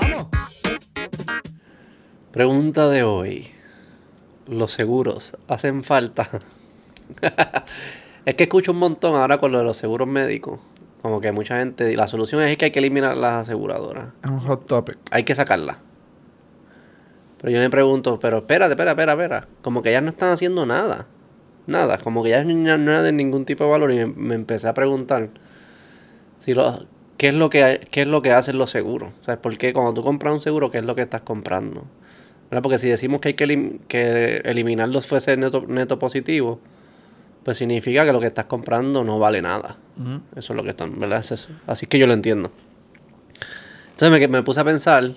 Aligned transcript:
Vamos. 0.00 0.26
Pregunta 2.32 2.88
de 2.88 3.02
hoy. 3.02 3.48
¿Los 4.46 4.72
seguros 4.72 5.36
hacen 5.46 5.84
falta? 5.84 6.28
es 8.24 8.34
que 8.34 8.44
escucho 8.44 8.72
un 8.72 8.78
montón 8.78 9.14
ahora 9.14 9.38
con 9.38 9.52
lo 9.52 9.58
de 9.58 9.64
los 9.64 9.76
seguros 9.76 10.08
médicos. 10.08 10.60
Como 11.02 11.20
que 11.20 11.32
mucha 11.32 11.58
gente... 11.58 11.96
La 11.96 12.06
solución 12.06 12.42
es 12.42 12.56
que 12.56 12.66
hay 12.66 12.70
que 12.70 12.78
eliminar 12.78 13.16
las 13.16 13.42
aseguradoras. 13.42 14.08
Es 14.22 14.30
un 14.30 14.40
hot 14.40 14.66
topic. 14.66 14.98
Hay 15.10 15.24
que 15.24 15.34
sacarlas. 15.34 15.76
Pero 17.40 17.52
yo 17.52 17.60
me 17.60 17.70
pregunto, 17.70 18.18
pero 18.18 18.38
espérate, 18.38 18.72
espera, 18.72 18.92
espera, 18.92 19.12
espera. 19.12 19.48
Como 19.62 19.82
que 19.82 19.90
ellas 19.90 20.02
no 20.02 20.10
están 20.10 20.30
haciendo 20.30 20.66
nada. 20.66 21.06
Nada. 21.66 21.98
Como 21.98 22.22
que 22.22 22.30
ya 22.30 22.42
no, 22.42 22.78
no 22.78 23.02
de 23.02 23.12
ningún 23.12 23.44
tipo 23.44 23.64
de 23.64 23.70
valor. 23.70 23.92
Y 23.92 23.96
me, 23.96 24.06
me 24.06 24.34
empecé 24.34 24.68
a 24.68 24.74
preguntar 24.74 25.30
si 26.38 26.54
lo, 26.54 26.86
¿qué, 27.18 27.28
es 27.28 27.34
lo 27.34 27.50
que, 27.50 27.86
qué 27.90 28.02
es 28.02 28.08
lo 28.08 28.22
que 28.22 28.32
hacen 28.32 28.56
los 28.56 28.70
seguros. 28.70 29.12
Sea, 29.26 29.42
¿por 29.42 29.58
qué 29.58 29.74
cuando 29.74 29.92
tú 29.92 30.02
compras 30.02 30.32
un 30.32 30.40
seguro, 30.40 30.70
qué 30.70 30.78
es 30.78 30.84
lo 30.84 30.94
que 30.94 31.02
estás 31.02 31.20
comprando? 31.20 31.84
¿Verdad? 32.50 32.62
Porque 32.62 32.78
si 32.78 32.88
decimos 32.88 33.20
que 33.20 33.28
hay 33.28 33.34
que, 33.34 33.44
elim 33.44 33.78
que 33.88 34.38
eliminarlos 34.38 35.06
fuese 35.06 35.36
neto, 35.36 35.64
neto 35.68 35.98
positivo, 35.98 36.60
pues 37.42 37.58
significa 37.58 38.06
que 38.06 38.12
lo 38.12 38.20
que 38.20 38.26
estás 38.26 38.46
comprando 38.46 39.04
no 39.04 39.18
vale 39.18 39.42
nada. 39.42 39.76
Eso 40.36 40.52
es 40.52 40.56
lo 40.56 40.62
que 40.62 40.70
están, 40.70 40.98
¿verdad? 40.98 41.20
Es 41.20 41.32
eso. 41.32 41.50
Así 41.66 41.86
que 41.86 41.98
yo 41.98 42.06
lo 42.06 42.14
entiendo. 42.14 42.50
Entonces 43.90 44.10
me, 44.10 44.28
me 44.28 44.42
puse 44.42 44.60
a 44.60 44.64
pensar 44.64 45.12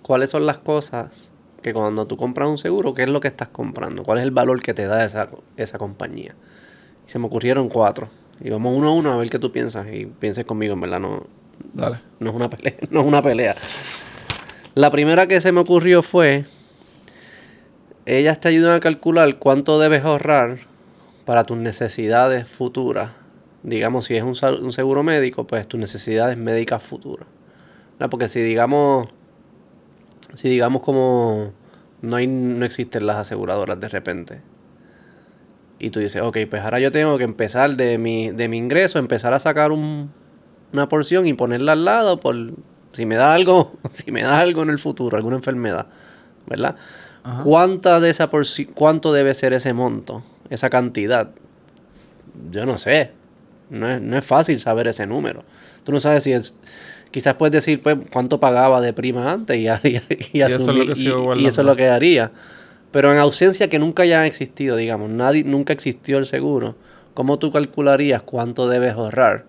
cuáles 0.00 0.30
son 0.30 0.46
las 0.46 0.58
cosas 0.58 1.32
que 1.62 1.72
cuando 1.72 2.06
tú 2.06 2.16
compras 2.16 2.48
un 2.48 2.58
seguro, 2.58 2.94
¿qué 2.94 3.02
es 3.04 3.10
lo 3.10 3.20
que 3.20 3.28
estás 3.28 3.48
comprando? 3.48 4.02
¿Cuál 4.02 4.18
es 4.18 4.24
el 4.24 4.30
valor 4.30 4.62
que 4.62 4.74
te 4.74 4.86
da 4.86 5.04
esa, 5.04 5.28
esa 5.56 5.78
compañía? 5.78 6.34
Y 7.06 7.10
se 7.10 7.18
me 7.18 7.26
ocurrieron 7.26 7.68
cuatro. 7.68 8.08
Y 8.44 8.50
vamos 8.50 8.76
uno 8.76 8.88
a 8.88 8.92
uno 8.92 9.12
a 9.12 9.16
ver 9.16 9.30
qué 9.30 9.38
tú 9.38 9.52
piensas. 9.52 9.86
Y 9.92 10.06
pienses 10.06 10.44
conmigo, 10.44 10.74
en 10.74 10.80
verdad, 10.80 11.00
no, 11.00 11.26
Dale. 11.72 11.98
no 12.20 12.30
es 12.30 12.36
una 12.36 12.50
pelea. 12.50 12.74
No 12.90 13.00
es 13.00 13.06
una 13.06 13.22
pelea. 13.22 13.54
La 14.74 14.90
primera 14.90 15.26
que 15.26 15.40
se 15.40 15.52
me 15.52 15.60
ocurrió 15.60 16.02
fue, 16.02 16.44
ellas 18.06 18.40
te 18.40 18.48
ayudan 18.48 18.74
a 18.74 18.80
calcular 18.80 19.38
cuánto 19.38 19.78
debes 19.78 20.04
ahorrar 20.04 20.58
para 21.24 21.44
tus 21.44 21.56
necesidades 21.56 22.48
futuras. 22.48 23.12
Digamos, 23.62 24.06
si 24.06 24.16
es 24.16 24.22
un, 24.24 24.34
un 24.60 24.72
seguro 24.72 25.02
médico, 25.02 25.46
pues 25.46 25.68
tus 25.68 25.78
necesidades 25.78 26.36
médicas 26.36 26.82
futuras. 26.82 27.28
¿Verdad? 27.98 28.10
Porque 28.10 28.28
si 28.28 28.40
digamos, 28.40 29.08
si 30.34 30.48
digamos 30.48 30.82
como 30.82 31.52
no, 32.00 32.16
hay, 32.16 32.26
no 32.26 32.64
existen 32.64 33.06
las 33.06 33.16
aseguradoras 33.16 33.78
de 33.78 33.88
repente. 33.88 34.40
Y 35.84 35.90
tú 35.90 35.98
dices, 36.00 36.22
ok, 36.22 36.38
pues 36.48 36.62
ahora 36.62 36.78
yo 36.78 36.92
tengo 36.92 37.18
que 37.18 37.24
empezar 37.24 37.76
de 37.76 37.98
mi, 37.98 38.30
de 38.30 38.48
mi 38.48 38.56
ingreso, 38.56 38.98
empezar 39.00 39.34
a 39.34 39.40
sacar 39.40 39.72
un, 39.72 40.12
una 40.72 40.88
porción 40.88 41.26
y 41.26 41.32
ponerla 41.34 41.72
al 41.72 41.84
lado 41.84 42.20
por 42.20 42.36
si 42.92 43.04
me 43.04 43.16
da 43.16 43.34
algo, 43.34 43.72
si 43.90 44.12
me 44.12 44.22
da 44.22 44.38
algo 44.38 44.62
en 44.62 44.70
el 44.70 44.78
futuro, 44.78 45.16
alguna 45.16 45.36
enfermedad, 45.36 45.86
¿verdad? 46.46 46.76
¿Cuánta 47.44 47.98
de 48.00 48.10
esa 48.10 48.30
porci- 48.30 48.68
cuánto 48.72 49.12
debe 49.12 49.34
ser 49.34 49.52
ese 49.52 49.72
monto, 49.72 50.22
esa 50.50 50.70
cantidad? 50.70 51.30
Yo 52.50 52.64
no 52.66 52.78
sé. 52.78 53.10
No 53.70 53.88
es, 53.88 54.02
no 54.02 54.16
es 54.18 54.24
fácil 54.24 54.58
saber 54.58 54.86
ese 54.88 55.06
número. 55.06 55.44
Tú 55.84 55.92
no 55.92 56.00
sabes 56.00 56.24
si 56.24 56.32
es 56.32 56.56
quizás 57.10 57.34
puedes 57.34 57.52
decir 57.52 57.82
pues 57.82 57.96
cuánto 58.12 58.38
pagaba 58.40 58.80
de 58.80 58.92
prima 58.92 59.32
antes 59.32 59.56
y, 59.56 59.66
y, 59.88 60.00
y 60.38 60.42
eso 60.42 60.58
es 60.58 60.66
lo 60.66 60.72
asumir- 60.74 60.86
que 61.34 61.40
y- 61.40 61.46
eso 61.46 61.60
es 61.62 61.66
lo 61.66 61.76
que 61.76 61.88
haría. 61.88 62.30
Pero 62.92 63.12
en 63.12 63.18
ausencia 63.18 63.68
que 63.68 63.78
nunca 63.78 64.02
haya 64.04 64.24
existido, 64.26 64.76
digamos, 64.76 65.10
nadie, 65.10 65.44
nunca 65.44 65.72
existió 65.72 66.18
el 66.18 66.26
seguro, 66.26 66.76
¿cómo 67.14 67.38
tú 67.38 67.50
calcularías 67.50 68.22
cuánto 68.22 68.68
debes 68.68 68.92
ahorrar? 68.92 69.44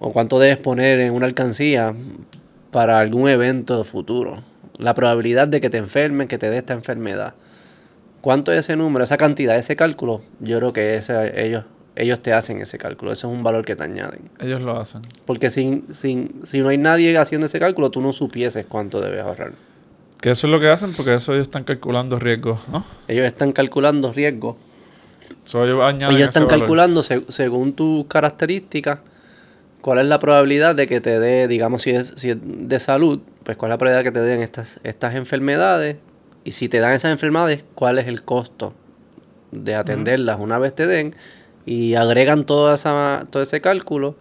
O 0.00 0.12
cuánto 0.12 0.38
debes 0.38 0.56
poner 0.58 1.00
en 1.00 1.12
una 1.12 1.26
alcancía 1.26 1.94
para 2.70 2.98
algún 2.98 3.28
evento 3.28 3.84
futuro. 3.84 4.42
La 4.78 4.94
probabilidad 4.94 5.46
de 5.48 5.60
que 5.60 5.70
te 5.70 5.78
enfermen, 5.78 6.26
que 6.26 6.38
te 6.38 6.50
dé 6.50 6.58
esta 6.58 6.72
enfermedad. 6.74 7.34
¿Cuánto 8.20 8.52
es 8.52 8.60
ese 8.60 8.76
número, 8.76 9.04
esa 9.04 9.16
cantidad, 9.18 9.56
ese 9.56 9.76
cálculo? 9.76 10.22
Yo 10.40 10.58
creo 10.58 10.72
que 10.72 10.96
ese- 10.96 11.44
ellos, 11.46 11.64
ellos 11.94 12.20
te 12.22 12.32
hacen 12.32 12.60
ese 12.60 12.78
cálculo. 12.78 13.12
Eso 13.12 13.30
es 13.30 13.36
un 13.36 13.44
valor 13.44 13.64
que 13.64 13.76
te 13.76 13.84
añaden. 13.84 14.30
Ellos 14.40 14.62
lo 14.62 14.76
hacen. 14.80 15.02
Porque 15.26 15.50
sin, 15.50 15.94
sin, 15.94 16.40
si 16.44 16.58
no 16.60 16.68
hay 16.68 16.78
nadie 16.78 17.16
haciendo 17.18 17.46
ese 17.46 17.60
cálculo, 17.60 17.90
tú 17.90 18.00
no 18.00 18.12
supieses 18.12 18.64
cuánto 18.66 19.00
debes 19.00 19.20
ahorrar. 19.20 19.52
Que 20.24 20.30
eso 20.30 20.46
es 20.46 20.50
lo 20.50 20.58
que 20.58 20.68
hacen 20.68 20.94
porque 20.94 21.12
eso 21.12 21.34
ellos 21.34 21.42
están 21.42 21.64
calculando 21.64 22.18
riesgos, 22.18 22.58
¿no? 22.72 22.82
Ellos 23.08 23.26
están 23.26 23.52
calculando 23.52 24.10
riesgos. 24.10 24.56
So, 25.44 25.62
ellos 26.16 26.28
están 26.28 26.44
calculando 26.58 27.02
se- 27.02 27.24
según 27.28 27.74
tus 27.74 28.06
características 28.06 29.00
cuál 29.82 29.98
es 29.98 30.06
la 30.06 30.18
probabilidad 30.18 30.74
de 30.74 30.86
que 30.86 31.02
te 31.02 31.20
dé, 31.20 31.46
digamos, 31.46 31.82
si 31.82 31.90
es, 31.90 32.14
si 32.16 32.30
es 32.30 32.38
de 32.40 32.80
salud, 32.80 33.20
pues 33.42 33.58
cuál 33.58 33.70
es 33.70 33.74
la 33.74 33.78
probabilidad 33.78 34.02
que 34.10 34.18
te 34.18 34.24
den 34.24 34.40
estas, 34.40 34.80
estas 34.82 35.14
enfermedades. 35.14 35.98
Y 36.42 36.52
si 36.52 36.70
te 36.70 36.78
dan 36.80 36.94
esas 36.94 37.12
enfermedades, 37.12 37.62
cuál 37.74 37.98
es 37.98 38.06
el 38.06 38.22
costo 38.22 38.72
de 39.52 39.74
atenderlas 39.74 40.40
una 40.40 40.58
vez 40.58 40.74
te 40.74 40.86
den. 40.86 41.14
Y 41.66 41.96
agregan 41.96 42.46
toda 42.46 42.76
esa, 42.76 43.26
todo 43.30 43.42
ese 43.42 43.60
cálculo 43.60 44.16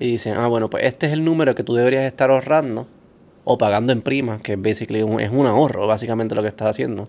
y 0.00 0.10
dicen, 0.10 0.34
ah, 0.36 0.48
bueno, 0.48 0.68
pues 0.68 0.82
este 0.84 1.06
es 1.06 1.12
el 1.12 1.24
número 1.24 1.54
que 1.54 1.62
tú 1.62 1.74
deberías 1.74 2.04
estar 2.04 2.30
ahorrando 2.30 2.88
o 3.50 3.56
pagando 3.56 3.92
en 3.94 4.02
prima, 4.02 4.38
que 4.40 4.56
basically 4.56 5.02
un- 5.02 5.20
es 5.20 5.30
un 5.32 5.46
ahorro, 5.46 5.86
básicamente 5.86 6.34
lo 6.34 6.42
que 6.42 6.48
estás 6.48 6.68
haciendo. 6.68 7.08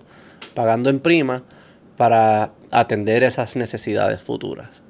Pagando 0.54 0.90
en 0.90 1.00
prima 1.02 1.44
para 1.98 2.52
atender 2.72 3.24
esas 3.24 3.58
necesidades 3.58 4.22
futuras. 4.22 4.82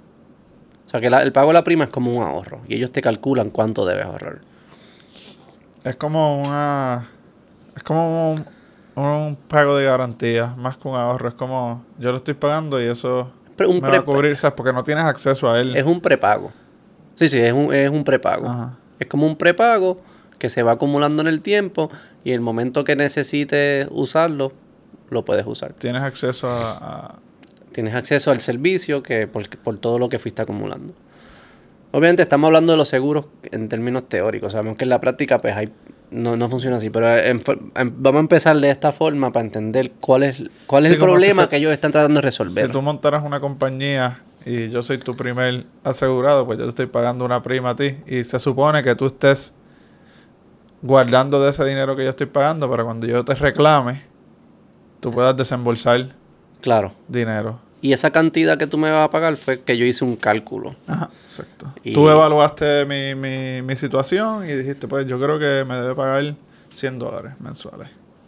O 0.86 0.90
sea 0.92 1.02
que 1.02 1.10
la- 1.10 1.24
el 1.24 1.32
pago 1.32 1.48
de 1.48 1.54
la 1.56 1.64
prima 1.64 1.86
es 1.86 1.90
como 1.90 2.12
un 2.12 2.22
ahorro 2.24 2.62
y 2.68 2.76
ellos 2.76 2.92
te 2.92 3.02
calculan 3.02 3.50
cuánto 3.50 3.84
debes 3.86 4.06
ahorrar. 4.06 4.42
Es 5.84 5.96
como 5.96 6.40
una... 6.42 7.10
Es 7.76 7.82
como 7.84 8.34
un, 8.34 8.46
un 8.96 9.36
pago 9.48 9.76
de 9.76 9.86
garantía, 9.86 10.54
más 10.58 10.78
que 10.78 10.88
un 10.88 10.96
ahorro. 10.96 11.30
Es 11.30 11.36
como, 11.36 11.84
yo 11.98 12.12
lo 12.12 12.18
estoy 12.18 12.36
pagando 12.36 12.80
y 12.80 12.86
eso 12.86 13.32
Pre- 13.56 13.66
un 13.68 13.80
me 13.82 13.90
va 13.90 13.98
a 13.98 14.02
cubrir, 14.04 14.38
¿sabes? 14.38 14.54
Porque 14.56 14.72
no 14.74 14.84
tienes 14.84 15.06
acceso 15.06 15.50
a 15.50 15.60
él. 15.60 15.76
Es 15.76 15.86
un 15.86 16.00
prepago. 16.02 16.52
Sí, 17.16 17.28
sí, 17.28 17.40
es 17.40 17.54
un, 17.54 17.74
es 17.74 17.90
un 17.90 18.04
prepago. 18.04 18.48
Ajá. 18.48 18.78
Es 19.00 19.08
como 19.08 19.26
un 19.26 19.36
prepago 19.36 20.00
que 20.40 20.50
se 20.50 20.64
va 20.64 20.72
acumulando 20.74 21.22
en 21.22 21.28
el 21.28 21.42
tiempo 21.42 21.92
y 22.24 22.32
el 22.32 22.40
momento 22.42 22.84
que 22.84 22.96
necesites 22.96 23.88
usarlo, 23.92 24.52
lo 25.12 25.24
puedes 25.26 25.46
usar. 25.46 25.74
Tienes 25.74 26.02
acceso 26.02 26.50
a... 26.50 26.72
a- 26.72 27.16
Tienes 27.72 27.94
acceso 27.94 28.32
al 28.32 28.40
servicio 28.40 29.04
que 29.04 29.28
por, 29.28 29.48
por 29.60 29.78
todo 29.78 30.00
lo 30.00 30.10
que 30.10 30.18
fuiste 30.18 30.42
acumulando. 30.42 30.94
Obviamente 31.92 32.24
estamos 32.24 32.48
hablando 32.48 32.74
de 32.74 32.78
los 32.78 32.90
seguros 32.90 33.28
en 33.44 33.70
términos 33.70 34.10
teóricos. 34.10 34.54
Sabemos 34.54 34.76
que 34.78 34.84
en 34.86 34.90
la 34.90 35.00
práctica 35.00 35.40
pues 35.40 35.56
hay, 35.56 35.70
no, 36.12 36.36
no 36.36 36.50
funciona 36.50 36.78
así. 36.78 36.90
Pero 36.90 37.16
en 37.18 37.40
for- 37.42 37.60
en- 37.76 37.94
vamos 38.02 38.20
a 38.20 38.22
empezar 38.22 38.58
de 38.58 38.70
esta 38.70 38.92
forma 38.92 39.32
para 39.32 39.46
entender 39.46 39.92
cuál 40.00 40.24
es, 40.24 40.44
cuál 40.66 40.86
es 40.86 40.90
Sí, 40.90 40.96
el 40.96 41.00
si 41.00 41.06
problema 41.06 41.48
que 41.48 41.58
ellos 41.58 41.72
están 41.72 41.92
tratando 41.92 42.18
de 42.18 42.22
resolver. 42.24 42.66
Si 42.66 42.72
tú 42.72 42.82
montaras 42.82 43.24
una 43.24 43.40
compañía 43.40 44.20
y 44.46 44.70
yo 44.70 44.84
soy 44.84 44.98
tu 44.98 45.16
primer 45.16 45.66
asegurado, 45.84 46.46
pues 46.46 46.58
yo 46.58 46.66
te 46.66 46.70
estoy 46.72 46.88
pagando 46.88 47.24
una 47.24 47.42
prima 47.42 47.70
a 47.72 47.76
ti. 47.76 47.96
Y 48.08 48.24
se 48.24 48.40
supone 48.40 48.84
que 48.84 48.96
tú 48.96 49.06
estés 49.08 49.54
guardando 50.82 51.42
de 51.42 51.50
ese 51.50 51.66
dinero 51.66 51.96
que 51.96 52.04
yo 52.04 52.10
estoy 52.10 52.28
pagando 52.28 52.70
para 52.70 52.84
cuando 52.84 53.06
yo 53.06 53.24
te 53.26 53.34
reclame, 53.36 54.04
tú 55.00 55.12
puedas 55.12 55.36
desembolsar 55.36 56.10
Claro. 56.62 56.94
dinero. 57.08 57.60
Y 57.82 57.94
esa 57.94 58.12
cantidad 58.12 58.58
que 58.58 58.68
tú 58.68 58.78
me 58.78 58.92
vas 58.92 59.06
a 59.08 59.12
pagar 59.12 59.38
fue 59.38 59.62
que 59.62 59.78
yo 59.78 59.86
hice 59.86 60.04
un 60.04 60.18
cálculo. 60.18 60.76
Ajá, 60.88 61.10
exacto. 61.24 61.74
Y- 61.84 61.94
Tú 61.94 62.10
evaluaste 62.10 62.86
mi, 62.86 63.16
mi, 63.16 63.62
mi 63.62 63.76
situación 63.78 64.44
y 64.50 64.54
dijiste, 64.54 64.88
pues 64.88 65.08
yo 65.08 65.18
creo 65.20 65.40
que 65.40 65.64
me 65.66 65.76
debe 65.80 65.96
pagar 65.96 66.36
100 66.70 67.00
dólares 67.00 67.34
mensuales. 67.40 67.88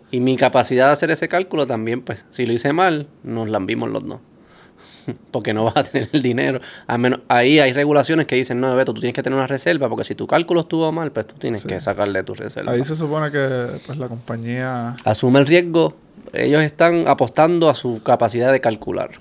Y 0.10 0.20
mi 0.22 0.38
capacidad 0.38 0.88
de 0.88 0.92
hacer 0.94 1.12
ese 1.12 1.28
cálculo 1.28 1.68
también, 1.68 2.02
pues, 2.02 2.24
si 2.32 2.46
lo 2.46 2.54
hice 2.54 2.72
mal, 2.74 3.08
nos 3.24 3.50
lambimos 3.50 3.90
los 3.90 4.06
dos. 4.06 4.20
porque 5.32 5.54
no 5.54 5.64
vas 5.66 5.78
a 5.78 5.84
tener 5.84 6.10
el 6.12 6.22
dinero. 6.22 6.60
A 6.88 6.98
menos, 6.98 7.22
ahí 7.28 7.60
hay 7.60 7.74
regulaciones 7.74 8.26
que 8.28 8.36
dicen, 8.36 8.60
no, 8.60 8.76
Beto, 8.76 8.94
tú 8.94 9.02
tienes 9.02 9.16
que 9.16 9.24
tener 9.24 9.38
una 9.38 9.48
reserva, 9.48 9.88
porque 9.90 10.04
si 10.04 10.16
tu 10.16 10.28
cálculo 10.28 10.62
estuvo 10.62 10.92
mal, 10.92 11.12
pues 11.12 11.28
tú 11.28 11.36
tienes 11.36 11.62
Sí. 11.62 11.68
que 11.68 11.80
sacarle 11.82 12.24
tu 12.24 12.34
reserva. 12.34 12.72
Ahí 12.72 12.84
se 12.84 12.96
supone 12.96 13.32
que 13.32 13.68
pues 13.86 13.98
la 13.98 14.08
compañía... 14.08 14.96
Asume 15.06 15.40
el 15.40 15.48
riesgo, 15.48 15.96
ellos 16.34 16.64
están 16.64 17.08
apostando 17.08 17.70
a 17.70 17.76
su 17.76 18.02
capacidad 18.04 18.52
de 18.52 18.62
calcular. 18.62 19.12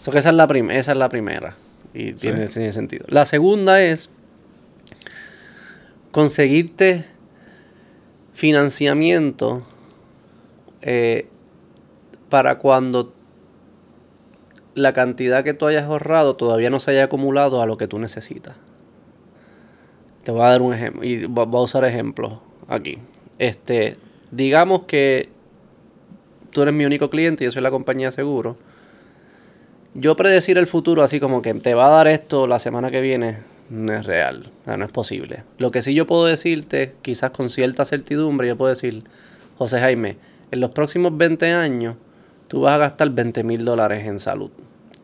So 0.00 0.10
que 0.10 0.18
esa 0.18 0.30
es 0.30 0.34
la, 0.34 0.44
esa 0.70 0.92
es 0.92 0.98
la 0.98 1.08
primera. 1.08 1.56
Y 1.94 2.14
tiene, 2.14 2.46
tiene 2.46 2.72
sentido. 2.72 3.04
La 3.08 3.26
segunda 3.26 3.82
es 3.82 4.08
conseguirte 6.10 7.04
financiamiento 8.34 9.62
eh, 10.80 11.28
para 12.28 12.58
cuando 12.58 13.12
la 14.74 14.92
cantidad 14.92 15.44
que 15.44 15.54
tú 15.54 15.66
hayas 15.66 15.84
ahorrado 15.84 16.36
todavía 16.36 16.70
no 16.70 16.80
se 16.80 16.92
haya 16.92 17.04
acumulado 17.04 17.60
a 17.62 17.66
lo 17.66 17.76
que 17.76 17.88
tú 17.88 17.98
necesitas. 17.98 18.56
Te 20.24 20.30
voy 20.32 20.42
a 20.42 20.48
dar 20.50 20.62
un 20.62 20.72
ejemplo 20.74 21.04
y 21.04 21.24
vo- 21.24 21.46
voy 21.48 21.60
a 21.60 21.64
usar 21.64 21.84
ejemplos 21.84 22.34
aquí. 22.68 22.98
Este, 23.38 23.96
digamos 24.30 24.82
que 24.84 25.28
tú 26.52 26.62
eres 26.62 26.72
mi 26.74 26.84
único 26.84 27.10
cliente 27.10 27.44
y 27.44 27.46
yo 27.46 27.50
soy 27.52 27.62
la 27.62 27.70
compañía 27.70 28.08
de 28.08 28.12
seguro. 28.12 28.56
Yo 29.94 30.16
predecir 30.16 30.56
el 30.58 30.66
futuro 30.66 31.02
así 31.02 31.20
como 31.20 31.42
que 31.42 31.52
te 31.54 31.74
va 31.74 31.86
a 31.86 31.90
dar 31.90 32.08
esto 32.08 32.46
la 32.46 32.58
semana 32.58 32.90
que 32.90 33.00
viene 33.00 33.38
no 33.68 33.92
es 33.92 34.06
real, 34.06 34.50
no 34.66 34.84
es 34.84 34.92
posible. 34.92 35.44
Lo 35.58 35.70
que 35.70 35.82
sí 35.82 35.92
yo 35.94 36.06
puedo 36.06 36.24
decirte, 36.24 36.94
quizás 37.02 37.30
con 37.30 37.50
cierta 37.50 37.84
certidumbre, 37.84 38.48
yo 38.48 38.56
puedo 38.56 38.70
decir, 38.70 39.04
José 39.58 39.80
Jaime, 39.80 40.16
en 40.50 40.60
los 40.60 40.70
próximos 40.70 41.16
20 41.16 41.52
años 41.52 41.96
tú 42.52 42.60
vas 42.60 42.74
a 42.74 42.76
gastar 42.76 43.08
20 43.08 43.44
mil 43.44 43.64
dólares 43.64 44.06
en 44.06 44.20
salud. 44.20 44.50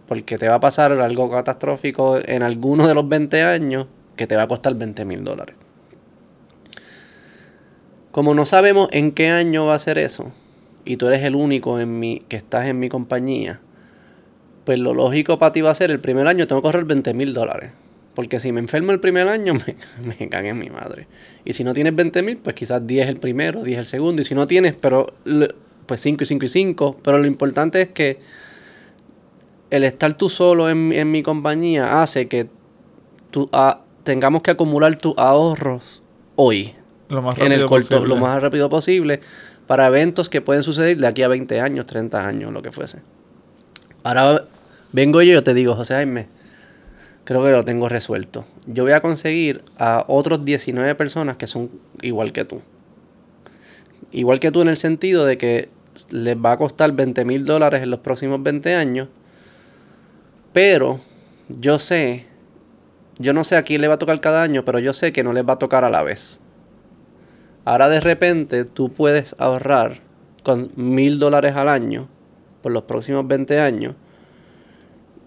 Porque 0.07 0.37
te 0.37 0.47
va 0.49 0.57
a 0.57 0.61
pasar 0.61 0.93
algo 0.93 1.31
catastrófico 1.31 2.19
en 2.23 2.43
alguno 2.43 2.87
de 2.87 2.95
los 2.95 3.09
20 3.09 3.43
años 3.43 3.87
que 4.17 4.27
te 4.27 4.37
va 4.37 4.43
a 4.43 4.49
costar 4.49 4.75
20 4.75 5.07
mil 5.07 5.25
dólares. 5.25 5.57
Como 8.11 8.35
no 8.35 8.45
sabemos 8.45 8.91
en 8.93 9.13
qué 9.13 9.31
año 9.31 9.65
va 9.65 9.77
a 9.77 9.79
ser 9.79 9.97
eso, 9.97 10.31
y 10.85 10.99
tú 10.99 11.07
eres 11.07 11.25
el 11.25 11.35
único 11.35 11.81
en 11.81 11.99
mi, 11.99 12.21
que 12.29 12.37
estás 12.37 12.67
en 12.67 12.79
mi 12.81 12.91
compañía, 12.91 13.61
pues 14.67 14.79
lo 14.79 14.93
lógico 14.93 15.39
para 15.39 15.53
ti 15.53 15.63
va 15.63 15.71
a 15.71 15.75
ser 15.75 15.91
el 15.91 16.01
primer 16.01 16.27
año 16.27 16.47
tengo 16.47 16.61
que 16.61 16.69
ahorrar 16.69 16.85
20 16.85 17.15
mil 17.15 17.33
dólares. 17.33 17.71
Porque 18.13 18.41
si 18.41 18.53
me 18.53 18.61
enfermo 18.61 18.93
el 18.93 19.01
primer 19.01 19.27
año, 19.27 19.55
me, 20.05 20.17
me 20.19 20.29
cagué 20.29 20.51
en 20.51 20.59
mi 20.59 20.69
madre. 20.69 21.07
Y 21.47 21.55
si 21.55 21.65
no 21.65 21.73
tienes 21.73 21.97
20 21.97 22.23
mil, 22.23 22.37
pues 22.37 22.55
quizás 22.55 22.87
10 22.87 23.09
el 23.09 23.17
primero, 23.17 23.63
10 23.63 23.79
el 23.79 23.87
segundo. 23.87 24.21
Y 24.21 24.27
si 24.27 24.35
no 24.35 24.47
tienes, 24.47 24.75
pero 24.75 25.15
pues 25.89 26.01
5 26.03 26.23
y 26.23 26.27
5 26.27 26.45
y 26.45 26.49
5. 26.49 26.97
Pero 27.03 27.19
lo 27.19 27.27
importante 27.27 27.83
es 27.83 27.89
que 27.89 28.21
el 29.71 29.83
estar 29.83 30.15
tú 30.15 30.31
solo 30.31 30.71
en, 30.71 30.93
en 30.93 31.11
mi 31.11 31.25
compañía 31.25 32.01
hace 32.01 32.29
que 32.29 32.49
tú, 33.31 33.49
ah, 33.53 33.81
tengamos 34.05 34.43
que 34.43 34.53
acumular 34.53 34.97
tus 34.97 35.15
ahorros 35.19 36.03
hoy. 36.37 36.75
Lo 37.09 37.23
más 37.23 37.39
en 37.39 37.53
el 37.53 37.61
rápido 37.61 37.69
corto, 37.69 37.89
posible. 37.89 38.15
lo 38.15 38.21
más 38.21 38.43
rápido 38.43 38.69
posible 38.69 39.21
para 39.67 39.87
eventos 39.87 40.29
que 40.29 40.41
pueden 40.41 40.63
suceder 40.63 40.97
de 40.97 41.07
aquí 41.07 41.23
a 41.23 41.29
20 41.29 41.61
años, 41.61 41.87
30 41.87 42.27
años, 42.27 42.53
lo 42.53 42.63
que 42.63 42.73
fuese. 42.73 43.01
Ahora 44.03 44.45
vengo 44.93 45.21
yo 45.23 45.33
y 45.33 45.35
yo 45.35 45.45
te 45.45 45.53
digo, 45.53 45.75
José 45.75 45.95
Jaime, 45.95 46.29
creo 47.25 47.45
que 47.45 47.51
lo 47.51 47.65
tengo 47.65 47.89
resuelto. 47.89 48.47
Yo 48.67 48.85
voy 48.85 48.93
a 48.93 49.01
conseguir 49.01 49.63
a 49.77 50.05
otros 50.09 50.45
19 50.45 50.95
personas 50.95 51.37
que 51.37 51.47
son 51.47 51.71
igual 52.01 52.33
que 52.33 52.47
tú. 52.47 52.63
Igual 54.11 54.41
que 54.41 54.51
tú 54.51 54.63
en 54.63 54.69
el 54.69 54.79
sentido 54.79 55.27
de 55.27 55.37
que 55.37 55.69
les 56.11 56.37
va 56.37 56.53
a 56.53 56.57
costar 56.57 56.93
20 56.93 57.25
mil 57.25 57.45
dólares 57.45 57.83
en 57.83 57.91
los 57.91 58.01
próximos 58.01 58.43
20 58.43 58.75
años, 58.75 59.09
pero 60.53 61.01
yo 61.49 61.79
sé, 61.79 62.27
yo 63.19 63.33
no 63.33 63.45
sé 63.45 63.57
a 63.57 63.63
quién 63.63 63.81
le 63.81 63.89
va 63.89 63.95
a 63.95 63.99
tocar 63.99 64.21
cada 64.21 64.43
año, 64.43 64.65
pero 64.65 64.79
yo 64.79 64.93
sé 64.93 65.13
que 65.13 65.23
no 65.23 65.33
les 65.33 65.47
va 65.47 65.55
a 65.55 65.59
tocar 65.59 65.85
a 65.85 65.91
la 65.91 66.03
vez. 66.03 66.41
Ahora 67.65 67.89
de 67.89 68.01
repente 68.01 68.65
tú 68.65 68.91
puedes 68.91 69.37
ahorrar 69.39 70.01
con 70.43 70.71
mil 70.77 71.19
dólares 71.19 71.55
al 71.57 71.69
año 71.69 72.09
por 72.63 72.73
los 72.73 72.85
próximos 72.85 73.27
20 73.27 73.61
años 73.61 73.95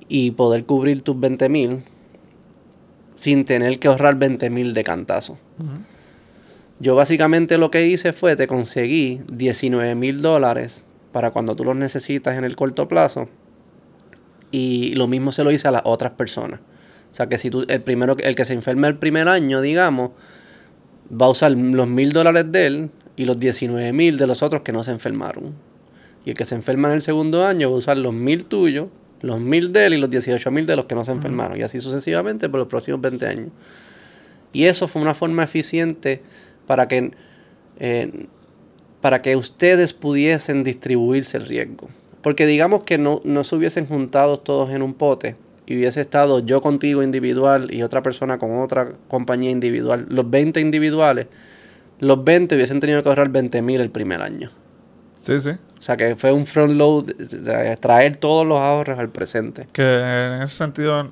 y 0.08 0.32
poder 0.32 0.66
cubrir 0.66 1.04
tus 1.04 1.20
20 1.20 1.50
mil 1.50 1.84
sin 3.16 3.46
tener 3.46 3.80
que 3.80 3.88
ahorrar 3.88 4.16
20 4.16 4.50
mil 4.50 4.74
de 4.74 4.84
cantazo. 4.84 5.38
Yo 6.82 6.96
básicamente 6.96 7.60
lo 7.60 7.70
que 7.70 7.86
hice 7.86 8.12
fue 8.12 8.36
te 8.36 8.48
conseguí 8.48 9.22
19 9.32 9.94
mil 9.94 10.20
dólares 10.24 10.84
para 11.12 11.30
cuando 11.30 11.56
tú 11.56 11.64
los 11.64 11.76
necesitas 11.76 12.40
en 12.40 12.44
el 12.44 12.56
corto 12.56 12.88
plazo 12.88 13.30
y 14.50 14.96
lo 14.96 15.08
mismo 15.08 15.32
se 15.32 15.44
lo 15.44 15.52
hice 15.52 15.68
a 15.68 15.72
las 15.72 15.84
otras 15.86 16.14
personas. 16.14 16.60
O 17.12 17.14
sea 17.16 17.28
que 17.28 17.38
si 17.38 17.52
tú, 17.52 17.66
el 17.68 17.82
primero, 17.82 18.18
el 18.18 18.36
que 18.36 18.46
se 18.46 18.54
enferma 18.54 18.88
el 18.88 18.98
primer 18.98 19.28
año, 19.28 19.62
digamos, 19.62 20.10
va 21.12 21.28
a 21.28 21.30
usar 21.30 21.52
los 21.52 21.88
mil 21.88 22.14
dólares 22.14 22.52
de 22.52 22.66
él 22.66 22.90
y 23.16 23.26
los 23.26 23.38
19 23.38 23.94
mil 23.94 24.18
de 24.18 24.26
los 24.26 24.42
otros 24.42 24.64
que 24.64 24.72
no 24.72 24.84
se 24.84 24.90
enfermaron. 24.90 25.54
Y 26.26 26.32
el 26.32 26.36
que 26.36 26.46
se 26.46 26.56
enferma 26.56 26.88
en 26.88 26.96
el 26.96 27.02
segundo 27.04 27.46
año 27.46 27.70
va 27.70 27.76
a 27.76 27.78
usar 27.78 28.00
los 28.00 28.14
mil 28.14 28.46
tuyos, 28.46 28.88
los 29.22 29.40
mil 29.40 29.72
de 29.72 29.86
él 29.86 29.94
y 29.94 29.98
los 29.98 30.10
18 30.10 30.50
mil 30.50 30.66
de 30.66 30.76
los 30.76 30.86
que 30.86 30.96
no 30.96 31.06
se 31.06 31.12
enfermaron. 31.12 31.60
Y 31.60 31.62
así 31.62 31.80
sucesivamente 31.80 32.50
por 32.50 32.60
los 32.60 32.68
próximos 32.68 33.02
20 33.02 33.28
años. 33.28 33.50
Y 34.52 34.66
eso 34.66 34.88
fue 34.88 35.02
una 35.04 35.14
forma 35.14 35.44
eficiente 35.44 36.24
para 36.72 36.88
que, 36.88 37.12
eh, 37.82 38.28
para 39.02 39.22
que 39.22 39.36
ustedes 39.36 39.92
pudiesen 39.92 40.64
distribuirse 40.64 41.36
el 41.36 41.46
riesgo. 41.46 41.90
Porque 42.22 42.46
digamos 42.46 42.84
que 42.84 42.98
no, 42.98 43.20
no 43.26 43.44
se 43.44 43.58
hubiesen 43.58 43.86
juntado 43.88 44.40
todos 44.40 44.70
en 44.70 44.82
un 44.82 44.94
pote 44.94 45.36
y 45.66 45.76
hubiese 45.76 46.00
estado 46.00 46.40
yo 46.40 46.62
contigo 46.62 47.04
individual 47.04 47.74
y 47.74 47.84
otra 47.84 48.02
persona 48.02 48.38
con 48.38 48.62
otra 48.62 48.94
compañía 49.10 49.52
individual, 49.52 50.06
los 50.08 50.30
20 50.30 50.62
individuales, 50.62 51.28
los 52.00 52.24
20 52.24 52.56
hubiesen 52.56 52.80
tenido 52.80 53.04
que 53.04 53.10
ahorrar 53.10 53.28
20 53.28 53.62
mil 53.62 53.82
el 53.82 53.90
primer 53.92 54.22
año. 54.22 54.50
Sí, 55.16 55.42
sí. 55.42 55.50
O 55.78 55.82
sea 55.82 55.98
que 55.98 56.16
fue 56.16 56.32
un 56.32 56.46
front 56.46 56.72
load, 56.72 57.10
o 57.20 57.26
sea, 57.26 57.76
traer 57.76 58.16
todos 58.16 58.48
los 58.48 58.60
ahorros 58.60 58.98
al 58.98 59.10
presente. 59.10 59.68
Que 59.74 60.00
en 60.38 60.42
ese 60.42 60.56
sentido, 60.56 61.12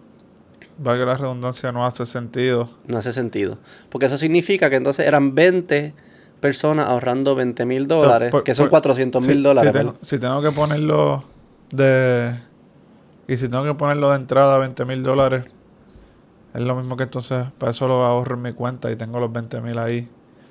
valga 0.80 1.06
la 1.06 1.18
redundancia, 1.18 1.72
no 1.72 1.86
hace 1.86 2.06
sentido. 2.06 2.70
No 2.88 2.98
hace 2.98 3.12
sentido. 3.14 3.58
Porque 3.90 4.06
eso 4.08 4.18
significa 4.18 4.70
que 4.70 4.78
entonces 4.78 5.06
eran 5.06 5.36
20 5.36 5.94
personas 6.40 6.88
ahorrando 6.88 7.36
20 7.36 7.66
mil 7.66 7.88
dólares, 7.88 8.31
por- 8.31 8.44
que 8.44 8.54
son 8.56 8.66
por- 8.66 8.72
400 8.72 9.28
mil 9.28 9.38
si- 9.38 9.44
dólares. 9.44 9.72
Si, 9.74 9.78
tengo- 9.78 9.96
si 10.02 10.20
tengo 10.20 10.42
que 10.42 10.52
ponerlo 10.52 11.24
de. 11.72 12.40
Y 13.28 13.38
si 13.38 13.48
tengo 13.50 13.64
que 13.66 13.74
ponerlo 13.76 14.10
de 14.10 14.16
entrada 14.16 14.58
20 14.58 14.86
mil 14.86 15.04
dólares, 15.04 15.44
es 16.54 16.62
lo 16.62 16.76
mismo 16.76 16.98
que 16.98 17.04
entonces 17.04 17.46
para 17.58 17.72
eso 17.72 17.88
lo 17.88 18.04
ahorro 18.06 18.36
en 18.36 18.42
mi 18.42 18.54
cuenta 18.54 18.90
y 18.90 18.96
tengo 18.96 19.20
los 19.20 19.31
20 19.31 19.62
mil 19.62 19.78
ahí. 19.78 20.08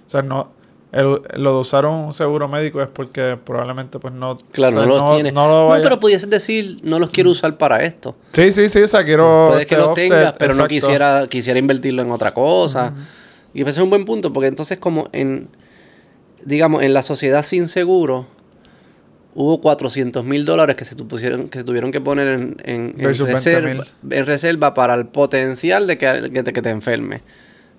O 0.07 0.11
sea, 0.11 0.23
no. 0.23 0.53
El- 0.93 1.21
lo 1.37 1.55
de 1.55 1.59
usar 1.61 1.85
un 1.87 2.15
seguro 2.15 2.49
médico 2.49 2.81
es 2.81 2.89
porque 2.89 3.37
probablemente 3.43 3.99
pues 3.99 4.15
no. 4.15 4.37
Claro, 4.53 4.81
o 4.81 4.83
sea, 4.85 4.87
no 4.89 4.99
los 4.99 5.15
tienes. 5.15 5.33
no 5.33 5.47
lo 5.49 5.69
vaya- 5.69 5.83
pero 5.85 6.01
pudieses 6.01 6.31
decir, 6.31 6.81
no 6.83 6.99
los 6.99 7.11
quiero 7.11 7.31
usar 7.31 7.57
para 7.59 7.83
esto. 7.85 8.17
Sí, 8.33 8.53
sí, 8.53 8.69
sí, 8.69 8.81
o 8.81 8.89
sea, 8.89 9.05
quiero. 9.05 9.49
Puede 9.51 9.67
que 9.67 9.75
este 9.75 9.77
los 9.77 9.89
offset, 9.91 10.09
tengas, 10.09 10.35
pero 10.39 10.55
no 10.55 10.67
quisiera, 10.69 11.27
quisiera 11.29 11.59
invertirlo 11.59 12.03
en 12.03 12.11
otra 12.11 12.33
cosa. 12.33 12.95
Y 13.55 13.63
ese 13.63 13.71
es 13.71 13.79
un 13.79 13.91
buen 13.91 14.05
punto, 14.05 14.33
porque 14.33 14.49
entonces 14.49 14.79
como 14.79 15.09
en, 15.13 15.49
digamos, 16.45 16.83
en 16.83 16.95
la 16.95 17.03
sociedad 17.03 17.43
sin 17.43 17.69
seguro, 17.69 18.27
hubo 19.35 19.61
400 19.61 20.25
mil 20.25 20.45
dólares 20.45 20.77
que 20.77 20.85
se 20.85 20.97
pusieron, 20.97 21.49
que 21.49 21.63
tuvieron 21.65 21.91
que 21.93 22.01
poner 22.01 22.29
en, 22.29 22.57
en, 22.65 22.95
en 22.97 23.05
Versus 23.05 23.29
20.000. 23.29 23.33
reserva, 23.35 23.85
en 24.11 24.27
reserva 24.27 24.75
para 24.75 24.95
el 24.95 25.07
potencial 25.07 25.87
de 25.87 25.97
que, 25.99 26.31
que 26.33 26.43
te, 26.43 26.53
que 26.53 26.63
te 26.63 26.71
enferme. 26.71 27.21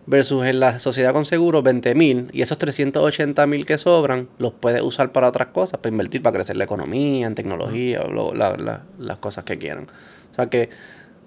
Versus 0.09 0.43
en 0.45 0.59
la 0.59 0.79
sociedad 0.79 1.13
con 1.13 1.25
seguro 1.25 1.61
20 1.61 1.93
mil 1.93 2.29
y 2.33 2.41
esos 2.41 2.57
380 2.57 3.45
mil 3.45 3.67
que 3.67 3.77
sobran 3.77 4.27
los 4.39 4.53
puedes 4.53 4.81
usar 4.81 5.11
para 5.11 5.27
otras 5.27 5.49
cosas, 5.49 5.79
para 5.79 5.91
invertir, 5.91 6.23
para 6.23 6.33
crecer 6.33 6.57
la 6.57 6.63
economía, 6.63 7.27
en 7.27 7.35
tecnología, 7.35 8.01
lo- 8.05 8.33
la- 8.33 8.57
la- 8.57 8.83
las 8.97 9.19
cosas 9.19 9.43
que 9.43 9.59
quieran. 9.59 9.87
O 10.31 10.35
sea 10.35 10.47
que 10.47 10.69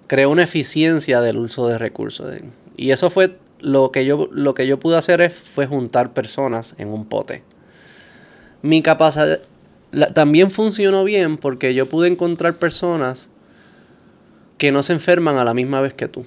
creó 0.07 0.29
una 0.29 0.43
eficiencia 0.43 1.21
del 1.21 1.37
uso 1.37 1.65
de 1.69 1.77
recursos. 1.77 2.29
Y 2.75 2.91
eso 2.91 3.09
fue 3.09 3.37
lo 3.61 3.89
que 3.91 4.03
yo, 4.05 4.27
lo 4.33 4.53
que 4.53 4.67
yo 4.67 4.77
pude 4.81 4.97
hacer 4.97 5.21
es, 5.21 5.33
fue 5.33 5.65
juntar 5.65 6.11
personas 6.11 6.75
en 6.77 6.89
un 6.89 7.05
pote. 7.05 7.41
Mi 8.63 8.81
capacidad 8.81 9.39
también 10.13 10.51
funcionó 10.51 11.05
bien 11.05 11.37
porque 11.37 11.73
yo 11.73 11.85
pude 11.85 12.09
encontrar 12.09 12.55
personas 12.55 13.29
que 14.57 14.73
no 14.73 14.83
se 14.83 14.91
enferman 14.91 15.37
a 15.37 15.45
la 15.45 15.53
misma 15.53 15.79
vez 15.79 15.93
que 15.93 16.09
tú. 16.09 16.25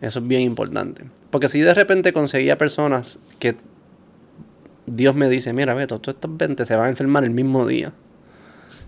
Eso 0.00 0.18
es 0.18 0.28
bien 0.28 0.42
importante. 0.42 1.04
Porque 1.30 1.48
si 1.48 1.60
de 1.60 1.74
repente 1.74 2.12
conseguía 2.12 2.58
personas 2.58 3.18
que 3.38 3.56
Dios 4.86 5.16
me 5.16 5.28
dice, 5.28 5.52
mira, 5.52 5.74
Beto, 5.74 5.98
todos 5.98 6.16
estos 6.16 6.36
20 6.36 6.64
se 6.64 6.76
van 6.76 6.86
a 6.86 6.88
enfermar 6.90 7.24
el 7.24 7.30
mismo 7.30 7.66
día. 7.66 7.92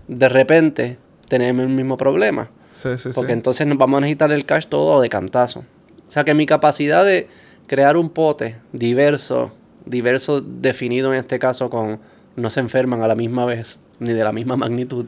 De 0.07 0.29
repente 0.29 0.97
tenemos 1.27 1.63
el 1.65 1.69
mismo 1.69 1.97
problema. 1.97 2.49
Sí, 2.71 2.89
sí, 2.97 3.09
Porque 3.13 3.33
sí. 3.33 3.37
entonces 3.37 3.67
nos 3.67 3.77
vamos 3.77 3.97
a 3.97 4.01
necesitar 4.01 4.31
el 4.31 4.45
cash 4.45 4.67
todo 4.67 5.01
de 5.01 5.09
cantazo. 5.09 5.59
O 6.07 6.11
sea 6.11 6.23
que 6.23 6.33
mi 6.33 6.45
capacidad 6.45 7.05
de 7.05 7.27
crear 7.67 7.97
un 7.97 8.09
pote 8.09 8.57
diverso, 8.71 9.51
diverso 9.85 10.41
definido 10.41 11.13
en 11.13 11.19
este 11.19 11.37
caso 11.39 11.69
con 11.69 11.99
no 12.35 12.49
se 12.49 12.61
enferman 12.61 13.03
a 13.03 13.07
la 13.07 13.15
misma 13.15 13.45
vez, 13.45 13.79
ni 13.99 14.13
de 14.13 14.23
la 14.23 14.31
misma 14.31 14.55
magnitud, 14.55 15.07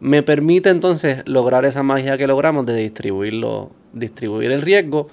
me 0.00 0.22
permite 0.22 0.70
entonces 0.70 1.22
lograr 1.26 1.64
esa 1.64 1.82
magia 1.82 2.18
que 2.18 2.26
logramos 2.26 2.66
de 2.66 2.76
distribuirlo, 2.76 3.70
distribuir 3.92 4.50
el 4.52 4.62
riesgo 4.62 5.08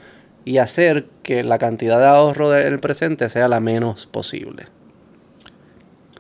y 0.45 0.57
hacer 0.57 1.07
que 1.23 1.43
la 1.43 1.57
cantidad 1.57 1.99
de 1.99 2.07
ahorro 2.07 2.49
del 2.49 2.79
presente 2.79 3.29
sea 3.29 3.47
la 3.47 3.59
menos 3.59 4.07
posible. 4.07 4.65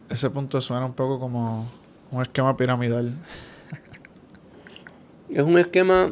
Ese 0.09 0.29
punto 0.29 0.61
suena 0.61 0.85
un 0.85 0.93
poco 0.93 1.19
como 1.19 1.67
un 2.11 2.21
esquema 2.21 2.55
piramidal. 2.55 3.11
Es 5.29 5.41
un 5.43 5.57
esquema, 5.57 6.11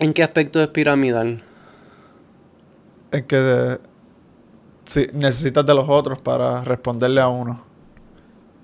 ¿en 0.00 0.12
qué 0.12 0.24
aspecto 0.24 0.60
es 0.60 0.66
piramidal? 0.68 1.42
Es 3.12 3.22
que 3.22 3.36
de- 3.36 3.78
sí, 4.84 5.06
necesitas 5.12 5.64
de 5.64 5.74
los 5.74 5.88
otros 5.88 6.20
para 6.20 6.62
responderle 6.64 7.20
a 7.20 7.28
uno. 7.28 7.62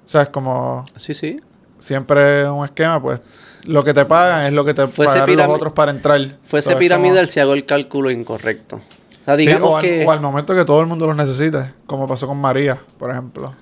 O 0.05 0.09
sea, 0.09 0.23
es 0.23 0.29
como 0.31 0.85
Sí, 0.97 1.15
sí. 1.15 1.39
Siempre 1.79 2.49
un 2.49 2.65
esquema, 2.65 3.01
pues 3.03 3.21
lo 3.65 3.85
que 3.85 3.93
te 3.95 4.05
pagan 4.05 4.47
es 4.47 4.53
lo 4.53 4.65
que 4.65 4.75
te 4.75 4.87
Fuese 4.87 5.19
pagan 5.21 5.37
los 5.37 5.49
otros 5.49 5.73
para 5.73 5.91
entrar. 5.91 6.37
Fuese 6.45 6.77
piramidal 6.77 7.29
si 7.29 7.41
hago 7.41 7.55
el 7.55 7.65
cálculo 7.67 8.11
incorrecto. 8.11 8.77
O 8.77 8.81
sea, 9.25 9.35
como- 9.35 9.39
Sí, 9.39 9.47
digamos 9.47 9.71
o, 9.71 9.77
al, 9.77 9.83
que 9.83 10.05
o 10.07 10.11
al 10.11 10.21
momento 10.21 10.55
que 10.55 10.65
todo 10.65 10.81
el 10.81 10.87
mundo 10.87 11.07
los 11.07 11.17
necesite, 11.17 11.73
como 11.87 12.07
pasó 12.07 12.27
con 12.27 12.39
María, 12.39 12.79
por 12.99 13.11
ejemplo. 13.11 13.55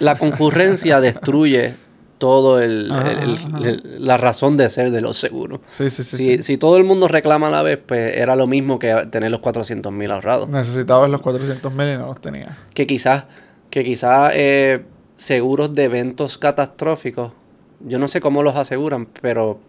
la 0.00 0.16
concurrencia 0.18 1.00
destruye 1.00 1.74
todo 2.18 2.60
el, 2.60 2.90
Ajá, 2.92 3.10
el- 3.12 3.34
ajá. 3.36 3.58
el- 3.68 4.06
la 4.06 4.16
razón 4.16 4.56
de 4.56 4.70
ser 4.70 4.90
de 4.92 5.00
los 5.00 5.16
seguros. 5.18 5.60
Sí, 5.68 5.90
sí, 5.90 6.04
sí. 6.04 6.16
si, 6.16 6.36
sí. 6.36 6.42
si 6.42 6.56
todo 6.56 6.76
el 6.76 6.84
mundo 6.84 7.08
reclama 7.08 7.48
a 7.48 7.50
la 7.50 7.62
vez, 7.62 7.78
pues 7.84 8.16
era 8.16 8.36
lo 8.36 8.46
mismo 8.46 8.78
que 8.78 9.08
tener 9.10 9.30
los 9.32 9.40
400 9.40 9.92
mil 9.92 10.10
ahorrados. 10.12 10.48
Necesitabas 10.48 11.10
los 11.10 11.20
400 11.20 11.72
mil 11.74 11.88
y 11.94 11.98
no 11.98 12.06
los 12.06 12.20
tenías. 12.20 12.52
Que 12.74 12.86
quizás, 12.86 13.24
que 13.70 13.82
quizás 13.84 14.30
eh, 14.34 14.84
seguros 15.22 15.72
de 15.74 15.84
eventos 15.84 16.36
catastróficos, 16.36 17.32
yo 17.80 17.98
no 18.00 18.08
sé 18.08 18.20
cómo 18.20 18.42
los 18.42 18.56
aseguran, 18.56 19.06
pero 19.20 19.60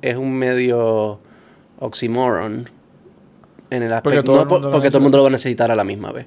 es 0.00 0.16
un 0.16 0.32
medio 0.32 1.18
oxymoron 1.80 2.70
en 3.70 3.82
el 3.82 3.92
aspecto. 3.92 4.22
todo 4.24 4.42
el 4.42 4.48
no 4.48 4.54
mundo 4.54 4.70
porque 4.70 4.88
todo 4.88 4.98
el 4.98 5.02
mundo 5.02 5.18
lo 5.18 5.24
va 5.24 5.28
a 5.28 5.32
necesitar 5.32 5.70
a 5.70 5.74
la 5.76 5.84
misma 5.84 6.12
vez. 6.12 6.26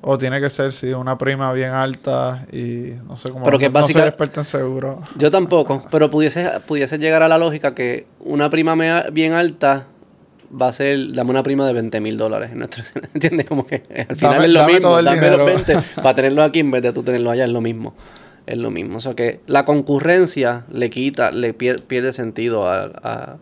O 0.00 0.16
tiene 0.16 0.40
que 0.40 0.48
ser, 0.48 0.72
sí, 0.72 0.92
una 0.92 1.18
prima 1.18 1.52
bien 1.52 1.72
alta 1.72 2.46
y 2.52 2.92
no 3.06 3.16
sé 3.16 3.30
cómo. 3.30 3.44
Pero 3.44 3.58
que 3.58 3.68
no, 3.68 3.82
soy 3.86 4.00
experto 4.02 4.40
en 4.40 4.44
seguro. 4.44 5.00
Yo 5.16 5.30
tampoco, 5.30 5.82
pero 5.90 6.08
pudiese, 6.08 6.48
pudiese 6.66 6.98
llegar 6.98 7.22
a 7.22 7.28
la 7.28 7.36
lógica 7.36 7.74
que 7.74 8.06
una 8.20 8.48
prima 8.48 8.74
mea- 8.76 9.08
bien 9.12 9.32
alta 9.32 9.86
va 10.50 10.68
a 10.68 10.72
ser, 10.72 11.12
dame 11.12 11.30
una 11.30 11.42
prima 11.42 11.66
de 11.66 11.72
20 11.72 12.00
mil 12.00 12.16
dólares. 12.16 12.50
en 12.52 12.58
nuestro- 12.58 12.84
¿Entiendes? 13.14 13.46
Como 13.46 13.66
que 13.66 13.82
al 14.08 14.16
final 14.16 14.34
Dame- 14.34 14.44
es 14.46 14.50
lo 14.50 14.60
dame 14.60 14.72
mismo. 14.74 14.88
todo 14.88 14.98
el 15.00 15.04
dame 15.04 15.16
dinero. 15.20 15.36
los 15.38 15.66
20 15.66 15.76
para 16.02 16.14
tenerlo 16.14 16.42
aquí 16.42 16.60
en 16.60 16.70
vez 16.70 16.82
de 16.82 16.92
tú 16.92 17.02
tenerlo 17.02 17.30
allá, 17.30 17.44
es 17.44 17.50
lo 17.50 17.60
mismo. 17.60 17.94
Es 18.46 18.56
lo 18.56 18.70
mismo. 18.70 18.96
O 18.96 19.00
sea 19.00 19.14
que 19.14 19.40
la 19.46 19.64
concurrencia 19.66 20.64
le 20.72 20.88
quita, 20.90 21.30
le 21.32 21.56
pier- 21.56 21.82
pierde 21.82 22.12
sentido 22.12 22.66
a, 22.68 22.84
a- 23.02 23.36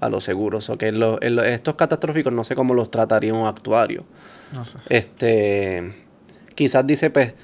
a 0.00 0.08
los 0.08 0.22
seguros. 0.24 0.68
O 0.70 0.78
que 0.78 0.92
lo- 0.92 1.20
en 1.22 1.36
lo- 1.36 1.42
estos 1.44 1.74
catastróficos 1.74 2.32
no 2.32 2.44
sé 2.44 2.54
cómo 2.54 2.74
los 2.74 2.90
trataría 2.90 3.34
un 3.34 3.46
actuario. 3.46 4.04
No 4.52 4.64
sé. 4.64 4.78
Este, 4.88 5.92
quizás 6.54 6.86
dice, 6.86 7.10
pues, 7.10 7.34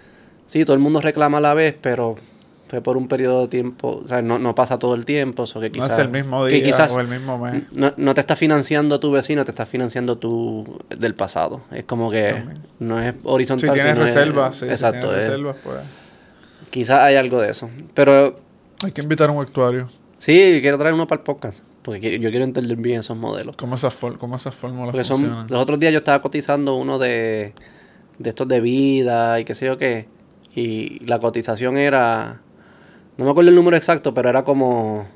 sí, 0.47 0.65
todo 0.65 0.75
el 0.75 0.81
mundo 0.81 1.01
reclama 1.01 1.39
a 1.39 1.41
la 1.41 1.55
vez, 1.55 1.75
pero 1.81 2.17
fue 2.69 2.81
por 2.83 2.97
un 2.97 3.09
periodo 3.09 3.41
de 3.43 3.49
tiempo, 3.49 4.03
o 4.05 4.07
sea, 4.07 4.23
no, 4.23 4.39
no 4.39 4.55
pasa 4.55 4.79
todo 4.79 4.95
el 4.95 5.05
tiempo, 5.05 5.43
o 5.45 5.61
que 5.61 5.71
No 5.71 5.87
es 5.87 5.99
el 5.99 6.09
mismo 6.09 6.45
que 6.45 6.53
día 6.53 6.65
quizás 6.65 6.93
o 6.95 7.01
el 7.01 7.09
mismo 7.09 7.39
mes. 7.39 7.63
no, 7.73 7.93
no 7.97 8.15
te 8.15 8.21
está 8.21 8.37
financiando 8.37 9.01
tu 9.01 9.11
vecino, 9.11 9.45
te 9.45 9.51
está 9.51 9.65
financiando 9.67 10.19
tu 10.19 10.79
del 10.91 11.15
pasado. 11.15 11.63
Es 11.73 11.85
como 11.85 12.11
que 12.11 12.33
También. 12.33 12.63
no 12.79 13.01
es 13.01 13.13
Si 13.15 13.21
horizontal. 13.25 13.73
tienes 13.73 13.93
sino 13.95 14.05
es- 14.05 14.15
reservas, 14.15 14.57
sí, 14.59 14.67
exacto. 14.67 15.01
si 15.01 15.07
tienes 15.09 15.25
es- 15.25 15.31
reservas, 15.33 15.57
pues 15.65 15.77
quizás 16.71 17.01
hay 17.01 17.17
algo 17.17 17.41
de 17.41 17.51
eso. 17.51 17.71
Pero 17.95 18.39
hay 18.85 18.93
que 18.93 19.03
invitar 19.03 19.29
a 19.31 19.33
un 19.33 19.43
actuario. 19.43 19.89
sí, 20.19 20.59
quiero 20.61 20.79
traer 20.79 20.95
uno 20.95 21.07
para 21.07 21.21
el 21.21 21.25
podcast, 21.25 21.61
porque 21.83 22.19
yo 22.21 22.29
quiero 22.31 22.45
entender 22.45 22.77
bien 22.77 23.01
esos 23.01 23.17
modelos. 23.17 23.57
¿Cómo 23.57 23.77
esas, 23.77 23.97
cómo 24.19 24.37
esas 24.37 24.55
fórmulas 24.55 24.93
Porque 24.93 25.05
son, 25.05 25.21
funcionan? 25.21 25.47
los 25.49 25.63
otros 25.63 25.79
días 25.81 25.93
yo 25.93 25.99
estaba 26.01 26.21
cotizando 26.21 26.75
uno 26.75 26.99
de, 26.99 27.55
de 28.19 28.29
estos 28.29 28.47
de 28.47 28.61
vida 28.61 29.41
y 29.41 29.45
qué 29.45 29.55
sé 29.55 29.67
yo 29.67 29.79
qué. 29.79 30.07
Y 30.55 31.05
la 31.07 31.19
cotización 31.21 31.77
era. 31.77 32.41
No 33.19 33.25
me 33.25 33.31
acuerdo 33.33 33.51
el 33.51 33.57
número 33.57 33.77
exacto, 33.77 34.15
pero 34.15 34.31
era 34.31 34.45
como 34.45 35.07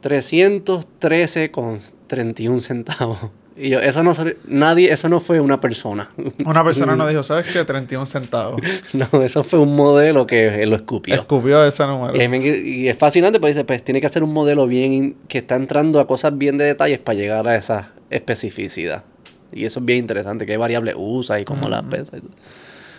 313 0.00 1.50
con 1.50 1.80
31 2.06 2.60
centavos. 2.60 3.18
Y 3.58 3.70
yo, 3.70 3.80
eso 3.80 4.02
no, 4.02 4.12
nadie, 4.46 4.92
eso 4.92 5.08
no 5.08 5.18
fue 5.18 5.40
una 5.40 5.58
persona. 5.62 6.10
Una 6.44 6.62
persona 6.62 6.94
nos 6.94 7.08
dijo, 7.08 7.22
¿sabes 7.22 7.46
qué? 7.50 7.64
31 7.64 8.04
centavos. 8.04 8.60
no, 8.92 9.22
eso 9.22 9.42
fue 9.44 9.58
un 9.58 9.74
modelo 9.74 10.26
que 10.26 10.66
lo 10.66 10.76
escupió. 10.76 11.14
Escupió 11.14 11.64
ese 11.64 11.86
número. 11.86 12.14
Y, 12.36 12.86
es 12.86 12.98
fascinante, 12.98 13.40
porque 13.40 13.54
dice, 13.54 13.64
pues 13.64 13.82
tiene 13.82 14.02
que 14.02 14.08
hacer 14.08 14.22
un 14.22 14.34
modelo 14.34 14.66
bien 14.66 15.16
que 15.26 15.38
está 15.38 15.56
entrando 15.56 16.00
a 16.00 16.06
cosas 16.06 16.36
bien 16.36 16.58
de 16.58 16.66
detalles 16.66 16.98
para 16.98 17.16
llegar 17.16 17.48
a 17.48 17.56
esa 17.56 17.92
especificidad. 18.10 19.04
Y 19.50 19.64
eso 19.64 19.80
es 19.80 19.86
bien 19.86 20.00
interesante, 20.00 20.44
qué 20.44 20.58
variables 20.58 20.94
usa 20.98 21.40
y 21.40 21.46
cómo 21.46 21.66
las 21.70 21.84
pesa. 21.84 22.18
y 22.18 22.20
todo. 22.20 22.32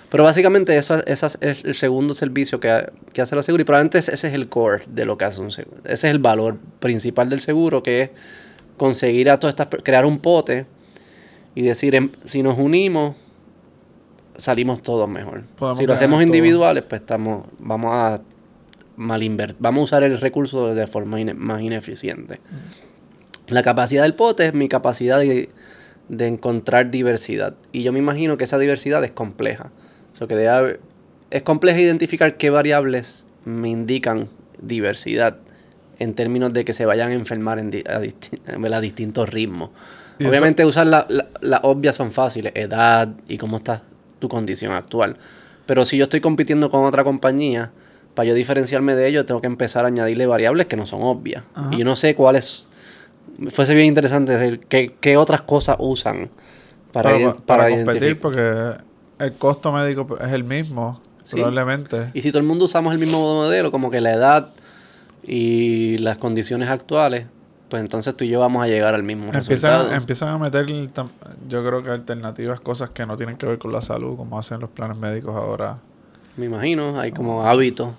Pero 0.10 0.24
básicamente 0.24 0.78
eso, 0.78 1.04
es 1.06 1.38
el 1.42 1.74
segundo 1.76 2.14
servicio 2.14 2.60
que, 2.60 2.90
que 3.14 3.22
hace 3.22 3.36
la 3.36 3.44
seguro 3.44 3.62
y 3.62 3.66
probablemente 3.66 3.98
ese 3.98 4.14
es 4.14 4.24
el 4.24 4.48
core 4.48 4.84
de 4.88 5.04
lo 5.06 5.18
que 5.18 5.26
hace 5.26 5.42
un 5.42 5.52
seguro. 5.52 5.78
Ese 5.84 6.08
es 6.08 6.12
el 6.14 6.20
valor 6.20 6.58
principal 6.80 7.30
del 7.30 7.42
seguro, 7.42 7.84
que 7.84 8.02
es 8.04 8.10
conseguir 8.78 9.30
a 9.30 9.40
todas 9.40 9.54
estas, 9.60 9.68
crear 9.84 10.06
un 10.06 10.20
pote 10.20 10.66
y 11.56 11.62
decir, 11.64 11.94
em, 11.96 12.10
si 12.24 12.42
nos 12.42 12.58
unimos, 12.58 13.16
salimos 14.38 14.82
todos 14.82 15.10
mejor. 15.10 15.44
Podemos 15.58 15.78
si 15.78 15.86
lo 15.88 15.94
hacemos 15.94 16.20
individuales, 16.36 16.84
pues 16.88 17.02
estamos, 17.02 17.46
vamos 17.60 17.92
a 17.94 18.22
mal 18.96 19.22
inver- 19.22 19.56
vamos 19.60 19.82
a 19.82 19.84
usar 19.84 20.04
el 20.04 20.20
recurso 20.20 20.74
de 20.74 20.88
forma 20.88 21.20
ine- 21.20 21.34
más 21.34 21.62
ineficiente. 21.62 22.40
La 23.48 23.64
capacidad 23.64 24.04
del 24.04 24.14
pote 24.16 24.48
es 24.48 24.54
mi 24.54 24.68
capacidad 24.70 25.20
de, 25.20 25.50
de 26.10 26.28
encontrar 26.28 26.92
diversidad. 26.92 27.56
Y 27.72 27.84
yo 27.84 27.92
me 27.94 28.00
imagino 28.00 28.38
que 28.38 28.44
esa 28.44 28.58
diversidad 28.58 29.04
es 29.04 29.12
compleja. 29.12 29.72
O 30.18 30.20
sea, 30.20 30.28
que 30.28 30.36
debe 30.36 30.80
es 31.30 31.44
compleja 31.44 31.80
identificar 31.80 32.38
qué 32.38 32.50
variables 32.50 33.28
me 33.46 33.70
indican 33.70 34.30
diversidad 34.60 35.38
en 36.00 36.16
términos 36.16 36.54
de 36.54 36.66
que 36.66 36.74
se 36.74 36.88
vayan 36.88 37.12
a 37.12 37.14
enfermar 37.14 37.60
en 37.60 37.70
di- 37.70 37.84
a, 37.88 38.00
disti- 38.02 38.74
a 38.74 38.80
distintos 38.82 39.30
ritmos. 39.30 39.70
Eso- 40.18 40.28
Obviamente 40.30 40.66
usar 40.66 40.88
las 40.88 41.06
la, 41.12 41.28
las 41.42 41.60
obvias 41.62 41.96
son 41.96 42.12
fáciles, 42.12 42.52
edad 42.56 43.10
y 43.28 43.38
cómo 43.38 43.58
está 43.58 43.84
tu 44.18 44.28
condición 44.28 44.72
actual. 44.72 45.18
Pero 45.68 45.86
si 45.86 45.98
yo 45.98 46.06
estoy 46.06 46.20
compitiendo 46.20 46.72
con 46.72 46.84
otra 46.86 47.04
compañía, 47.04 47.70
para 48.16 48.30
yo 48.30 48.34
diferenciarme 48.34 48.96
de 48.96 49.08
ellos, 49.08 49.28
tengo 49.28 49.40
que 49.42 49.46
empezar 49.48 49.86
a 49.86 49.90
añadirle 49.90 50.26
variables 50.26 50.66
que 50.66 50.78
no 50.78 50.88
son 50.88 51.02
obvias. 51.04 51.44
Ajá. 51.54 51.70
Y 51.76 51.78
yo 51.78 51.86
no 51.86 51.96
sé 51.96 52.16
cuáles. 52.16 52.68
Fuese 53.50 53.76
bien 53.76 53.86
interesante 53.86 54.36
ver 54.36 54.60
qué, 54.62 54.96
qué 55.00 55.18
otras 55.18 55.42
cosas 55.44 55.76
usan 55.78 56.32
para, 56.92 57.12
para, 57.12 57.20
para 57.34 57.46
para 57.46 57.70
competir 57.70 58.20
porque 58.20 58.72
el 59.20 59.34
costo 59.34 59.72
médico 59.72 60.18
es 60.20 60.32
el 60.32 60.44
mismo, 60.44 61.00
Sí. 61.24 61.36
probablemente. 61.36 62.12
Y 62.14 62.22
si 62.22 62.32
todo 62.32 62.40
el 62.40 62.48
mundo 62.48 62.66
usamos 62.66 62.94
el 62.94 63.00
mismo 63.00 63.20
modelo, 63.36 63.72
como 63.72 63.92
que 63.92 64.00
la 64.00 64.14
edad 64.14 64.50
y 65.26 65.98
las 65.98 66.18
condiciones 66.18 66.70
actuales, 66.70 67.26
pues 67.70 67.82
entonces 67.82 68.16
tú 68.16 68.24
y 68.24 68.30
yo 68.30 68.40
vamos 68.40 68.64
a 68.64 68.68
llegar 68.68 68.96
al 68.96 69.04
mismo 69.04 69.32
resultado. 69.32 69.84
Empiezan, 69.84 70.02
empiezan 70.02 70.30
a 70.30 70.38
meter, 70.38 70.66
yo 71.50 71.66
creo 71.66 71.84
que 71.84 71.90
alternativas, 71.90 72.60
cosas 72.62 72.92
que 72.92 73.06
no 73.06 73.18
tienen 73.18 73.36
que 73.38 73.46
ver 73.46 73.58
con 73.58 73.74
la 73.74 73.82
salud, 73.82 74.16
como 74.16 74.40
hacen 74.40 74.60
los 74.62 74.70
planes 74.70 74.98
médicos 74.98 75.36
ahora. 75.36 75.78
Me 76.38 76.46
imagino, 76.46 77.00
hay 77.00 77.12
como 77.12 77.44
hábitos. 77.46 77.90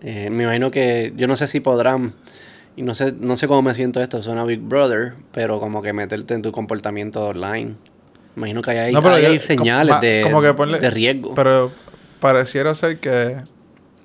Eh, 0.00 0.30
me 0.30 0.44
imagino 0.44 0.70
que, 0.70 1.12
yo 1.16 1.26
no 1.26 1.36
sé 1.36 1.48
si 1.48 1.60
podrán, 1.60 2.14
y 2.76 2.82
no 2.82 2.94
sé, 2.94 3.12
no 3.12 3.36
sé 3.36 3.48
cómo 3.48 3.62
me 3.62 3.74
siento 3.74 4.00
esto, 4.00 4.22
suena 4.22 4.44
Big 4.44 4.60
Brother, 4.60 5.14
pero 5.32 5.60
como 5.60 5.82
que 5.82 5.92
meterte 5.92 6.34
en 6.34 6.42
tu 6.42 6.52
comportamiento 6.52 7.26
online. 7.26 7.74
Imagino 8.38 8.62
que 8.62 8.70
hay, 8.70 8.92
No, 8.92 9.02
pero 9.02 9.16
ahí 9.16 9.22
yo- 9.22 9.28
hay 9.30 9.36
como- 9.38 9.46
señales 9.46 10.00
de, 10.00 10.20
como 10.22 10.40
que 10.40 10.54
ponle- 10.54 10.78
de 10.80 10.90
riesgo. 10.90 11.34
Pero 11.34 11.70
pareciera 12.20 12.74
ser 12.74 12.98
que 13.00 13.36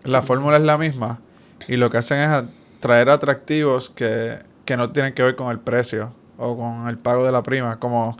la 0.03 0.21
fórmula 0.21 0.57
es 0.57 0.63
la 0.63 0.77
misma 0.77 1.19
y 1.67 1.77
lo 1.77 1.89
que 1.89 1.97
hacen 1.97 2.19
es 2.19 2.43
traer 2.79 3.09
atractivos 3.09 3.89
que, 3.89 4.37
que 4.65 4.75
no 4.77 4.91
tienen 4.91 5.13
que 5.13 5.23
ver 5.23 5.35
con 5.35 5.49
el 5.51 5.59
precio 5.59 6.13
o 6.37 6.57
con 6.57 6.87
el 6.89 6.97
pago 6.97 7.25
de 7.25 7.31
la 7.31 7.41
prima, 7.43 7.79
como 7.79 8.17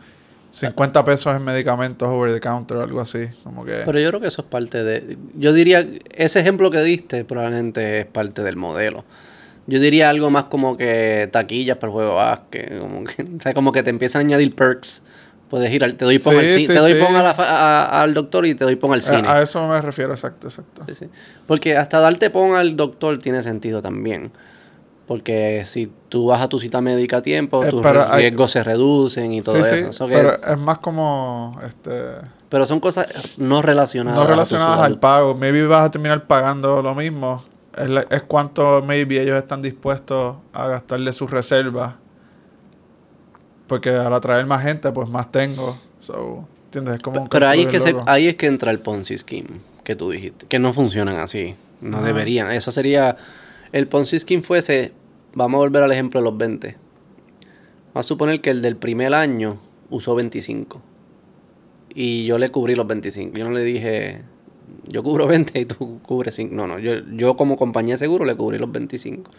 50 0.52 1.04
pesos 1.04 1.34
en 1.36 1.42
medicamentos 1.44 2.08
over 2.08 2.32
the 2.32 2.40
counter 2.40 2.76
o 2.78 2.82
algo 2.82 3.00
así. 3.00 3.26
Como 3.42 3.64
que... 3.64 3.82
Pero 3.84 3.98
yo 3.98 4.08
creo 4.10 4.20
que 4.20 4.28
eso 4.28 4.42
es 4.42 4.48
parte 4.48 4.84
de... 4.84 5.18
Yo 5.36 5.52
diría, 5.52 5.84
ese 6.14 6.40
ejemplo 6.40 6.70
que 6.70 6.80
diste 6.80 7.24
probablemente 7.24 8.00
es 8.00 8.06
parte 8.06 8.42
del 8.42 8.56
modelo. 8.56 9.04
Yo 9.66 9.80
diría 9.80 10.10
algo 10.10 10.30
más 10.30 10.44
como 10.44 10.76
que 10.76 11.28
taquillas 11.32 11.78
para 11.78 11.88
el 11.88 11.92
juego 11.92 12.10
de 12.10 12.16
básquet, 12.16 12.78
como 12.80 13.02
que, 13.04 13.22
o 13.38 13.40
sea, 13.40 13.52
como 13.54 13.72
que 13.72 13.82
te 13.82 13.90
empiezan 13.90 14.20
a 14.20 14.24
añadir 14.26 14.54
perks. 14.54 15.04
Puedes 15.48 15.72
ir 15.72 15.84
al, 15.84 15.96
te 15.96 16.04
doy 16.04 16.18
pon 16.18 16.32
Sí, 16.32 16.38
al 16.38 16.46
cine, 16.46 16.60
sí, 16.60 16.66
te 16.68 16.78
doy 16.78 16.92
sí. 16.94 16.98
pon 17.04 17.14
a 17.16 17.22
la 17.22 17.34
fa- 17.34 17.44
a- 17.48 18.02
al 18.02 18.14
doctor 18.14 18.46
y 18.46 18.54
te 18.54 18.64
doy 18.64 18.76
pon 18.76 18.92
al 18.92 19.02
cine. 19.02 19.28
a, 19.28 19.34
a 19.36 19.42
eso 19.42 19.66
me 19.68 19.80
refiero, 19.80 20.12
exacto, 20.12 20.48
exacto. 20.48 20.84
Porque 21.46 21.76
hasta 21.76 22.00
darte 22.00 22.30
pon 22.30 22.56
al 22.56 22.76
doctor 22.76 23.18
tiene 23.18 23.42
sentido 23.42 23.80
también. 23.82 24.32
Porque 25.06 25.64
si 25.66 25.92
tú 26.08 26.26
vas 26.28 26.40
a 26.40 26.48
tu 26.48 26.58
cita 26.58 26.80
médica 26.80 27.18
a 27.18 27.22
tiempo, 27.22 27.62
Eh, 27.62 27.68
tus 27.68 27.82
pero 27.82 28.10
hay- 28.10 28.22
riesgos 28.22 28.52
se 28.52 28.64
reducen 28.64 29.32
y 29.32 29.42
todo 29.42 29.58
eso. 29.58 29.74
sí, 29.76 29.84
Eso 29.90 30.06
que- 30.08 30.14
pero 30.14 30.42
es 30.42 30.58
más 30.58 30.78
como 30.78 31.60
este 31.66 31.90
pero 32.48 32.64
son 32.66 32.78
cosas 32.80 33.34
no 33.38 33.60
relacionadas. 33.62 34.18
no 34.18 34.26
relacionadas 34.26 34.80
al 34.80 34.98
pago. 34.98 35.34
Maybe 35.34 35.66
vas 35.66 35.86
a 35.86 35.90
terminar 35.90 36.26
pagando 36.26 36.80
lo 36.82 36.94
mismo. 36.94 37.44
Es, 37.76 37.88
la- 37.88 38.06
es 38.08 38.22
cuánto 38.22 38.80
maybe 38.86 39.20
ellos 39.20 39.36
están 39.36 39.60
dispuestos 39.60 40.36
a 40.54 40.68
gastarle 40.68 41.12
sus 41.12 41.30
reservas. 41.30 41.96
Porque 43.66 43.90
al 43.90 44.12
atraer 44.12 44.46
más 44.46 44.62
gente, 44.62 44.92
pues 44.92 45.08
más 45.08 45.30
tengo. 45.32 45.78
So, 46.00 46.46
¿entiendes? 46.66 46.96
Es 46.96 47.02
como 47.02 47.22
un 47.22 47.28
Pero 47.28 47.48
ahí 47.48 47.62
es, 47.62 47.66
que 47.68 47.80
se, 47.80 47.94
ahí 48.06 48.28
es 48.28 48.36
que 48.36 48.46
entra 48.46 48.70
el 48.70 48.80
Ponzi 48.80 49.16
Scheme 49.16 49.74
que 49.84 49.94
tú 49.94 50.10
dijiste. 50.10 50.46
Que 50.46 50.58
no 50.58 50.72
funcionan 50.72 51.16
así. 51.16 51.54
No 51.80 51.98
Ajá. 51.98 52.06
deberían. 52.06 52.50
Eso 52.50 52.72
sería... 52.72 53.16
El 53.70 53.86
Ponzi 53.86 54.18
Scheme 54.18 54.42
fuese... 54.42 54.92
Vamos 55.34 55.58
a 55.58 55.58
volver 55.58 55.82
al 55.82 55.92
ejemplo 55.92 56.20
de 56.20 56.24
los 56.24 56.36
20. 56.36 56.76
Vamos 57.92 58.06
a 58.06 58.08
suponer 58.08 58.40
que 58.40 58.50
el 58.50 58.62
del 58.62 58.76
primer 58.76 59.14
año 59.14 59.58
usó 59.90 60.14
25. 60.14 60.80
Y 61.94 62.24
yo 62.24 62.38
le 62.38 62.50
cubrí 62.50 62.74
los 62.74 62.86
25. 62.86 63.36
Yo 63.36 63.44
no 63.44 63.50
le 63.50 63.62
dije... 63.62 64.22
Yo 64.88 65.02
cubro 65.02 65.26
20 65.28 65.60
y 65.60 65.66
tú 65.66 66.00
cubres 66.02 66.34
5. 66.34 66.54
No, 66.54 66.66
no. 66.66 66.78
Yo, 66.78 66.94
yo 67.12 67.36
como 67.36 67.56
compañía 67.56 67.94
de 67.94 67.98
seguro 67.98 68.24
le 68.24 68.34
cubrí 68.34 68.58
los 68.58 68.72
25. 68.72 69.30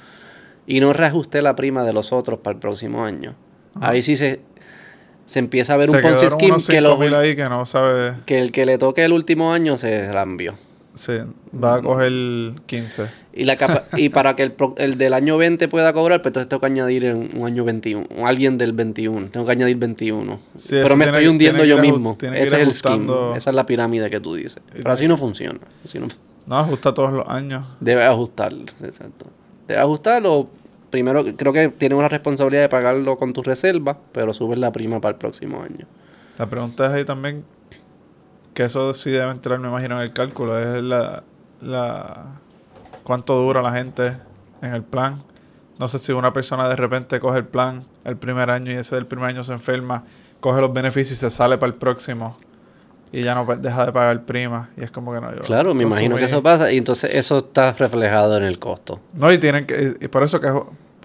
Y 0.68 0.80
no 0.80 0.94
reajusté 0.94 1.42
la 1.42 1.56
prima 1.56 1.84
de 1.84 1.94
los 1.94 2.12
otros 2.12 2.40
para 2.40 2.56
el 2.56 2.60
próximo 2.60 3.04
año. 3.04 3.36
Ahí 3.82 4.02
sí 4.02 4.16
se... 4.16 4.42
Se 5.26 5.40
empieza 5.40 5.74
a 5.74 5.78
ver 5.78 5.90
Se 5.90 5.96
un 5.96 6.02
Ponzi 6.04 6.30
Scheme 6.30 6.58
que 6.70 6.82
los 6.82 7.00
5.000 7.00 7.16
ahí 7.16 7.36
que 7.36 7.50
no 7.50 7.66
sabe... 7.66 8.14
que 8.28 8.38
el 8.40 8.52
que 8.52 8.68
le 8.68 8.78
toque 8.78 9.04
el 9.04 9.12
último 9.12 9.54
año 9.54 9.76
se 9.76 10.06
envió. 10.06 10.54
Sí, 10.94 11.14
va 11.52 11.76
a 11.76 11.82
coger 11.82 12.12
15. 12.68 13.08
Y, 13.34 13.44
la 13.46 13.56
capa- 13.58 13.84
y 13.98 14.10
para 14.10 14.36
que 14.36 14.44
el, 14.44 14.52
pro- 14.52 14.76
el 14.78 15.00
del 15.00 15.14
año 15.16 15.36
20 15.38 15.68
pueda 15.68 15.92
cobrar, 15.94 16.22
pues 16.22 16.30
entonces 16.30 16.48
tengo 16.48 16.62
que 16.62 16.68
añadir 16.68 17.06
en 17.06 17.32
un 17.36 17.46
año 17.48 17.64
21. 17.66 18.08
o 18.18 18.28
Alguien 18.28 18.60
del 18.60 18.72
21. 18.74 19.30
Tengo 19.30 19.46
que 19.48 19.52
añadir 19.52 19.78
21. 19.78 20.40
Sí, 20.56 20.76
Pero 20.84 20.96
me 20.96 21.06
estoy 21.06 21.28
hundiendo 21.28 21.66
yo 21.66 21.80
mismo. 21.80 22.16
Ese 22.22 22.44
es 22.44 22.54
el 22.54 22.72
scheme. 22.72 23.12
Esa 23.36 23.50
es 23.50 23.56
la 23.56 23.66
pirámide 23.66 24.12
que 24.12 24.20
tú 24.20 24.36
dices. 24.36 24.62
Pero 24.72 24.92
así 24.92 25.08
no 25.08 25.18
funciona. 25.18 25.60
Así 25.84 25.98
no, 25.98 26.06
No, 26.46 26.60
ajusta 26.60 26.94
todos 26.94 27.12
los 27.12 27.28
años. 27.28 27.66
debe 27.80 28.06
ajustar. 28.06 28.54
Exacto. 28.84 29.26
Debe 29.68 29.80
ajustarlo. 29.82 30.50
Primero, 30.96 31.26
creo 31.36 31.52
que 31.52 31.68
tienes 31.68 32.00
una 32.00 32.08
responsabilidad 32.08 32.62
de 32.62 32.70
pagarlo 32.70 33.18
con 33.18 33.34
tu 33.34 33.44
reserva, 33.44 33.98
pero 34.14 34.34
subes 34.34 34.58
la 34.58 34.72
prima 34.72 35.02
para 35.02 35.12
el 35.12 35.18
próximo 35.18 35.62
año. 35.62 35.86
La 36.38 36.50
pregunta 36.50 36.86
es 36.86 36.94
ahí 36.94 37.04
también, 37.04 37.44
que 38.54 38.64
eso 38.64 38.94
sí 38.94 39.12
debe 39.12 39.30
entrar, 39.30 39.60
me 39.60 39.68
imagino, 39.68 39.98
en 39.98 40.04
el 40.04 40.14
cálculo, 40.14 40.58
es 40.58 40.82
la, 40.82 41.24
la 41.60 42.40
cuánto 43.04 43.36
dura 43.36 43.62
la 43.62 43.74
gente 43.74 44.16
en 44.62 44.74
el 44.74 44.84
plan. 44.84 45.22
No 45.80 45.90
sé 45.90 46.00
si 46.00 46.14
una 46.14 46.32
persona 46.32 46.70
de 46.70 46.78
repente 46.78 47.20
coge 47.20 47.40
el 47.40 47.46
plan 47.46 47.84
el 48.06 48.16
primer 48.16 48.50
año 48.50 48.72
y 48.72 48.76
ese 48.76 48.96
del 48.96 49.06
primer 49.06 49.32
año 49.32 49.44
se 49.44 49.52
enferma, 49.52 50.06
coge 50.40 50.62
los 50.62 50.72
beneficios 50.72 51.18
y 51.18 51.20
se 51.20 51.30
sale 51.30 51.58
para 51.58 51.74
el 51.74 51.78
próximo 51.78 52.38
y 53.12 53.24
ya 53.24 53.36
no 53.36 53.46
deja 53.46 53.86
de 53.86 53.92
pagar 53.92 54.24
prima. 54.24 54.70
Y 54.78 54.84
es 54.84 54.92
como 54.92 55.14
que 55.14 55.22
no, 55.22 55.34
yo 55.34 55.42
Claro, 55.42 55.74
me 55.74 55.84
imagino 55.84 56.16
que 56.16 56.24
eso 56.24 56.42
pasa 56.42 56.72
y 56.72 56.78
entonces 56.78 57.14
eso 57.14 57.40
está 57.40 57.74
reflejado 57.74 58.38
en 58.38 58.44
el 58.44 58.60
costo. 58.60 59.00
No, 59.14 59.32
y 59.32 59.38
tienen 59.38 59.66
que, 59.66 59.96
y 60.02 60.08
por 60.08 60.24
eso 60.24 60.40
que 60.40 60.52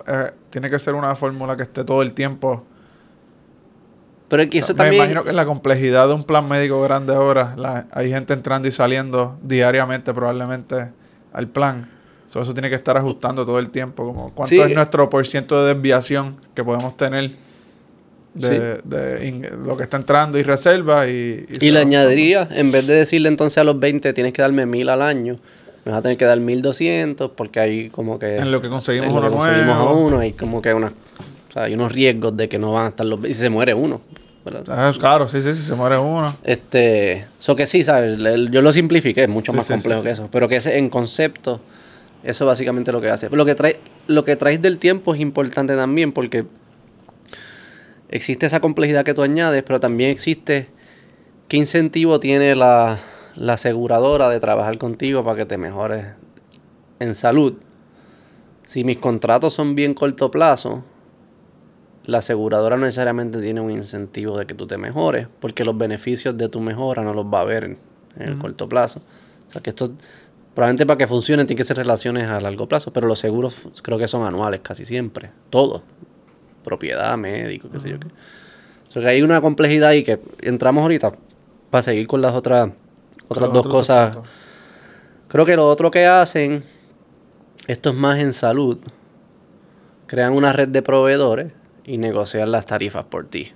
eh, 0.06 0.30
tiene 0.50 0.68
que 0.70 0.78
ser 0.78 0.94
una 0.94 1.14
fórmula 1.16 1.56
que 1.56 1.62
esté 1.64 1.84
todo 1.84 2.02
el 2.02 2.12
tiempo. 2.12 2.64
Pero 4.28 4.48
que 4.48 4.60
O 4.60 4.62
sea, 4.62 4.64
eso 4.64 4.72
me 4.74 4.76
también... 4.78 4.94
imagino 5.02 5.24
que 5.24 5.32
la 5.32 5.44
complejidad 5.44 6.06
de 6.08 6.14
un 6.14 6.24
plan 6.24 6.48
médico 6.48 6.80
grande 6.82 7.14
ahora, 7.14 7.54
la- 7.56 7.86
hay 7.90 8.10
gente 8.10 8.32
entrando 8.32 8.68
y 8.68 8.70
saliendo 8.70 9.38
diariamente 9.42 10.14
probablemente 10.14 10.90
al 11.32 11.48
plan. 11.48 11.88
So, 12.28 12.40
eso 12.40 12.52
tiene 12.54 12.68
que 12.68 12.76
estar 12.76 12.96
ajustando 12.96 13.44
todo 13.44 13.58
el 13.58 13.70
tiempo, 13.70 14.04
como 14.06 14.32
cuánto 14.32 14.50
Sí. 14.54 14.60
es 14.60 14.72
nuestro 14.72 15.10
por 15.10 15.26
ciento 15.26 15.64
de 15.64 15.74
desviación 15.74 16.36
que 16.54 16.62
podemos 16.62 16.96
tener 16.96 17.32
de, 18.34 18.80
de 18.84 19.26
in- 19.26 19.46
lo 19.66 19.76
que 19.76 19.82
está 19.82 19.96
entrando 19.96 20.38
y 20.38 20.44
reserva 20.44 21.08
y... 21.08 21.46
Y 21.50 21.54
se 21.56 21.72
le 21.72 21.80
añadiría, 21.80 22.46
en 22.52 22.70
vez 22.70 22.86
de 22.86 22.94
decirle 22.94 23.28
entonces 23.28 23.58
a 23.58 23.64
los 23.64 23.80
20 23.80 24.12
tienes 24.12 24.32
que 24.32 24.42
darme 24.42 24.64
1000 24.64 24.88
al 24.90 25.02
año, 25.02 25.34
me 25.84 25.92
vas 25.92 26.00
a 26.00 26.02
tener 26.02 26.16
que 26.16 26.24
dar 26.24 26.38
1200 26.38 27.30
porque 27.32 27.60
hay 27.60 27.90
como 27.90 28.18
que... 28.18 28.36
En 28.36 28.50
lo 28.50 28.60
que 28.60 28.68
conseguimos 28.68 29.08
en 29.08 29.14
lo 29.14 29.20
uno 29.20 29.30
que 29.30 29.36
conseguimos 29.36 29.76
a 29.76 29.84
uno, 29.84 30.18
hay 30.18 30.32
como 30.32 30.60
que 30.60 30.74
una, 30.74 30.88
o 30.88 31.52
sea, 31.52 31.64
hay 31.64 31.74
unos 31.74 31.92
riesgos 31.92 32.36
de 32.36 32.48
que 32.48 32.58
no 32.58 32.72
van 32.72 32.86
a 32.86 32.88
estar 32.90 33.06
los... 33.06 33.20
Y 33.20 33.34
si 33.34 33.40
se 33.40 33.50
muere 33.50 33.74
uno. 33.74 34.00
¿verdad? 34.44 34.64
Ah, 34.68 34.92
claro, 34.98 35.28
sí, 35.28 35.42
sí, 35.42 35.54
sí, 35.54 35.62
se 35.62 35.74
muere 35.74 35.98
uno. 35.98 36.34
Este, 36.42 37.26
eso 37.38 37.56
que 37.56 37.66
sí, 37.66 37.82
¿sabes? 37.82 38.18
Yo 38.50 38.62
lo 38.62 38.72
simplifiqué, 38.72 39.24
es 39.24 39.28
mucho 39.28 39.52
Sí, 39.52 39.56
más 39.56 39.66
sí, 39.66 39.72
complejo 39.74 40.00
sí, 40.00 40.06
que 40.06 40.12
eso. 40.12 40.28
Pero 40.30 40.48
que 40.48 40.56
ese, 40.56 40.78
en 40.78 40.88
concepto, 40.88 41.60
eso 42.24 42.46
básicamente 42.46 42.92
lo 42.92 43.00
que 43.00 43.10
hace. 43.10 43.28
Lo 43.30 43.44
que 43.44 43.54
trae, 43.54 43.80
lo 44.06 44.24
que 44.24 44.36
traes 44.36 44.62
del 44.62 44.78
tiempo 44.78 45.14
es 45.14 45.20
importante 45.20 45.76
también 45.76 46.12
porque 46.12 46.46
existe 48.08 48.46
esa 48.46 48.60
complejidad 48.60 49.04
que 49.04 49.14
tú 49.14 49.22
añades, 49.22 49.62
pero 49.62 49.78
también 49.80 50.10
existe 50.10 50.68
qué 51.48 51.56
incentivo 51.56 52.18
tiene 52.20 52.54
la, 52.56 52.98
la 53.40 53.54
aseguradora 53.54 54.28
de 54.28 54.38
trabajar 54.38 54.76
contigo 54.76 55.24
para 55.24 55.34
que 55.34 55.46
te 55.46 55.56
mejores 55.56 56.04
en 56.98 57.14
salud. 57.14 57.54
Si 58.64 58.84
mis 58.84 58.98
contratos 58.98 59.54
son 59.54 59.74
bien 59.74 59.94
corto 59.94 60.30
plazo, 60.30 60.84
la 62.04 62.18
aseguradora 62.18 62.76
no 62.76 62.84
necesariamente 62.84 63.40
tiene 63.40 63.62
un 63.62 63.70
incentivo 63.70 64.36
de 64.36 64.44
que 64.44 64.52
tú 64.52 64.66
te 64.66 64.76
mejores, 64.76 65.26
porque 65.40 65.64
los 65.64 65.76
beneficios 65.78 66.36
de 66.36 66.50
tu 66.50 66.60
mejora 66.60 67.02
no 67.02 67.14
los 67.14 67.24
va 67.24 67.40
a 67.40 67.44
ver 67.44 67.64
en, 67.64 67.78
en 68.18 68.28
el 68.28 68.38
corto 68.38 68.68
plazo. 68.68 69.00
O 69.48 69.50
sea 69.50 69.62
que 69.62 69.70
esto, 69.70 69.90
probablemente 70.54 70.84
para 70.84 70.98
que 70.98 71.06
funcione, 71.06 71.46
tiene 71.46 71.56
que 71.56 71.64
ser 71.64 71.78
relaciones 71.78 72.28
a 72.28 72.40
largo 72.40 72.68
plazo, 72.68 72.92
pero 72.92 73.06
los 73.06 73.18
seguros 73.18 73.56
creo 73.82 73.96
que 73.96 74.06
son 74.06 74.26
anuales 74.26 74.60
casi 74.62 74.84
siempre, 74.84 75.30
todos. 75.48 75.80
Propiedad, 76.62 77.16
médico, 77.16 77.70
qué 77.72 77.80
sé 77.80 77.88
yo 77.88 77.98
qué. 77.98 78.08
O 78.90 78.92
sea 78.92 79.00
que 79.00 79.08
hay 79.08 79.22
una 79.22 79.40
complejidad 79.40 79.88
ahí 79.88 80.04
que 80.04 80.20
entramos 80.42 80.82
ahorita 80.82 81.14
para 81.70 81.80
seguir 81.80 82.06
con 82.06 82.20
las 82.20 82.34
otras, 82.34 82.70
otras 83.30 83.52
dos 83.52 83.68
cosas. 83.68 84.18
Creo 85.28 85.46
que 85.46 85.56
lo 85.56 85.68
otro 85.68 85.90
que 85.90 86.06
hacen, 86.06 86.62
esto 87.66 87.90
es 87.90 87.96
más 87.96 88.18
en 88.20 88.32
salud, 88.32 88.78
crean 90.06 90.32
una 90.32 90.52
red 90.52 90.68
de 90.68 90.82
proveedores 90.82 91.52
y 91.84 91.98
negocian 91.98 92.50
las 92.50 92.66
tarifas 92.66 93.04
por 93.04 93.26
ti. 93.26 93.52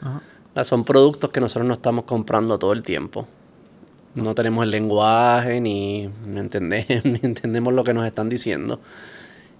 Ajá. 0.00 0.22
Son 0.64 0.84
productos 0.84 1.30
que 1.30 1.40
nosotros 1.40 1.66
no 1.66 1.74
estamos 1.74 2.04
comprando 2.04 2.58
todo 2.58 2.72
el 2.72 2.82
tiempo. 2.82 3.26
No 4.14 4.34
tenemos 4.34 4.64
el 4.64 4.70
lenguaje, 4.70 5.60
ni, 5.60 6.10
entendemos, 6.34 6.86
ni 7.04 7.20
entendemos 7.22 7.74
lo 7.74 7.84
que 7.84 7.92
nos 7.92 8.06
están 8.06 8.28
diciendo. 8.28 8.80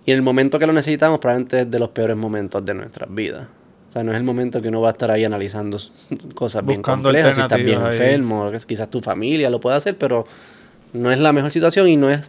Y 0.07 0.12
en 0.12 0.16
el 0.16 0.22
momento 0.22 0.59
que 0.59 0.66
lo 0.66 0.72
necesitamos, 0.72 1.18
probablemente 1.18 1.62
es 1.62 1.70
de 1.70 1.78
los 1.78 1.90
peores 1.90 2.16
momentos 2.16 2.64
de 2.64 2.74
nuestras 2.74 3.14
vidas. 3.14 3.48
Sea, 3.96 4.04
no 4.04 4.12
es 4.12 4.18
el 4.18 4.24
momento 4.24 4.61
que 4.61 4.68
uno 4.68 4.82
va 4.82 4.88
a 4.88 4.92
estar 4.92 5.11
ahí 5.11 5.24
analizando 5.24 5.78
cosas 6.35 6.66
bien 6.66 6.80
Buscando 6.82 7.09
complejas, 7.09 7.35
si 7.35 7.40
estás 7.40 7.62
bien 7.62 7.78
ahí. 7.78 7.92
enfermo, 7.92 8.52
quizás 8.66 8.90
tu 8.90 9.00
familia 9.00 9.48
lo 9.48 9.59
puede 9.59 9.76
hacer, 9.76 9.96
pero 9.96 10.26
no 10.92 11.11
es 11.11 11.18
la 11.18 11.32
mejor 11.32 11.50
situación 11.50 11.88
y 11.88 11.96
no 11.96 12.11
es 12.11 12.28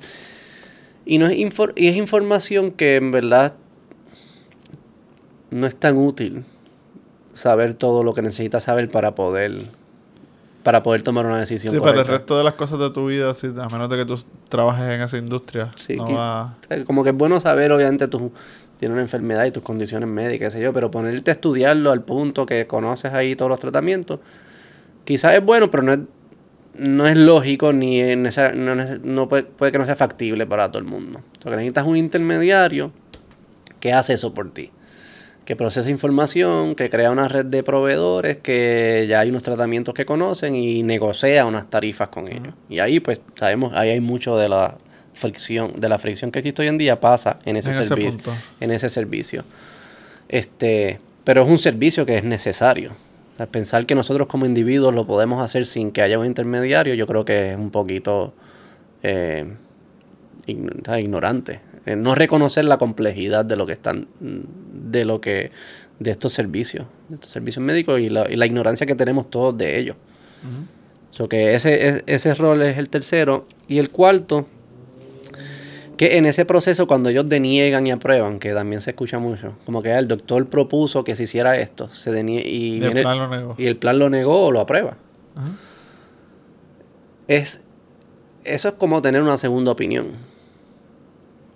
y 1.06 1.18
no 1.18 1.26
es 1.28 1.34
infor- 1.38 1.74
y 1.76 1.88
es 1.90 1.98
información 1.98 2.72
que 2.72 2.96
en 2.96 3.12
verdad 3.12 3.54
no 5.52 5.68
es 5.68 5.76
tan 5.76 5.98
útil 5.98 6.46
saber 7.34 7.74
todo 7.74 8.02
lo 8.02 8.14
que 8.14 8.22
necesitas 8.22 8.64
saber 8.64 8.90
para 8.90 9.14
poder 9.14 9.66
para 10.64 10.84
poder 10.84 11.02
tomar 11.04 11.26
una 11.26 11.40
decisión 11.40 11.74
Sí, 11.74 11.80
para 11.80 11.92
el 11.92 11.96
correcta. 11.98 12.14
resto 12.18 12.38
de 12.38 12.44
las 12.46 12.54
cosas 12.54 12.80
de 12.80 12.90
tu 12.92 13.08
vida, 13.08 13.30
a 13.32 13.70
menos 13.70 13.90
de 13.90 13.98
que 13.98 14.06
tú 14.06 14.18
trabajes 14.48 14.86
en 14.86 15.02
esa 15.02 15.18
industria, 15.18 15.72
Sí, 15.76 15.98
no 15.98 16.06
que- 16.06 16.14
va... 16.14 16.56
O 16.62 16.66
sea, 16.68 16.86
como 16.86 17.04
que 17.04 17.10
es 17.10 17.16
bueno 17.18 17.42
saber, 17.42 17.72
obviamente, 17.74 18.08
tú 18.08 18.32
tienes 18.78 18.94
una 18.94 19.02
enfermedad 19.02 19.46
y 19.46 19.52
tus 19.52 19.64
condiciones 19.64 20.08
médicas, 20.08 20.54
qué 20.54 20.60
sé 20.60 20.64
yo, 20.64 20.74
pero 20.74 20.92
ponerte 20.92 21.32
a 21.32 21.34
estudiarlo 21.34 21.92
al 21.92 22.04
punto 22.04 22.46
que 22.46 22.68
conoces 22.68 23.14
ahí 23.14 23.36
todos 23.36 23.50
los 23.50 23.60
tratamientos, 23.60 24.20
quizás 25.04 25.34
es 25.36 25.44
bueno, 25.44 25.70
pero 25.72 25.84
no 25.84 25.94
es, 25.94 26.00
no 26.76 27.08
es 27.08 27.18
lógico 27.18 27.74
ni 27.74 28.00
es 28.00 28.18
necesar- 28.18 28.56
no, 28.56 29.28
puede, 29.30 29.44
puede 29.44 29.72
que 29.72 29.80
no 29.80 29.86
sea 29.86 29.96
factible 29.96 30.46
para 30.46 30.68
todo 30.70 30.80
el 30.80 30.86
mundo. 30.86 31.22
Necesitas 31.46 31.86
un 31.86 31.98
intermediario 31.98 32.92
que 33.80 33.94
hace 33.94 34.14
eso 34.14 34.34
por 34.34 34.52
ti. 34.54 34.72
Que 35.46 35.56
procesa 35.56 35.90
información, 35.90 36.76
que 36.76 36.90
crea 36.90 37.10
una 37.10 37.30
red 37.30 37.46
de 37.46 37.64
proveedores, 37.64 38.38
que 38.38 39.06
ya 39.08 39.22
hay 39.22 39.30
unos 39.30 39.44
tratamientos 39.44 39.94
que 39.94 40.06
conocen 40.06 40.56
y 40.56 40.84
negocia 40.84 41.46
unas 41.46 41.70
tarifas 41.70 42.10
con 42.10 42.28
ellos. 42.28 42.54
Y 42.68 42.80
ahí, 42.80 43.00
pues, 43.00 43.22
sabemos, 43.36 43.72
ahí 43.74 43.92
hay 43.92 44.02
mucho 44.02 44.36
de 44.38 44.50
la 44.50 44.76
fricción, 45.18 45.74
de 45.80 45.90
la 45.90 45.98
fricción 46.00 46.32
que 46.32 46.40
existe 46.40 46.62
hoy 46.62 46.68
en 46.70 46.78
día 46.78 47.00
pasa 47.00 47.40
en 47.46 47.58
ese 47.58 47.72
En 47.72 47.76
ese 47.76 47.84
servicio. 47.86 48.34
en 48.60 48.72
ese 48.72 48.90
servicio. 48.90 49.44
Este, 50.30 51.00
pero 51.24 51.44
es 51.44 51.50
un 51.50 51.58
servicio 51.58 52.06
que 52.06 52.18
es 52.18 52.24
necesario. 52.24 52.92
O 53.34 53.38
sea, 53.38 53.46
pensar 53.48 53.86
que 53.86 53.96
nosotros 53.96 54.28
como 54.28 54.46
individuos 54.46 54.94
lo 54.96 55.06
podemos 55.06 55.42
hacer 55.44 55.66
sin 55.66 55.92
que 55.92 56.02
haya 56.02 56.18
un 56.20 56.26
intermediario, 56.26 56.94
yo 56.96 57.06
creo 57.08 57.24
que 57.26 57.52
es 57.52 57.58
un 57.58 57.70
poquito 57.72 58.34
eh, 59.04 59.46
ignorante. 60.48 61.60
Eh, 61.86 61.96
no 61.96 62.16
reconocer 62.16 62.66
la 62.66 62.78
complejidad 62.78 63.46
de 63.46 63.56
lo 63.56 63.66
que 63.66 63.74
están, 63.74 64.08
de 64.20 65.06
lo 65.06 65.22
que, 65.22 65.52
de 66.00 66.12
estos 66.12 66.34
servicios, 66.34 66.86
de 67.10 67.16
estos 67.16 67.32
servicios 67.32 67.64
médicos 67.64 68.00
y 68.00 68.10
la, 68.10 68.30
y 68.32 68.36
la 68.36 68.46
ignorancia 68.46 68.86
que 68.86 68.96
tenemos 68.96 69.30
todos 69.30 69.58
de 69.58 69.80
ellos. 69.80 69.96
So 71.12 71.28
que 71.28 71.56
ese, 71.56 71.88
es- 71.88 72.04
ese 72.06 72.36
rol 72.36 72.62
es 72.62 72.78
el 72.78 72.90
tercero. 72.90 73.48
Y 73.68 73.80
el 73.80 73.90
cuarto, 73.90 74.48
que 75.98 76.18
en 76.18 76.26
ese 76.26 76.46
proceso 76.46 76.88
cuando 76.88 77.10
ellos 77.10 77.28
deniegan 77.28 77.86
y 77.88 77.92
aprueban, 77.92 78.40
que 78.40 78.54
también 78.54 78.82
se 78.82 78.92
escucha 78.92 79.20
mucho, 79.20 79.54
como 79.66 79.82
que 79.82 79.92
ah, 79.92 80.00
el 80.00 80.08
doctor 80.08 80.46
propuso 80.48 81.04
que 81.04 81.16
se 81.16 81.24
hiciera 81.24 81.58
esto, 81.58 81.90
se 81.94 82.12
denie- 82.12 82.46
y, 82.46 82.78
Y 82.78 82.84
el 82.84 82.94
plan 83.02 83.18
lo 83.18 83.28
negó. 83.28 83.56
y 83.58 83.66
el 83.66 83.78
plan 83.78 84.00
lo 84.00 84.10
negó 84.10 84.46
o 84.46 84.52
lo 84.52 84.60
aprueba. 84.62 84.96
Ajá. 85.36 85.48
Es, 87.28 87.62
eso 88.44 88.70
es 88.70 88.74
como 88.76 89.02
tener 89.02 89.22
una 89.22 89.38
segunda 89.38 89.72
opinión. 89.72 90.08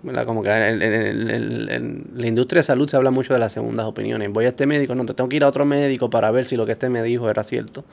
¿verdad? 0.04 0.26
Como 0.26 0.42
que 0.42 0.50
en, 0.50 0.82
en- 0.82 0.92
en- 0.92 1.30
en- 1.30 1.68
en 1.70 2.04
la 2.16 2.26
industria 2.26 2.58
de 2.58 2.64
salud 2.64 2.88
se 2.88 2.96
habla 2.96 3.12
mucho 3.12 3.32
de 3.34 3.38
las 3.38 3.52
segundas 3.52 3.86
opiniones. 3.86 4.32
Voy 4.32 4.46
a 4.46 4.48
este 4.48 4.66
médico, 4.66 4.96
no, 4.96 5.06
te 5.06 5.14
tengo 5.14 5.28
que 5.28 5.36
ir 5.36 5.44
a 5.44 5.48
otro 5.48 5.64
médico 5.64 6.10
para 6.10 6.30
ver 6.32 6.44
si 6.44 6.56
lo 6.56 6.66
que 6.66 6.72
este 6.72 6.88
me 6.88 7.02
dijo 7.04 7.30
era 7.30 7.44
cierto. 7.44 7.84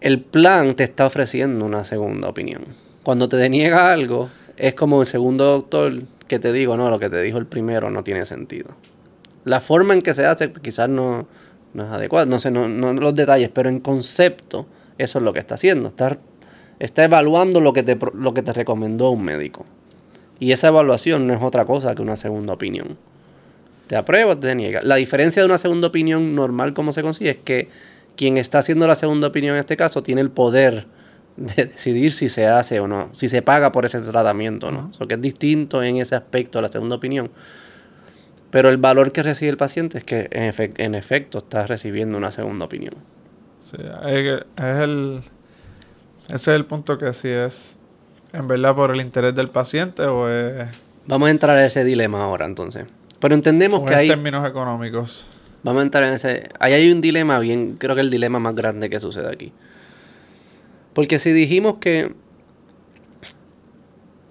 El 0.00 0.20
plan 0.20 0.74
te 0.76 0.84
está 0.84 1.06
ofreciendo 1.06 1.64
una 1.64 1.82
segunda 1.84 2.28
opinión. 2.28 2.62
Cuando 3.06 3.28
te 3.28 3.36
deniega 3.36 3.92
algo, 3.92 4.30
es 4.56 4.74
como 4.74 5.00
el 5.00 5.06
segundo 5.06 5.44
doctor 5.44 6.02
que 6.26 6.40
te 6.40 6.52
digo, 6.52 6.76
no, 6.76 6.90
lo 6.90 6.98
que 6.98 7.08
te 7.08 7.22
dijo 7.22 7.38
el 7.38 7.46
primero 7.46 7.88
no 7.88 8.02
tiene 8.02 8.26
sentido. 8.26 8.70
La 9.44 9.60
forma 9.60 9.94
en 9.94 10.02
que 10.02 10.12
se 10.12 10.26
hace 10.26 10.52
quizás 10.52 10.88
no, 10.88 11.28
no 11.72 11.84
es 11.84 11.92
adecuada, 11.92 12.26
no 12.26 12.40
sé, 12.40 12.50
no, 12.50 12.68
no 12.68 12.92
los 12.94 13.14
detalles, 13.14 13.48
pero 13.54 13.68
en 13.68 13.78
concepto 13.78 14.66
eso 14.98 15.20
es 15.20 15.24
lo 15.24 15.32
que 15.32 15.38
está 15.38 15.54
haciendo. 15.54 15.90
Está, 15.90 16.18
está 16.80 17.04
evaluando 17.04 17.60
lo 17.60 17.72
que, 17.72 17.84
te, 17.84 17.96
lo 18.12 18.34
que 18.34 18.42
te 18.42 18.52
recomendó 18.52 19.10
un 19.10 19.22
médico. 19.22 19.64
Y 20.40 20.50
esa 20.50 20.66
evaluación 20.66 21.28
no 21.28 21.34
es 21.34 21.40
otra 21.40 21.64
cosa 21.64 21.94
que 21.94 22.02
una 22.02 22.16
segunda 22.16 22.54
opinión. 22.54 22.98
Te 23.86 23.94
aprueba 23.94 24.32
o 24.32 24.36
te 24.36 24.52
niega. 24.56 24.80
La 24.82 24.96
diferencia 24.96 25.42
de 25.42 25.46
una 25.46 25.58
segunda 25.58 25.86
opinión 25.86 26.34
normal, 26.34 26.74
como 26.74 26.92
se 26.92 27.02
consigue, 27.02 27.30
es 27.30 27.36
que 27.36 27.68
quien 28.16 28.36
está 28.36 28.58
haciendo 28.58 28.88
la 28.88 28.96
segunda 28.96 29.28
opinión 29.28 29.54
en 29.54 29.60
este 29.60 29.76
caso 29.76 30.02
tiene 30.02 30.22
el 30.22 30.30
poder 30.30 30.88
de 31.54 31.66
decidir 31.66 32.12
si 32.12 32.28
se 32.28 32.46
hace 32.46 32.80
o 32.80 32.88
no, 32.88 33.10
si 33.12 33.28
se 33.28 33.42
paga 33.42 33.72
por 33.72 33.84
ese 33.84 34.00
tratamiento 34.00 34.68
o 34.68 34.70
no. 34.70 34.90
Eso 34.92 35.06
que 35.06 35.14
es 35.14 35.20
distinto 35.20 35.82
en 35.82 35.98
ese 35.98 36.14
aspecto 36.14 36.58
a 36.58 36.62
la 36.62 36.68
segunda 36.68 36.96
opinión. 36.96 37.30
Pero 38.50 38.70
el 38.70 38.78
valor 38.78 39.12
que 39.12 39.22
recibe 39.22 39.50
el 39.50 39.56
paciente 39.56 39.98
es 39.98 40.04
que 40.04 40.28
en, 40.30 40.94
efecto 40.94 41.38
está 41.38 41.66
recibiendo 41.66 42.16
una 42.16 42.32
segunda 42.32 42.64
opinión. 42.64 42.94
Sí, 43.58 43.76
es 44.06 44.44
el, 44.64 45.20
ese 46.28 46.34
es 46.34 46.48
el 46.48 46.64
punto 46.64 46.96
que 46.96 47.12
si 47.12 47.28
es 47.28 47.76
en 48.32 48.48
verdad 48.48 48.74
por 48.74 48.92
el 48.92 49.00
interés 49.00 49.34
del 49.34 49.50
paciente 49.50 50.04
o 50.04 50.28
es... 50.28 50.68
Vamos 51.06 51.28
a 51.28 51.30
entrar 51.30 51.56
a 51.56 51.66
ese 51.66 51.84
dilema 51.84 52.22
ahora 52.22 52.46
entonces. 52.46 52.86
Pero 53.20 53.34
entendemos 53.34 53.86
que 53.86 53.94
hay... 53.94 54.08
términos 54.08 54.48
económicos. 54.48 55.26
Vamos 55.62 55.80
a 55.80 55.82
entrar 55.82 56.04
en 56.04 56.14
ese... 56.14 56.48
Ahí 56.58 56.72
hay 56.72 56.90
un 56.92 57.00
dilema 57.00 57.38
bien, 57.40 57.76
creo 57.76 57.94
que 57.94 58.00
el 58.00 58.10
dilema 58.10 58.38
más 58.38 58.54
grande 58.54 58.88
que 58.88 59.00
sucede 59.00 59.28
aquí. 59.28 59.52
Porque 60.96 61.18
si 61.18 61.30
dijimos 61.30 61.74
que 61.78 62.14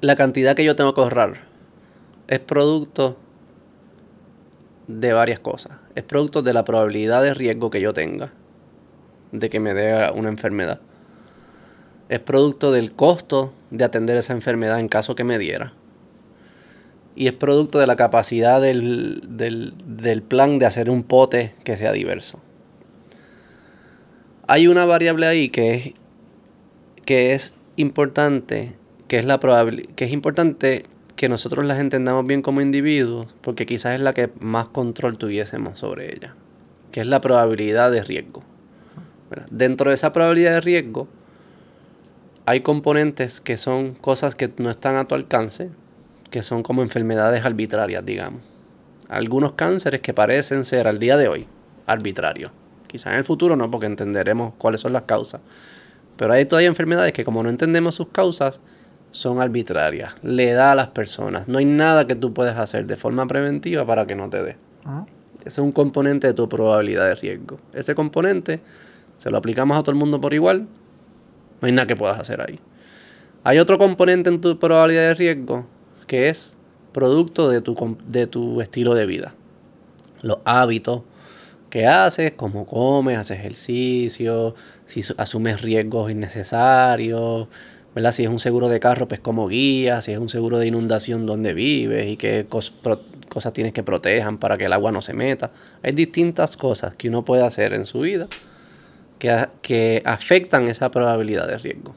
la 0.01 0.15
cantidad 0.15 0.56
que 0.56 0.63
yo 0.63 0.75
tengo 0.75 0.95
que 0.95 1.01
ahorrar 1.01 1.41
es 2.28 2.39
producto 2.39 3.17
de 4.88 5.13
varias 5.13 5.39
cosas. 5.39 5.73
Es 5.93 6.01
producto 6.01 6.41
de 6.41 6.54
la 6.54 6.65
probabilidad 6.65 7.21
de 7.21 7.36
riesgo 7.36 7.69
que 7.69 7.82
yo 7.82 7.93
tenga 7.93 8.34
de 9.32 9.51
que 9.51 9.60
me 9.60 9.75
dé 9.75 10.10
una 10.15 10.30
enfermedad. 10.30 10.80
Es 12.10 12.21
producto 12.21 12.71
del 12.71 12.93
costo 12.93 13.54
de 13.69 13.84
atender 13.84 14.17
esa 14.17 14.34
enfermedad 14.34 14.80
en 14.80 14.88
caso 14.88 15.13
que 15.13 15.23
me 15.23 15.38
diera. 15.38 15.73
Y 17.15 17.28
es 17.28 17.34
producto 17.34 17.78
de 17.78 17.86
la 17.86 17.95
capacidad 17.95 18.60
del, 18.60 19.21
del 19.28 20.23
plan 20.23 20.58
de 20.58 20.65
hacer 20.65 20.89
un 20.89 21.04
pote 21.04 21.54
que 21.63 21.78
sea 21.78 21.91
diverso. 21.91 22.39
Hay 24.47 24.65
una 24.67 24.86
variable 24.86 25.28
ahí 25.28 25.49
que 25.49 25.75
es, 25.75 25.93
que 27.06 27.34
es 27.34 27.54
importante, 27.76 28.74
que 29.08 29.20
es 29.20 29.26
la 29.26 29.39
que 29.96 30.06
es 30.06 30.12
importante 30.12 30.86
que 31.15 31.30
nosotros 31.30 31.65
las 31.65 31.80
entendamos 31.80 32.26
bien 32.26 32.41
como 32.41 32.62
individuos, 32.62 33.28
porque 33.41 33.65
quizás 33.65 33.96
es 33.96 34.02
la 34.02 34.13
que 34.13 34.30
más 34.39 34.68
control 34.68 35.18
tuviésemos 35.18 35.80
sobre 35.80 36.13
ella, 36.13 36.36
que 36.91 37.02
es 37.02 37.08
la 37.08 37.22
probabilidad 37.22 37.91
de 37.91 38.04
riesgo. 38.04 38.44
Dentro 39.50 39.89
de 39.89 39.96
esa 39.96 40.12
probabilidad 40.13 40.54
de 40.54 40.62
riesgo 40.62 41.08
hay 42.46 42.62
componentes 42.62 43.41
que 43.41 43.58
son 43.58 43.94
cosas 43.96 44.36
que 44.36 44.52
no 44.58 44.70
están 44.70 44.98
a 44.98 45.06
tu 45.06 45.15
alcance, 45.15 45.70
que 46.30 46.44
son 46.44 46.63
como 46.63 46.84
enfermedades 46.84 47.44
arbitrarias, 47.46 48.06
digamos. 48.06 48.41
Algunos 49.10 49.54
cánceres 49.54 50.02
que 50.02 50.13
parecen 50.13 50.65
ser 50.65 50.88
al 50.88 51.00
día 51.00 51.18
de 51.18 51.28
hoy 51.28 51.48
arbitrarios. 51.88 52.52
Quizás 52.88 53.13
en 53.13 53.20
el 53.20 53.24
futuro 53.24 53.56
no, 53.56 53.70
porque 53.72 53.88
entenderemos 53.88 54.54
cuáles 54.58 54.82
son 54.82 54.94
las 54.94 55.04
causas. 55.04 55.41
Pero 56.17 56.34
hay 56.34 56.45
todavía 56.45 56.67
enfermedades 56.67 57.13
que 57.13 57.25
como 57.25 57.43
no 57.43 57.49
entendemos 57.49 57.95
sus 57.95 58.10
causas, 58.10 58.60
son 59.12 59.41
arbitrarias. 59.41 60.15
Le 60.21 60.54
da 60.54 60.73
a 60.73 60.75
las 60.75 60.88
personas. 60.88 61.47
No 61.47 61.58
hay 61.58 61.65
nada 61.65 62.06
que 62.08 62.15
tú 62.15 62.34
puedas 62.34 62.58
hacer 62.60 62.86
de 62.86 62.95
forma 62.95 63.25
preventiva 63.28 63.86
para 63.86 64.06
que 64.06 64.15
no 64.15 64.30
te 64.30 64.43
dé. 64.43 64.58
Ah. 64.84 65.06
Ese 65.39 65.62
es 65.62 65.65
un 65.65 65.71
componente 65.71 66.28
de 66.28 66.34
tu 66.34 66.49
probabilidad 66.49 67.08
de 67.08 67.15
riesgo. 67.15 67.60
Ese 67.73 67.95
componente 67.95 68.60
se 69.19 69.30
lo 69.30 69.38
aplicamos 69.38 69.78
a 69.78 69.82
todo 69.82 69.91
el 69.91 69.97
mundo 69.97 70.19
por 70.19 70.34
igual. 70.34 70.67
No 71.62 71.67
hay 71.67 71.71
nada 71.71 71.88
que 71.88 71.95
puedas 71.95 72.19
hacer 72.19 72.41
ahí. 72.41 72.60
Hay 73.43 73.60
otro 73.60 73.78
componente 73.78 74.30
en 74.30 74.41
tu 74.41 74.58
probabilidad 74.58 75.10
de 75.10 75.13
riesgo 75.13 75.67
que 76.08 76.30
es 76.30 76.54
producto 76.91 77.49
de 77.49 77.62
tu, 77.62 77.97
de 78.08 78.28
tu 78.28 78.60
estilo 78.62 78.95
de 78.95 79.06
vida. 79.06 79.36
Los 80.21 80.39
hábitos 80.45 81.04
que 81.69 81.86
haces, 81.86 82.34
cómo 82.36 82.65
comes, 82.65 83.17
haces 83.17 83.39
ejercicio, 83.39 84.56
si 84.86 85.02
asumes 85.17 85.62
riesgos 85.62 86.12
innecesarios, 86.12 87.48
si 88.12 88.24
es 88.24 88.30
un 88.30 88.39
seguro 88.39 88.67
de 88.67 88.80
carro, 88.80 89.08
pues 89.08 89.19
como 89.19 89.48
guía, 89.48 90.02
si 90.02 90.12
es 90.12 90.19
un 90.19 90.30
seguro 90.30 90.60
de 90.60 90.67
inundación, 90.67 91.26
donde 91.26 91.54
vives 91.54 92.08
y 92.08 92.17
qué 92.17 92.45
cosas 92.50 93.54
tienes 93.54 93.74
que 93.74 93.84
protejan 93.84 94.38
para 94.38 94.58
que 94.58 94.65
el 94.65 94.74
agua 94.74 94.91
no 94.91 95.02
se 95.02 95.13
meta. 95.13 95.52
Hay 95.82 95.93
distintas 95.93 96.58
cosas 96.58 96.95
que 96.95 97.08
uno 97.08 97.24
puede 97.24 97.43
hacer 97.43 97.74
en 97.74 97.86
su 97.86 98.02
vida 98.02 98.28
que, 99.17 99.48
que 99.62 100.02
afectan 100.06 100.67
esa 100.67 100.91
probabilidad 100.91 101.48
de 101.48 101.58
riesgo. 101.58 101.95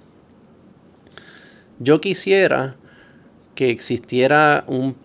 Yo 1.81 2.01
quisiera 2.01 2.77
que 3.55 3.71
existiera 3.71 4.65
un, 4.69 4.97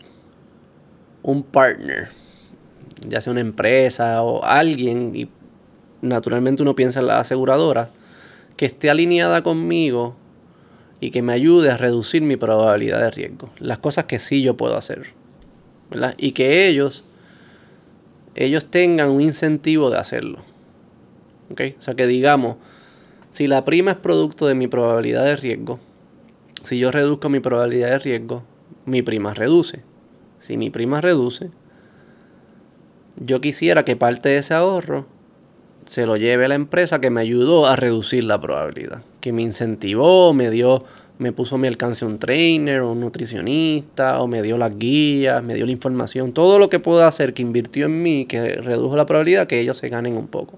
un 1.24 1.44
partner, 1.44 2.10
ya 3.08 3.20
sea 3.20 3.32
una 3.32 3.42
empresa 3.42 4.22
o 4.22 4.44
alguien, 4.44 5.16
y 5.16 5.28
naturalmente 6.04 6.62
uno 6.62 6.76
piensa 6.76 7.00
en 7.00 7.08
la 7.08 7.20
aseguradora, 7.20 7.90
que 8.58 8.66
esté 8.66 8.90
alineada 8.90 9.42
conmigo 9.42 10.16
y 11.00 11.12
que 11.12 11.22
me 11.22 11.34
ayude 11.34 11.72
a 11.72 11.78
reducir 11.78 12.22
mi 12.22 12.36
probabilidad 12.36 13.00
de 13.00 13.10
riesgo. 13.10 13.50
Las 13.58 13.80
cosas 13.80 14.06
que 14.06 14.20
sí 14.20 14.44
yo 14.44 14.56
puedo 14.56 14.78
hacer. 14.78 15.14
Y 16.18 16.34
que 16.34 16.68
ellos, 16.68 17.04
ellos 18.36 18.66
tengan 18.66 19.10
un 19.10 19.22
incentivo 19.22 19.90
de 19.90 19.98
hacerlo. 19.98 20.40
O 21.50 21.82
sea 21.82 21.96
que 21.96 22.08
digamos, 22.08 22.58
si 23.32 23.48
la 23.48 23.64
prima 23.64 23.92
es 23.92 23.98
producto 23.98 24.48
de 24.48 24.56
mi 24.56 24.68
probabilidad 24.68 25.24
de 25.24 25.36
riesgo, 25.36 25.80
si 26.64 26.80
yo 26.80 26.92
reduzco 26.92 27.30
mi 27.30 27.40
probabilidad 27.40 27.90
de 27.90 28.00
riesgo, 28.00 28.44
mi 28.86 29.02
prima 29.02 29.34
reduce. 29.34 29.82
Si 30.40 30.58
mi 30.58 30.70
prima 30.70 31.00
reduce, 31.00 31.50
yo 33.18 33.40
quisiera 33.40 33.86
que 33.86 33.96
parte 33.96 34.30
de 34.30 34.38
ese 34.38 34.54
ahorro 34.54 35.06
se 35.86 36.06
lo 36.06 36.16
lleve 36.16 36.46
a 36.46 36.48
la 36.48 36.56
empresa 36.56 37.00
que 37.00 37.10
me 37.10 37.22
ayudó 37.22 37.66
a 37.66 37.76
reducir 37.76 38.24
la 38.24 38.40
probabilidad, 38.40 39.02
que 39.22 39.32
me 39.34 39.42
incentivó, 39.42 40.34
me 40.34 40.50
dio, 40.50 40.84
me 41.18 41.32
puso 41.32 41.56
a 41.56 41.58
mi 41.58 41.68
alcance 41.68 42.06
un 42.06 42.20
trainer 42.20 42.82
o 42.82 42.92
un 42.92 43.00
nutricionista, 43.00 44.22
o 44.22 44.28
me 44.28 44.42
dio 44.42 44.58
las 44.58 44.78
guías, 44.78 45.44
me 45.44 45.56
dio 45.56 45.66
la 45.66 45.72
información, 45.72 46.34
todo 46.34 46.60
lo 46.60 46.70
que 46.70 46.80
puedo 46.80 47.06
hacer 47.06 47.34
que 47.34 47.42
invirtió 47.42 47.86
en 47.86 48.02
mí, 48.02 48.26
que 48.26 48.56
redujo 48.56 48.96
la 48.96 49.06
probabilidad 49.06 49.48
que 49.48 49.60
ellos 49.60 49.78
se 49.78 49.90
ganen 49.90 50.18
un 50.18 50.28
poco. 50.28 50.58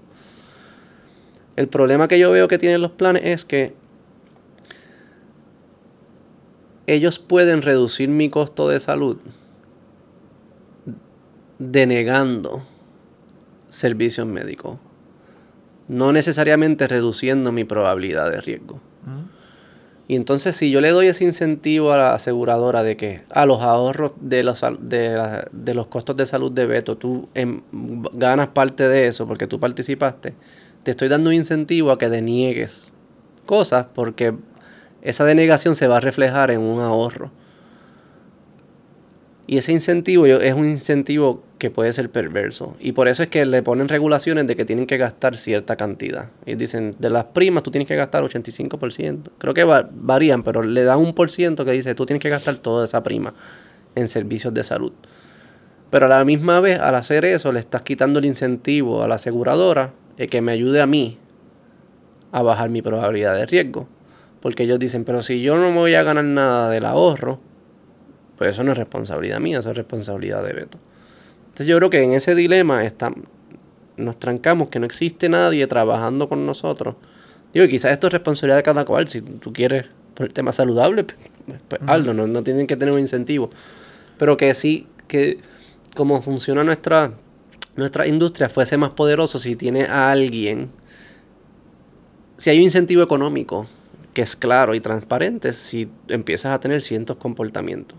El 1.56 1.68
problema 1.68 2.08
que 2.08 2.18
yo 2.18 2.30
veo 2.30 2.48
que 2.48 2.58
tienen 2.58 2.82
los 2.82 2.90
planes 2.92 3.22
es 3.24 3.44
que 3.44 3.74
ellos 6.86 7.18
pueden 7.18 7.62
reducir 7.62 8.08
mi 8.08 8.28
costo 8.28 8.68
de 8.68 8.78
salud 8.78 9.18
denegando 11.58 12.62
servicios 13.70 14.26
médicos 14.26 14.78
no 15.88 16.12
necesariamente 16.12 16.88
reduciendo 16.88 17.52
mi 17.52 17.64
probabilidad 17.64 18.30
de 18.30 18.40
riesgo. 18.40 18.80
Y 20.08 20.14
entonces 20.14 20.54
si 20.54 20.70
yo 20.70 20.80
le 20.80 20.90
doy 20.90 21.08
ese 21.08 21.24
incentivo 21.24 21.92
a 21.92 21.96
la 21.96 22.14
aseguradora 22.14 22.84
de 22.84 22.96
que 22.96 23.22
a 23.30 23.44
los 23.44 23.60
ahorros 23.60 24.12
de 24.20 24.44
los, 24.44 24.64
de, 24.78 25.74
los 25.74 25.86
costos 25.88 26.16
de 26.16 26.26
salud 26.26 26.52
de 26.52 26.66
Beto, 26.66 26.96
tú 26.96 27.28
em, 27.34 27.62
ganas 28.12 28.48
parte 28.48 28.88
de 28.88 29.08
eso 29.08 29.26
porque 29.26 29.48
tú 29.48 29.58
participaste, 29.58 30.34
te 30.84 30.92
estoy 30.92 31.08
dando 31.08 31.30
un 31.30 31.34
incentivo 31.34 31.90
a 31.90 31.98
que 31.98 32.08
deniegues 32.08 32.94
cosas 33.46 33.86
porque 33.94 34.34
esa 35.02 35.24
denegación 35.24 35.74
se 35.74 35.88
va 35.88 35.96
a 35.96 36.00
reflejar 36.00 36.52
en 36.52 36.60
un 36.60 36.80
ahorro. 36.80 37.32
Y 39.48 39.58
ese 39.58 39.72
incentivo 39.72 40.26
es 40.26 40.54
un 40.54 40.68
incentivo 40.68 41.44
que 41.58 41.70
puede 41.70 41.92
ser 41.92 42.10
perverso. 42.10 42.76
Y 42.80 42.92
por 42.92 43.06
eso 43.06 43.22
es 43.22 43.28
que 43.28 43.46
le 43.46 43.62
ponen 43.62 43.88
regulaciones 43.88 44.46
de 44.48 44.56
que 44.56 44.64
tienen 44.64 44.86
que 44.86 44.96
gastar 44.96 45.36
cierta 45.36 45.76
cantidad. 45.76 46.30
Y 46.44 46.56
dicen, 46.56 46.96
de 46.98 47.10
las 47.10 47.26
primas 47.26 47.62
tú 47.62 47.70
tienes 47.70 47.86
que 47.86 47.94
gastar 47.94 48.24
85%. 48.24 49.30
Creo 49.38 49.54
que 49.54 49.64
varían, 49.64 50.42
pero 50.42 50.62
le 50.62 50.82
dan 50.82 50.98
un 50.98 51.14
por 51.14 51.30
ciento 51.30 51.64
que 51.64 51.70
dice, 51.70 51.94
tú 51.94 52.06
tienes 52.06 52.20
que 52.20 52.28
gastar 52.28 52.56
toda 52.56 52.84
esa 52.84 53.04
prima 53.04 53.34
en 53.94 54.08
servicios 54.08 54.52
de 54.52 54.64
salud. 54.64 54.92
Pero 55.90 56.06
a 56.06 56.08
la 56.08 56.24
misma 56.24 56.60
vez, 56.60 56.80
al 56.80 56.96
hacer 56.96 57.24
eso, 57.24 57.52
le 57.52 57.60
estás 57.60 57.82
quitando 57.82 58.18
el 58.18 58.24
incentivo 58.24 59.04
a 59.04 59.08
la 59.08 59.14
aseguradora 59.14 59.92
de 60.16 60.26
que 60.26 60.40
me 60.40 60.50
ayude 60.50 60.80
a 60.80 60.86
mí 60.86 61.18
a 62.32 62.42
bajar 62.42 62.68
mi 62.68 62.82
probabilidad 62.82 63.36
de 63.36 63.46
riesgo. 63.46 63.86
Porque 64.40 64.64
ellos 64.64 64.80
dicen, 64.80 65.04
pero 65.04 65.22
si 65.22 65.40
yo 65.40 65.56
no 65.56 65.70
me 65.70 65.76
voy 65.76 65.94
a 65.94 66.02
ganar 66.02 66.24
nada 66.24 66.68
del 66.70 66.84
ahorro, 66.84 67.38
pues 68.36 68.50
eso 68.50 68.64
no 68.64 68.72
es 68.72 68.78
responsabilidad 68.78 69.40
mía, 69.40 69.58
eso 69.58 69.70
es 69.70 69.76
responsabilidad 69.76 70.44
de 70.44 70.52
Beto. 70.52 70.78
Entonces 71.46 71.66
yo 71.66 71.76
creo 71.78 71.90
que 71.90 72.02
en 72.02 72.12
ese 72.12 72.34
dilema 72.34 72.84
está, 72.84 73.12
nos 73.96 74.18
trancamos, 74.18 74.68
que 74.68 74.78
no 74.78 74.86
existe 74.86 75.28
nadie 75.28 75.66
trabajando 75.66 76.28
con 76.28 76.44
nosotros. 76.44 76.96
Digo, 77.54 77.66
quizás 77.68 77.92
esto 77.92 78.08
es 78.08 78.12
responsabilidad 78.12 78.58
de 78.58 78.62
cada 78.62 78.84
cual. 78.84 79.08
Si 79.08 79.22
tú 79.22 79.52
quieres 79.52 79.86
por 80.14 80.26
el 80.26 80.32
tema 80.32 80.52
saludable, 80.52 81.04
pues, 81.04 81.18
pues 81.68 81.80
hazlo, 81.86 82.12
no, 82.12 82.42
tienen 82.42 82.66
que 82.66 82.76
tener 82.76 82.92
un 82.92 83.00
incentivo. 83.00 83.50
Pero 84.18 84.36
que 84.36 84.54
sí, 84.54 84.86
que 85.08 85.38
como 85.94 86.20
funciona 86.20 86.62
nuestra, 86.64 87.12
nuestra 87.76 88.06
industria, 88.06 88.50
fuese 88.50 88.76
más 88.76 88.90
poderoso 88.90 89.38
si 89.38 89.56
tiene 89.56 89.84
a 89.84 90.10
alguien, 90.10 90.70
si 92.36 92.50
hay 92.50 92.58
un 92.58 92.64
incentivo 92.64 93.02
económico 93.02 93.66
que 94.12 94.22
es 94.22 94.36
claro 94.36 94.74
y 94.74 94.80
transparente, 94.80 95.52
si 95.52 95.88
empiezas 96.08 96.52
a 96.52 96.58
tener 96.58 96.82
ciertos 96.82 97.16
comportamientos. 97.16 97.98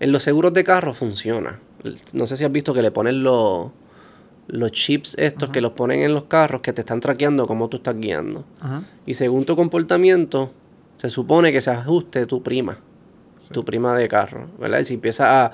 En 0.00 0.12
los 0.12 0.22
seguros 0.22 0.52
de 0.52 0.64
carro 0.64 0.94
funciona. 0.94 1.58
No 2.12 2.26
sé 2.26 2.36
si 2.36 2.44
has 2.44 2.52
visto 2.52 2.72
que 2.74 2.82
le 2.82 2.90
ponen 2.90 3.22
los, 3.22 3.68
los 4.48 4.72
chips 4.72 5.16
estos 5.18 5.50
que 5.50 5.60
los 5.60 5.72
ponen 5.72 6.02
en 6.02 6.12
los 6.14 6.24
carros 6.24 6.60
que 6.60 6.72
te 6.72 6.82
están 6.82 7.00
traqueando 7.00 7.46
cómo 7.46 7.68
tú 7.68 7.78
estás 7.78 7.96
guiando. 7.98 8.44
Ajá. 8.60 8.82
Y 9.06 9.14
según 9.14 9.44
tu 9.44 9.56
comportamiento, 9.56 10.50
se 10.96 11.10
supone 11.10 11.52
que 11.52 11.60
se 11.60 11.70
ajuste 11.70 12.26
tu 12.26 12.42
prima, 12.42 12.78
tu 13.52 13.64
prima 13.64 13.96
de 13.96 14.08
carro, 14.08 14.46
¿verdad? 14.58 14.80
Y 14.80 14.84
si 14.84 14.94
empiezas 14.94 15.26
a, 15.28 15.52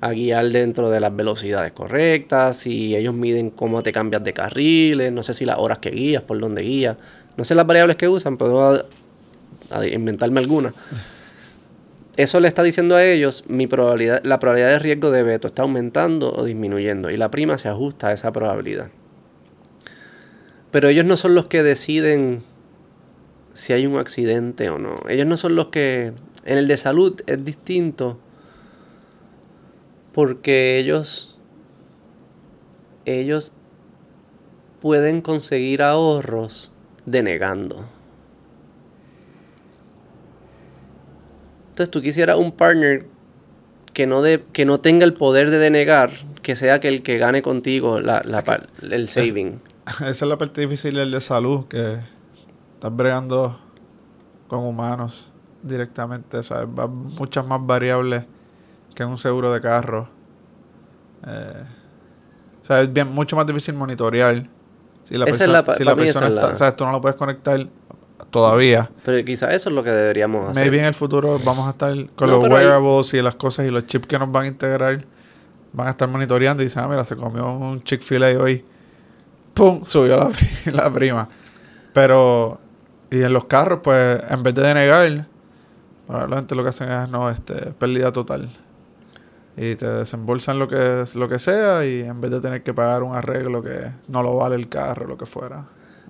a 0.00 0.10
guiar 0.12 0.46
dentro 0.50 0.90
de 0.90 1.00
las 1.00 1.14
velocidades 1.14 1.72
correctas, 1.72 2.56
si 2.58 2.94
ellos 2.96 3.14
miden 3.14 3.50
cómo 3.50 3.82
te 3.82 3.92
cambias 3.92 4.22
de 4.24 4.32
carriles, 4.32 5.12
no 5.12 5.22
sé 5.22 5.32
si 5.34 5.44
las 5.44 5.58
horas 5.58 5.78
que 5.78 5.90
guías, 5.90 6.22
por 6.22 6.38
dónde 6.38 6.62
guías, 6.62 6.96
no 7.36 7.44
sé 7.44 7.54
las 7.54 7.66
variables 7.66 7.96
que 7.96 8.08
usan, 8.08 8.36
puedo 8.36 8.62
a- 8.62 8.84
a 9.70 9.86
inventarme 9.86 10.40
alguna. 10.40 10.72
Eso 12.16 12.40
le 12.40 12.48
está 12.48 12.62
diciendo 12.62 12.96
a 12.96 13.04
ellos, 13.04 13.44
mi 13.46 13.66
probabilidad, 13.66 14.22
la 14.24 14.38
probabilidad 14.38 14.70
de 14.70 14.78
riesgo 14.78 15.10
de 15.10 15.22
veto 15.22 15.48
está 15.48 15.62
aumentando 15.62 16.32
o 16.32 16.44
disminuyendo 16.44 17.10
y 17.10 17.16
la 17.18 17.30
prima 17.30 17.58
se 17.58 17.68
ajusta 17.68 18.08
a 18.08 18.12
esa 18.12 18.32
probabilidad. 18.32 18.88
Pero 20.70 20.88
ellos 20.88 21.04
no 21.04 21.16
son 21.16 21.34
los 21.34 21.46
que 21.46 21.62
deciden 21.62 22.42
si 23.52 23.72
hay 23.72 23.86
un 23.86 23.98
accidente 23.98 24.70
o 24.70 24.78
no. 24.78 24.96
Ellos 25.08 25.26
no 25.26 25.36
son 25.36 25.54
los 25.54 25.68
que... 25.68 26.12
En 26.44 26.58
el 26.58 26.68
de 26.68 26.76
salud 26.76 27.20
es 27.26 27.44
distinto 27.44 28.18
porque 30.12 30.78
ellos... 30.78 31.38
Ellos 33.04 33.52
pueden 34.80 35.20
conseguir 35.20 35.82
ahorros 35.82 36.72
denegando. 37.04 37.95
Entonces 41.76 41.90
tú 41.90 42.00
quisieras 42.00 42.38
un 42.38 42.52
partner 42.52 43.04
que 43.92 44.06
no, 44.06 44.22
de, 44.22 44.42
que 44.54 44.64
no 44.64 44.78
tenga 44.78 45.04
el 45.04 45.12
poder 45.12 45.50
de 45.50 45.58
denegar, 45.58 46.10
que 46.40 46.56
sea 46.56 46.80
que 46.80 46.88
el 46.88 47.02
que 47.02 47.18
gane 47.18 47.42
contigo 47.42 48.00
la, 48.00 48.22
la 48.24 48.40
par- 48.40 48.70
el 48.80 49.10
saving. 49.10 49.60
Esa 49.86 50.08
es 50.08 50.22
la 50.22 50.38
parte 50.38 50.62
difícil 50.62 50.94
del 50.94 51.10
de 51.10 51.20
salud, 51.20 51.66
que 51.66 51.98
estás 52.72 52.96
bregando 52.96 53.60
con 54.48 54.60
humanos 54.60 55.30
directamente. 55.62 56.38
O 56.38 56.42
sea, 56.42 56.64
va 56.64 56.86
muchas 56.86 57.46
más 57.46 57.60
variables 57.66 58.24
que 58.94 59.04
un 59.04 59.18
seguro 59.18 59.52
de 59.52 59.60
carro. 59.60 60.08
Eh, 61.26 61.62
o 62.62 62.64
sea, 62.64 62.80
es 62.80 62.90
bien, 62.90 63.12
mucho 63.12 63.36
más 63.36 63.46
difícil 63.46 63.74
monitorear. 63.74 64.48
Si 65.04 65.18
la 65.18 65.26
Esa 65.26 65.34
es 65.34 65.38
persona, 65.40 65.52
la 65.52 65.62
pa- 65.62 65.74
si 65.74 65.84
la 65.84 65.94
persona 65.94 66.26
es 66.28 66.32
está... 66.32 66.46
la- 66.46 66.52
O 66.54 66.56
sea, 66.56 66.74
tú 66.74 66.86
no 66.86 66.92
lo 66.92 67.02
puedes 67.02 67.16
conectar 67.18 67.66
todavía. 68.30 68.90
Pero 69.04 69.24
quizás 69.24 69.52
eso 69.54 69.68
es 69.68 69.74
lo 69.74 69.82
que 69.84 69.90
deberíamos 69.90 70.50
hacer. 70.50 70.62
Maybe 70.64 70.78
en 70.78 70.86
el 70.86 70.94
futuro 70.94 71.38
vamos 71.44 71.66
a 71.66 71.70
estar 71.70 71.92
con 72.16 72.28
No, 72.30 72.40
los 72.40 72.48
wearables 72.50 73.14
y 73.14 73.22
las 73.22 73.34
cosas 73.36 73.66
y 73.66 73.70
los 73.70 73.86
chips 73.86 74.06
que 74.06 74.18
nos 74.18 74.30
van 74.30 74.44
a 74.44 74.46
integrar. 74.48 75.04
Van 75.72 75.88
a 75.88 75.90
estar 75.90 76.08
monitoreando 76.08 76.62
y 76.62 76.66
dicen, 76.66 76.82
ah, 76.84 76.88
mira, 76.88 77.04
se 77.04 77.16
comió 77.16 77.50
un 77.52 77.82
Chick-fil-A 77.82 78.38
hoy. 78.40 78.64
¡Pum! 79.52 79.84
Subió 79.84 80.16
la, 80.16 80.28
pri- 80.30 80.48
la 80.72 80.90
prima. 80.90 81.28
Pero, 81.92 82.58
y 83.10 83.22
en 83.22 83.32
los 83.32 83.44
carros, 83.44 83.80
pues, 83.82 84.22
en 84.28 84.42
vez 84.42 84.54
de 84.54 84.62
denegar, 84.62 85.26
probablemente 86.06 86.54
lo 86.54 86.62
que 86.62 86.68
hacen 86.70 86.90
es, 86.90 87.08
no, 87.10 87.28
este, 87.30 87.72
pérdida 87.72 88.12
total. 88.12 88.50
Y 89.58 89.74
te 89.76 89.86
desembolsan 89.86 90.58
lo 90.58 90.68
que, 90.68 91.04
lo 91.14 91.28
que 91.28 91.38
sea 91.38 91.84
y 91.86 92.00
en 92.00 92.20
vez 92.20 92.30
de 92.30 92.40
tener 92.40 92.62
que 92.62 92.74
pagar 92.74 93.02
un 93.02 93.14
arreglo 93.14 93.62
que 93.62 93.90
no 94.08 94.22
lo 94.22 94.36
vale 94.36 94.56
el 94.56 94.68
carro, 94.68 95.06
lo 95.06 95.16
que 95.16 95.24
fuera. 95.26 95.64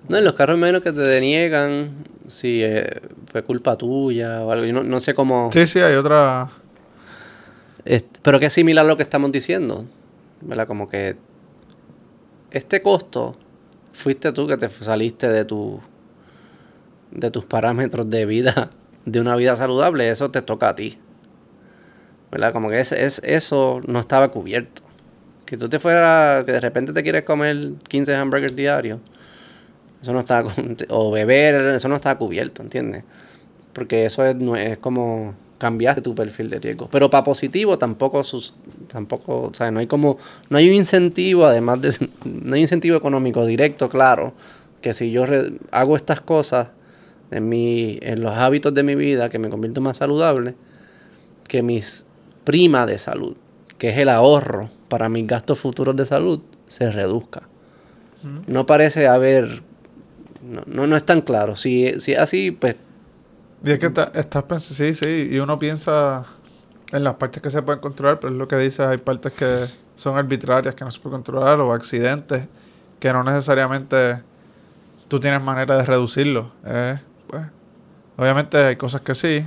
No, 0.09 0.17
en 0.17 0.23
los 0.23 0.33
carros 0.33 0.57
menos 0.57 0.81
que 0.81 0.91
te 0.91 1.01
deniegan 1.01 2.05
si 2.27 2.63
eh, 2.63 3.01
fue 3.25 3.43
culpa 3.43 3.77
tuya 3.77 4.43
o 4.43 4.51
algo. 4.51 4.65
Yo 4.65 4.73
no, 4.73 4.83
no 4.83 4.99
sé 4.99 5.13
cómo... 5.13 5.49
Sí, 5.51 5.67
sí, 5.67 5.79
hay 5.79 5.95
otra... 5.95 6.49
Este, 7.83 8.19
pero 8.21 8.39
que 8.39 8.47
es 8.47 8.53
similar 8.53 8.85
a 8.85 8.87
lo 8.87 8.97
que 8.97 9.03
estamos 9.03 9.31
diciendo. 9.31 9.85
¿Verdad? 10.41 10.67
Como 10.67 10.87
que 10.87 11.15
este 12.51 12.81
costo 12.81 13.35
fuiste 13.91 14.31
tú 14.31 14.47
que 14.47 14.57
te 14.57 14.69
saliste 14.69 15.27
de 15.27 15.45
tu 15.45 15.81
de 17.11 17.31
tus 17.31 17.45
parámetros 17.45 18.09
de 18.09 18.25
vida, 18.25 18.71
de 19.05 19.19
una 19.19 19.35
vida 19.35 19.55
saludable, 19.55 20.09
eso 20.09 20.31
te 20.31 20.41
toca 20.41 20.69
a 20.69 20.75
ti. 20.75 20.97
¿Verdad? 22.31 22.51
Como 22.51 22.69
que 22.69 22.79
es, 22.79 22.91
es, 22.91 23.21
eso 23.23 23.81
no 23.87 23.99
estaba 23.99 24.29
cubierto. 24.29 24.81
Que 25.45 25.57
tú 25.57 25.69
te 25.69 25.79
fueras, 25.79 26.43
que 26.43 26.51
de 26.51 26.59
repente 26.59 26.91
te 26.91 27.03
quieres 27.03 27.23
comer 27.23 27.73
15 27.87 28.15
hamburgers 28.15 28.55
diarios, 28.55 28.99
eso 30.01 30.13
no 30.13 30.23
cu- 30.25 30.51
o 30.89 31.11
beber, 31.11 31.75
eso 31.75 31.87
no 31.87 31.95
estaba 31.95 32.17
cubierto, 32.17 32.61
¿entiendes? 32.61 33.03
Porque 33.73 34.05
eso 34.05 34.25
es, 34.25 34.35
no 34.35 34.55
es 34.55 34.77
como 34.77 35.33
cambiaste 35.57 36.01
tu 36.01 36.13
perfil 36.13 36.49
de 36.49 36.59
riesgo. 36.59 36.87
Pero 36.91 37.09
para 37.09 37.23
positivo 37.23 37.77
tampoco, 37.79 38.23
sus, 38.23 38.53
tampoco, 38.91 39.43
o 39.51 39.53
sea, 39.53 39.71
no 39.71 39.79
hay 39.79 39.87
como, 39.87 40.17
no 40.49 40.57
hay 40.59 40.69
un 40.69 40.75
incentivo, 40.75 41.45
además 41.45 41.81
de, 41.81 42.09
no 42.25 42.55
hay 42.55 42.61
incentivo 42.61 42.95
económico 42.95 43.45
directo, 43.45 43.89
claro, 43.89 44.33
que 44.81 44.93
si 44.93 45.11
yo 45.11 45.25
re- 45.25 45.53
hago 45.71 45.95
estas 45.95 46.21
cosas 46.21 46.67
en, 47.31 47.49
mi, 47.49 47.97
en 48.01 48.21
los 48.21 48.33
hábitos 48.33 48.73
de 48.73 48.83
mi 48.83 48.95
vida, 48.95 49.29
que 49.29 49.39
me 49.39 49.49
convierto 49.49 49.81
más 49.81 49.97
saludable, 49.97 50.53
que 51.47 51.63
mis 51.63 52.05
prima 52.43 52.85
de 52.85 52.97
salud, 52.97 53.35
que 53.77 53.89
es 53.89 53.97
el 53.97 54.09
ahorro 54.09 54.69
para 54.89 55.09
mis 55.09 55.25
gastos 55.27 55.59
futuros 55.59 55.95
de 55.95 56.05
salud, 56.05 56.39
se 56.67 56.91
reduzca. 56.91 57.43
No 58.47 58.65
parece 58.65 59.07
haber, 59.07 59.61
no, 60.47 60.63
no, 60.65 60.87
no 60.87 60.95
es 60.97 61.05
tan 61.05 61.21
claro. 61.21 61.55
Si, 61.55 61.99
si 61.99 62.13
es 62.13 62.19
así, 62.19 62.51
pues 62.51 62.75
Y 63.63 63.71
es 63.71 63.79
que 63.79 63.87
está- 63.87 64.11
estás 64.13 64.43
pensando, 64.43 64.75
sí, 64.75 64.93
sí, 64.93 65.29
y 65.31 65.39
uno 65.39 65.57
piensa 65.57 66.25
en 66.91 67.03
las 67.03 67.15
partes 67.15 67.41
que 67.41 67.49
se 67.49 67.61
pueden 67.61 67.81
controlar, 67.81 68.19
pero 68.19 68.31
es 68.31 68.37
lo 68.39 68.47
que 68.47 68.55
dices, 68.57 68.81
hay 68.81 68.97
partes 68.97 69.33
que 69.33 69.65
son 69.95 70.17
arbitrarias, 70.17 70.73
que 70.75 70.85
no 70.85 70.91
se 70.91 70.99
pueden 70.99 71.17
controlar, 71.17 71.59
o 71.59 71.73
accidentes, 71.73 72.45
que 72.99 73.11
no 73.11 73.23
necesariamente 73.23 74.21
tú 75.07 75.19
tienes 75.19 75.41
manera 75.41 75.75
de 75.77 75.83
reducirlo. 75.85 76.51
Eh, 76.65 76.97
pues, 77.27 77.43
obviamente 78.17 78.57
hay 78.57 78.75
cosas 78.75 79.01
que 79.01 79.15
sí, 79.15 79.43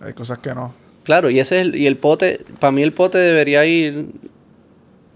hay 0.00 0.12
cosas 0.14 0.38
que 0.38 0.54
no. 0.54 0.72
Claro, 1.04 1.30
y 1.30 1.38
ese 1.40 1.60
es 1.60 1.66
el, 1.66 1.76
y 1.76 1.86
el 1.86 1.96
pote, 1.96 2.44
para 2.58 2.72
mí 2.72 2.82
el 2.82 2.92
pote 2.92 3.18
debería 3.18 3.64
ir, 3.64 4.06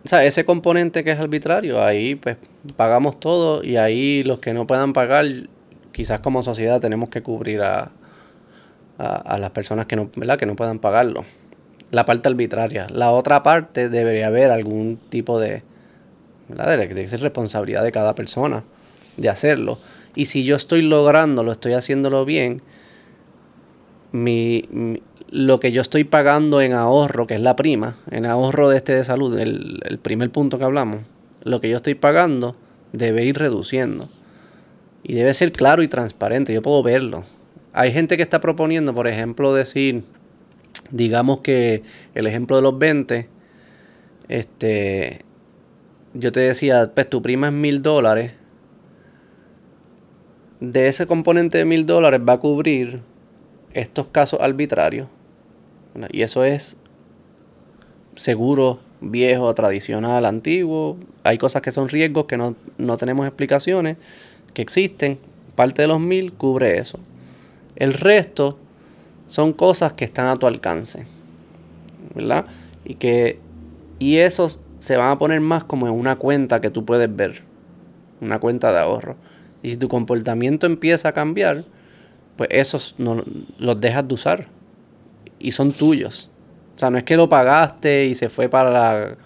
o 0.05 0.09
sea, 0.09 0.25
ese 0.25 0.45
componente 0.45 1.03
que 1.03 1.13
es 1.13 1.19
arbitrario, 1.19 1.83
ahí 1.83 2.15
pues 2.15 2.37
pagamos 2.77 3.19
todo 3.21 3.65
y 3.65 3.77
ahí 3.77 4.23
los 4.23 4.39
que 4.39 4.53
no 4.53 4.67
puedan 4.67 4.93
pagar, 4.93 5.25
quizás 5.93 6.21
como 6.21 6.43
sociedad 6.43 6.81
tenemos 6.81 7.09
que 7.09 7.23
cubrir 7.23 7.63
a, 7.63 7.91
a, 8.99 9.17
a 9.17 9.39
las 9.39 9.51
personas 9.51 9.87
que 9.87 9.97
no, 9.97 10.11
¿verdad? 10.17 10.39
que 10.39 10.47
no 10.47 10.57
puedan 10.57 10.79
pagarlo. 10.79 11.25
La 11.91 12.05
parte 12.05 12.29
arbitraria. 12.29 12.87
La 12.91 13.13
otra 13.13 13.43
parte 13.43 13.89
debería 13.89 14.27
haber 14.27 14.51
algún 14.51 14.99
tipo 15.09 15.39
de, 15.39 15.63
¿verdad? 16.49 16.77
De, 16.77 16.87
de 16.89 17.17
responsabilidad 17.17 17.83
de 17.83 17.93
cada 17.93 18.15
persona 18.15 18.65
de 19.17 19.29
hacerlo. 19.29 19.79
Y 20.15 20.27
si 20.27 20.45
yo 20.45 20.57
estoy 20.57 20.83
lográndolo, 20.83 21.53
estoy 21.53 21.73
haciéndolo 21.75 22.25
bien, 22.25 22.63
mi- 24.13 24.69
lo 25.35 25.59
que 25.59 25.73
yo 25.73 25.83
estoy 25.83 26.05
pagando 26.05 26.61
en 26.61 26.75
ahorro, 26.75 27.27
que 27.27 27.35
es 27.35 27.41
la 27.41 27.57
prima, 27.57 27.97
en 28.13 28.25
ahorro 28.25 28.69
de 28.69 28.77
este 28.77 28.95
de 28.95 29.03
salud, 29.03 29.37
el, 29.37 29.81
el 29.85 29.99
primer 29.99 30.31
punto 30.31 30.59
que 30.59 30.65
hablamos, 30.65 31.01
lo 31.43 31.61
que 31.61 31.69
yo 31.69 31.79
estoy 31.79 31.97
pagando 31.97 32.55
debe 32.93 33.25
ir 33.25 33.37
reduciendo. 33.37 34.09
Y 35.03 35.15
debe 35.15 35.35
ser 35.35 35.51
claro 35.51 35.83
y 35.83 35.89
transparente, 35.89 36.55
yo 36.55 36.63
puedo 36.63 36.85
verlo. 36.85 37.25
Hay 37.73 37.91
gente 37.91 38.17
que 38.17 38.23
está 38.23 38.39
proponiendo, 38.39 38.95
por 38.95 39.09
ejemplo, 39.09 39.53
decir, 39.53 40.05
digamos 40.93 41.41
que 41.41 41.83
el 42.15 42.29
ejemplo 42.29 42.55
de 42.55 42.63
los 42.63 42.79
20, 42.79 43.29
este, 44.29 45.23
yo 46.13 46.31
te 46.31 46.39
decía, 46.39 46.93
pues 46.95 47.11
tu 47.11 47.23
prima 47.23 47.49
es 47.49 47.53
mil 47.53 47.83
dólares, 47.83 48.35
de 50.61 50.87
ese 50.87 51.09
componente 51.09 51.59
de 51.59 51.65
mil 51.65 51.87
dólares 51.87 52.21
va 52.27 52.35
a 52.35 52.39
cubrir 52.39 53.01
estos 53.73 54.07
casos 54.07 54.39
arbitrarios. 54.41 55.09
Y 56.11 56.23
eso 56.23 56.45
es 56.45 56.77
seguro, 58.17 58.81
viejo, 59.01 59.55
tradicional, 59.55 60.25
antiguo. 60.25 60.97
Hay 61.23 61.39
cosas 61.39 61.63
que 61.63 61.71
son 61.71 61.89
riesgos 61.89 62.27
que 62.27 62.37
no, 62.37 62.57
no 62.79 62.97
tenemos 62.97 63.27
explicaciones, 63.27 63.97
que 64.53 64.63
existen. 64.63 65.19
Parte 65.55 65.83
de 65.83 65.89
los 65.89 66.01
mil 66.01 66.33
cubre 66.33 66.79
eso. 66.79 66.99
El 67.77 67.93
resto 67.93 68.59
son 69.29 69.53
cosas 69.53 69.93
que 69.93 70.05
están 70.05 70.27
a 70.27 70.37
tu 70.37 70.47
alcance. 70.47 71.07
¿Verdad? 72.15 72.47
Y 72.85 72.95
que. 72.95 73.39
Y 73.99 74.19
esos 74.19 74.61
se 74.81 74.97
van 74.97 75.11
a 75.11 75.19
poner 75.19 75.41
más 75.41 75.65
como 75.65 75.87
en 75.87 75.93
una 75.93 76.17
cuenta 76.17 76.61
que 76.61 76.71
tú 76.71 76.85
puedes 76.85 77.15
ver. 77.15 77.43
Una 78.21 78.39
cuenta 78.41 78.73
de 78.73 78.79
ahorro. 78.79 79.17
Y 79.63 79.71
si 79.71 79.77
tu 79.77 79.89
comportamiento 79.89 80.67
empieza 80.67 81.09
a 81.09 81.13
cambiar, 81.13 81.65
pues 82.37 82.49
esos 82.53 82.95
no, 82.99 83.23
los 83.59 83.81
dejas 83.81 84.07
de 84.07 84.15
usar. 84.15 84.49
Y 85.45 85.53
son 85.53 85.73
tuyos. 85.73 86.31
O 86.75 86.79
sea, 86.79 86.91
no 86.91 86.99
es 86.99 87.05
que 87.05 87.17
lo 87.17 87.29
pagaste 87.29 88.07
y 88.07 88.15
se 88.15 88.29
fue 88.29 88.49
para 88.49 89.17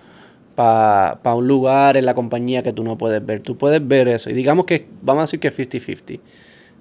para, 0.58 1.20
para 1.22 1.36
un 1.36 1.46
lugar 1.46 1.96
en 1.96 2.04
la 2.04 2.14
compañía 2.14 2.64
que 2.64 2.72
tú 2.72 2.82
no 2.82 2.98
puedes 2.98 3.24
ver. 3.24 3.42
Tú 3.42 3.56
puedes 3.56 3.86
ver 3.86 4.08
eso. 4.08 4.28
Y 4.28 4.32
digamos 4.32 4.66
que, 4.66 4.88
vamos 5.02 5.20
a 5.20 5.24
decir 5.26 5.38
que 5.38 5.46
es 5.46 5.56
50-50. 5.56 6.18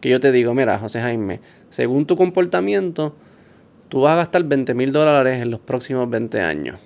Que 0.02 0.10
yo 0.10 0.20
te 0.20 0.32
digo, 0.32 0.56
mira, 0.56 0.80
José 0.80 1.00
Jaime, 1.00 1.42
según 1.70 2.08
tu 2.08 2.16
comportamiento, 2.16 3.16
tú 3.88 4.02
vas 4.02 4.14
a 4.14 4.16
gastar 4.16 4.44
20 4.46 4.74
mil 4.74 4.92
dólares 4.92 5.44
en 5.44 5.52
los 5.52 5.60
próximos 5.60 6.10
20 6.10 6.42
años. 6.42 6.80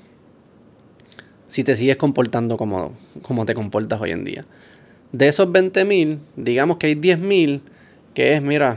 si 1.47 1.63
te 1.63 1.77
sigues 1.77 1.95
comportando 1.95 2.57
como, 2.57 2.91
como 3.21 3.45
te 3.45 3.53
comportas 3.53 4.01
hoy 4.01 4.11
en 4.11 4.25
día. 4.25 4.45
De 5.13 5.29
esos 5.29 5.49
20 5.49 5.85
mil, 5.85 6.19
digamos 6.35 6.75
que 6.75 6.87
hay 6.87 6.95
10 6.95 7.19
mil 7.19 7.61
que 8.13 8.33
es, 8.33 8.41
mira, 8.41 8.75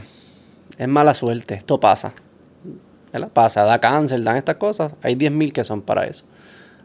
es 0.77 0.87
mala 0.87 1.13
suerte, 1.13 1.55
esto 1.55 1.81
pasa. 1.81 2.13
¿Verdad? 3.15 3.33
Pasa, 3.33 3.63
da 3.63 3.79
cáncer, 3.79 4.23
dan 4.23 4.37
estas 4.37 4.57
cosas. 4.57 4.93
Hay 5.01 5.15
10 5.15 5.31
mil 5.31 5.53
que 5.53 5.63
son 5.63 5.81
para 5.81 6.05
eso. 6.05 6.25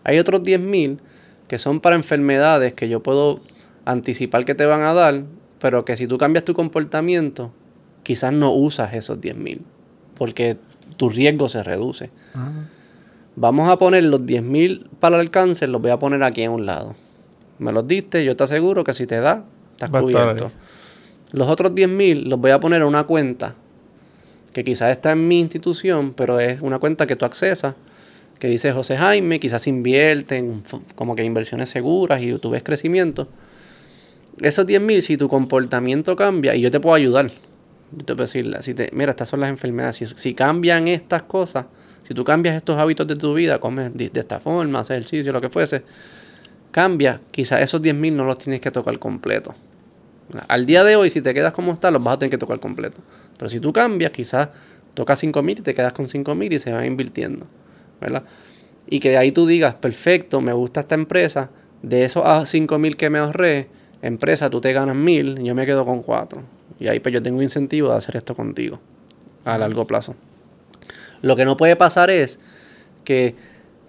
Hay 0.05 0.19
otros 0.19 0.43
10 0.43 0.61
mil 0.61 1.01
que 1.49 1.59
son 1.59 1.81
para 1.81 1.97
enfermedades 1.97 2.73
que 2.75 2.89
yo 2.89 3.03
puedo 3.03 3.41
anticipar 3.85 4.45
que 4.45 4.55
te 4.55 4.67
van 4.67 4.83
a 4.83 4.95
dar, 4.95 5.25
pero 5.59 5.85
que 5.85 5.97
si 5.97 6.07
tú 6.07 6.17
cambias 6.19 6.45
tu 6.45 6.55
comportamiento, 6.55 7.53
quizás 8.03 8.33
no 8.33 8.53
usas 8.53 8.95
esos 8.95 9.21
10 9.21 9.37
mil, 9.37 9.63
porque 10.15 10.57
tu 10.97 11.09
riesgo 11.09 11.49
se 11.49 11.63
reduce. 11.63 12.11
Vamos 13.37 13.69
a 13.69 13.79
poner 13.79 14.05
los 14.05 14.25
10 14.25 14.43
mil 14.43 14.89
para 15.01 15.21
el 15.21 15.31
cáncer, 15.31 15.69
los 15.69 15.83
voy 15.83 15.91
a 15.91 15.99
poner 15.99 16.23
aquí 16.23 16.45
a 16.45 16.51
un 16.51 16.67
lado. 16.67 16.95
Me 17.59 17.73
los 17.73 17.87
diste, 17.87 18.25
yo 18.25 18.37
te 18.37 18.45
aseguro 18.45 18.85
que 18.85 18.95
si 18.95 19.07
te 19.07 19.21
da, 19.21 19.45
estás 19.73 19.93
a 19.93 20.01
cubierto. 20.01 20.51
Los 21.33 21.49
otros 21.49 21.75
10 21.75 21.89
mil 21.89 22.29
los 22.29 22.39
voy 22.41 22.51
a 22.51 22.61
poner 22.61 22.83
en 22.83 22.89
una 22.89 23.05
cuenta 23.05 23.55
que 24.53 24.65
quizás 24.65 24.91
está 24.93 25.13
en 25.13 25.29
mi 25.29 25.39
institución, 25.41 26.13
pero 26.15 26.41
es 26.41 26.61
una 26.61 26.79
cuenta 26.79 27.07
que 27.07 27.17
tú 27.17 27.25
accesas, 27.25 27.75
que 28.39 28.49
dice 28.49 28.73
José 28.73 28.97
Jaime, 28.97 29.39
quizás 29.39 29.67
invierte 29.67 30.37
en 30.37 30.63
fo- 30.65 30.81
como 30.95 31.15
que 31.15 31.25
inversiones 31.25 31.69
seguras 31.69 32.23
y 32.23 32.37
tú 32.39 32.51
ves 32.51 32.63
crecimiento. 32.63 33.29
Esos 34.41 34.67
10 34.67 34.81
mil, 34.81 35.03
si 35.03 35.17
tu 35.17 35.29
comportamiento 35.29 36.17
cambia, 36.17 36.55
y 36.55 36.63
yo 36.63 36.71
te 36.71 36.81
puedo 36.81 36.95
ayudar, 36.95 37.29
yo 37.29 37.99
te 38.05 38.15
puedo 38.15 38.23
decir, 38.25 38.57
si 38.61 38.73
te, 38.75 38.89
mira, 38.93 39.11
estas 39.11 39.29
son 39.29 39.41
las 39.41 39.51
enfermedades, 39.51 39.97
si, 39.97 40.07
si 40.07 40.35
cambian 40.35 40.89
estas 40.89 41.23
cosas, 41.25 41.67
si 42.09 42.15
tú 42.15 42.25
cambias 42.25 42.57
estos 42.57 42.79
hábitos 42.79 43.07
de 43.07 43.17
tu 43.17 43.35
vida, 43.35 43.59
comes 43.59 43.95
de, 43.97 44.09
de 44.09 44.21
esta 44.21 44.41
forma, 44.41 44.81
haces 44.81 44.97
ejercicio, 44.97 45.33
lo 45.33 45.41
que 45.41 45.51
fuese, 45.51 45.83
cambia, 46.71 47.21
quizás 47.31 47.61
esos 47.61 47.83
10 47.83 47.95
mil 47.95 48.17
no 48.17 48.25
los 48.25 48.39
tienes 48.39 48.61
que 48.61 48.71
tocar 48.71 48.99
completo. 48.99 49.55
Al 50.49 50.65
día 50.65 50.85
de 50.85 50.97
hoy, 50.97 51.11
si 51.11 51.21
te 51.21 51.35
quedas 51.35 51.53
como 51.53 51.73
está, 51.73 51.91
los 51.91 52.03
vas 52.03 52.15
a 52.15 52.19
tener 52.21 52.31
que 52.31 52.39
tocar 52.39 52.61
completo. 52.61 53.01
Pero 53.41 53.49
si 53.49 53.59
tú 53.59 53.73
cambias, 53.73 54.13
quizás 54.13 54.51
tocas 54.93 55.19
5 55.19 55.43
mil 55.43 55.59
y 55.59 55.63
te 55.63 55.73
quedas 55.73 55.95
con 55.95 56.11
5 56.11 56.35
mil 56.35 56.53
y 56.53 56.59
se 56.59 56.73
van 56.73 56.85
invirtiendo. 56.85 57.47
¿Verdad? 57.99 58.25
Y 58.87 59.01
que 59.01 59.09
de 59.09 59.17
ahí 59.17 59.33
tú 59.33 59.47
digas, 59.47 59.77
perfecto, 59.77 60.43
me 60.43 60.53
gusta 60.53 60.81
esta 60.81 60.95
empresa, 60.95 61.49
de 61.83 62.05
esos 62.05 62.23
a 62.27 62.45
5 62.45 62.79
mil 62.79 62.99
que 62.99 63.09
me 63.09 63.19
ahorré, 63.19 63.69
empresa, 64.03 64.51
tú 64.51 64.61
te 64.61 64.75
ganas 64.75 64.95
mil, 64.95 65.43
yo 65.43 65.55
me 65.55 65.65
quedo 65.65 65.87
con 65.87 66.03
4. 66.03 66.43
Y 66.81 66.89
ahí 66.89 67.01
pues 67.01 67.15
yo 67.15 67.23
tengo 67.23 67.39
un 67.39 67.43
incentivo 67.43 67.89
de 67.89 67.97
hacer 67.97 68.17
esto 68.17 68.35
contigo 68.35 68.79
a 69.47 69.57
largo 69.57 69.87
plazo. 69.87 70.17
Lo 71.23 71.35
que 71.35 71.47
no 71.47 71.57
puede 71.57 71.77
pasar 71.77 72.11
es 72.11 72.41
que, 73.05 73.35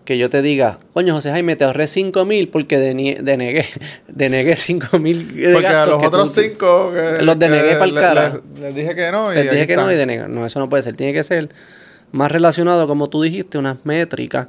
que 0.06 0.18
yo 0.18 0.30
te 0.30 0.42
diga, 0.42 0.80
coño 0.94 1.14
José 1.14 1.30
Jaime, 1.32 1.56
te 1.56 1.64
ahorré 1.64 1.88
5 1.88 2.26
mil 2.26 2.48
porque 2.50 2.78
denegué, 2.80 3.66
denegué 4.08 4.56
5 4.56 4.98
mil 5.00 5.36
de 5.36 5.54
Porque 5.54 5.68
a 5.68 5.86
los 5.86 6.04
otros 6.04 6.34
tú- 6.34 6.42
cinco 6.42 6.92
que, 6.92 7.22
Los 7.24 7.38
denegué 7.38 7.76
pa'l 7.76 7.94
le- 7.94 8.02
cara. 8.02 8.42
le- 8.56 8.62
Les 8.62 8.76
dije 8.76 8.96
que 8.96 9.12
no. 9.12 9.32
Y 9.32 9.36
Les 9.36 9.52
dije 9.52 9.68
que 9.68 9.76
no 9.76 9.92
y 9.92 9.96
denegar. 9.96 10.30
No, 10.30 10.46
eso 10.46 10.60
no 10.60 10.70
puede 10.70 10.84
ser. 10.84 10.96
Tiene 10.96 11.14
que 11.14 11.24
ser 11.24 11.50
más 12.12 12.32
relacionado, 12.32 12.88
como 12.88 13.10
tú 13.10 13.22
dijiste, 13.22 13.58
unas 13.58 13.86
métricas 13.86 14.48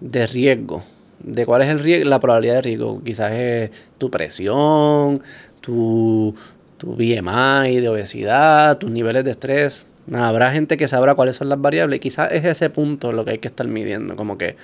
de 0.00 0.26
riesgo. 0.26 0.82
De 1.20 1.46
cuál 1.46 1.62
es 1.62 1.68
el 1.68 1.78
riesgo, 1.78 2.08
la 2.08 2.18
probabilidad 2.18 2.54
de 2.56 2.62
riesgo. 2.62 3.02
Quizás 3.04 3.32
es 3.32 3.70
tu 3.98 4.10
presión, 4.10 5.22
tu, 5.60 6.34
tu 6.78 6.94
BMI 6.96 7.78
de 7.78 7.88
obesidad, 7.88 8.78
tus 8.78 8.90
niveles 8.90 9.24
de 9.24 9.30
estrés. 9.30 9.86
Habrá 10.12 10.52
gente 10.52 10.76
que 10.76 10.88
sabrá 10.88 11.14
cuáles 11.14 11.36
son 11.36 11.48
las 11.48 11.60
variables. 11.60 12.00
Quizás 12.00 12.32
es 12.32 12.44
ese 12.44 12.70
punto 12.70 13.12
lo 13.12 13.24
que 13.24 13.32
hay 13.32 13.38
que 13.38 13.48
estar 13.48 13.66
midiendo. 13.68 14.16
Como 14.16 14.36
que 14.36 14.56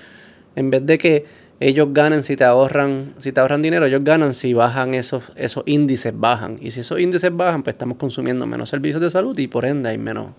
en 0.56 0.70
vez 0.70 0.84
de 0.84 0.98
que 0.98 1.24
ellos 1.60 1.88
ganen 1.92 2.22
si 2.22 2.36
te 2.36 2.44
ahorran, 2.44 3.14
si 3.18 3.32
te 3.32 3.40
ahorran 3.40 3.62
dinero, 3.62 3.86
ellos 3.86 4.04
ganan 4.04 4.34
si 4.34 4.52
bajan 4.54 4.94
esos, 4.94 5.24
esos 5.36 5.64
índices 5.66 6.18
bajan. 6.18 6.58
Y 6.60 6.70
si 6.70 6.80
esos 6.80 7.00
índices 7.00 7.34
bajan, 7.34 7.62
pues 7.62 7.74
estamos 7.74 7.98
consumiendo 7.98 8.46
menos 8.46 8.68
servicios 8.68 9.00
de 9.00 9.10
salud 9.10 9.36
y 9.38 9.48
por 9.48 9.64
ende 9.64 9.88
hay 9.88 9.98
menos, 9.98 10.30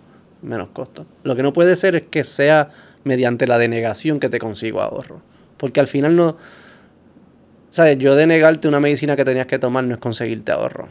menos 0.41 0.69
costos. 0.69 1.05
Lo 1.23 1.35
que 1.35 1.43
no 1.43 1.53
puede 1.53 1.75
ser 1.75 1.95
es 1.95 2.03
que 2.03 2.23
sea 2.23 2.69
mediante 3.03 3.47
la 3.47 3.57
denegación 3.57 4.19
que 4.19 4.29
te 4.29 4.39
consigo 4.39 4.81
ahorro. 4.81 5.21
Porque 5.57 5.79
al 5.79 5.87
final 5.87 6.15
no. 6.15 6.37
¿Sabes? 7.69 7.97
Yo 7.97 8.15
denegarte 8.15 8.67
una 8.67 8.79
medicina 8.79 9.15
que 9.15 9.25
tenías 9.25 9.45
que 9.45 9.59
tomar 9.59 9.83
no 9.83 9.93
es 9.93 9.99
conseguirte 9.99 10.51
ahorro. 10.51 10.89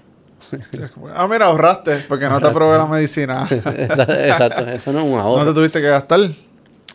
Es 0.53 0.81
Ah, 1.15 1.27
mira, 1.29 1.47
ahorraste 1.47 2.05
porque 2.09 2.29
no 2.29 2.41
te 2.41 2.47
aprobé 2.49 2.79
la 2.79 2.87
medicina. 2.87 3.47
Exacto, 3.51 4.67
eso 4.69 4.93
no 4.93 5.01
es 5.01 5.05
un 5.05 5.13
no 5.13 5.21
ahorro. 5.21 5.47
te 5.47 5.55
tuviste 5.55 5.81
que 5.81 5.89
gastar. 5.89 6.21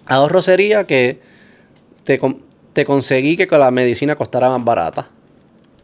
Ahorro 0.06 0.42
sería 0.42 0.86
que 0.86 1.22
te, 2.04 2.20
te 2.74 2.86
conseguí 2.86 3.38
que 3.38 3.46
la 3.58 3.72
medicina 3.72 4.16
costara 4.16 4.50
más 4.50 4.64
barata. 4.64 5.08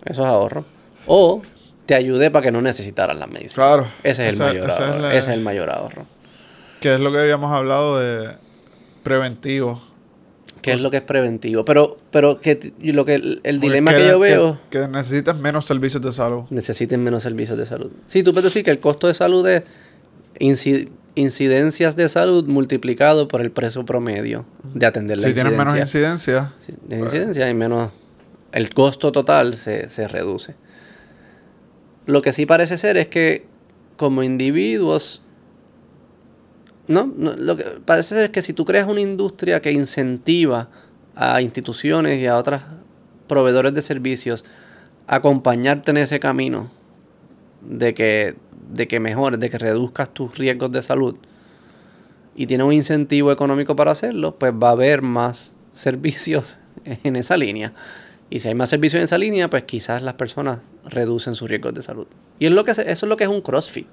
Eso 0.05 0.21
es 0.21 0.27
ahorro. 0.27 0.65
O 1.07 1.41
te 1.85 1.95
ayudé 1.95 2.29
para 2.31 2.43
que 2.43 2.51
no 2.51 2.61
necesitaras 2.61 3.17
la 3.17 3.27
medicina. 3.27 3.53
Claro. 3.55 3.87
Ese 4.03 4.27
es 4.29 4.35
el 4.39 4.45
mayor 4.45 4.69
es 4.69 4.79
ahorro. 4.79 4.99
la- 4.99 5.09
Ese 5.09 5.17
es 5.31 5.35
el 5.37 5.41
mayor 5.41 5.69
ahorro. 5.69 6.05
Que 6.81 6.93
es 6.93 6.99
lo 6.99 7.11
que 7.11 7.19
habíamos 7.19 7.51
hablado 7.51 7.97
de 7.99 8.29
preventivo. 9.03 9.81
Que 10.61 10.73
es 10.73 10.81
lo 10.81 10.91
que 10.91 10.97
es 10.97 11.03
preventivo. 11.03 11.63
Pero, 11.65 11.97
pero 12.11 12.39
que 12.39 12.73
lo 12.81 13.05
que 13.05 13.15
el, 13.43 13.59
dilema 13.59 13.93
que 13.93 14.07
yo 14.07 14.19
veo. 14.19 14.59
Que, 14.69 14.87
necesitas 14.87 15.37
menos 15.37 15.65
servicios 15.65 16.01
de 16.03 16.11
salud. 16.11 16.43
necesiten 16.49 17.03
menos 17.03 17.23
servicios 17.23 17.57
de 17.57 17.65
salud. 17.65 17.91
Sí, 18.07 18.23
tú 18.23 18.31
puedes 18.31 18.45
decir 18.45 18.63
que 18.63 18.71
el 18.71 18.79
costo 18.79 19.07
de 19.07 19.13
salud 19.13 19.47
es 19.47 19.63
inci- 20.39 20.89
incidencias 21.15 21.95
de 21.95 22.07
salud 22.09 22.45
multiplicado 22.45 23.27
por 23.27 23.41
el 23.41 23.51
precio 23.51 23.85
promedio 23.85 24.45
de 24.73 24.85
atender 24.85 25.17
la 25.17 25.27
Si 25.27 25.33
tienes 25.33 25.53
menos 25.53 25.75
incidencia. 25.75 26.11
incidencia, 26.11 26.53
Sí, 26.59 26.73
de 26.87 26.99
incidencia 26.99 27.49
y 27.49 27.53
menos 27.53 27.89
el 28.51 28.73
costo 28.73 29.11
total 29.11 29.53
se, 29.53 29.89
se 29.89 30.07
reduce. 30.07 30.55
Lo 32.05 32.21
que 32.21 32.33
sí 32.33 32.45
parece 32.45 32.77
ser 32.77 32.97
es 32.97 33.07
que 33.07 33.45
como 33.97 34.23
individuos 34.23 35.21
no, 36.89 37.13
lo 37.15 37.55
que 37.55 37.63
parece 37.85 38.15
ser 38.15 38.23
es 38.25 38.29
que 38.31 38.41
si 38.41 38.51
tú 38.51 38.65
creas 38.65 38.87
una 38.87 38.99
industria 38.99 39.61
que 39.61 39.71
incentiva 39.71 40.69
a 41.15 41.39
instituciones 41.39 42.19
y 42.19 42.25
a 42.25 42.35
otros 42.35 42.61
proveedores 43.27 43.75
de 43.75 43.83
servicios 43.83 44.43
a 45.05 45.17
acompañarte 45.17 45.91
en 45.91 45.97
ese 45.97 46.19
camino 46.19 46.71
de 47.61 47.93
que, 47.93 48.35
de 48.71 48.87
que 48.87 48.99
mejores, 48.99 49.39
de 49.39 49.51
que 49.51 49.59
reduzcas 49.59 50.11
tus 50.11 50.35
riesgos 50.35 50.71
de 50.71 50.81
salud 50.81 51.15
y 52.35 52.47
tienes 52.47 52.65
un 52.65 52.73
incentivo 52.73 53.31
económico 53.31 53.75
para 53.75 53.91
hacerlo, 53.91 54.39
pues 54.39 54.51
va 54.51 54.69
a 54.69 54.71
haber 54.71 55.03
más 55.03 55.53
servicios 55.71 56.55
en 56.85 57.15
esa 57.15 57.37
línea. 57.37 57.71
Y 58.31 58.39
si 58.39 58.47
hay 58.47 58.55
más 58.55 58.69
servicios 58.69 58.99
en 58.99 59.03
esa 59.03 59.19
línea, 59.19 59.47
pues 59.47 59.63
quizás 59.63 60.01
las 60.01 60.15
personas 60.15 60.59
reducen 60.85 61.35
sus 61.35 61.49
riesgos 61.49 61.75
de 61.75 61.83
salud. 61.83 62.07
Y 62.39 62.47
es 62.47 62.51
lo 62.51 62.63
que, 62.63 62.71
eso 62.71 62.83
es 62.85 63.03
lo 63.03 63.15
que 63.15 63.25
es 63.25 63.29
un 63.29 63.41
CrossFit. 63.41 63.87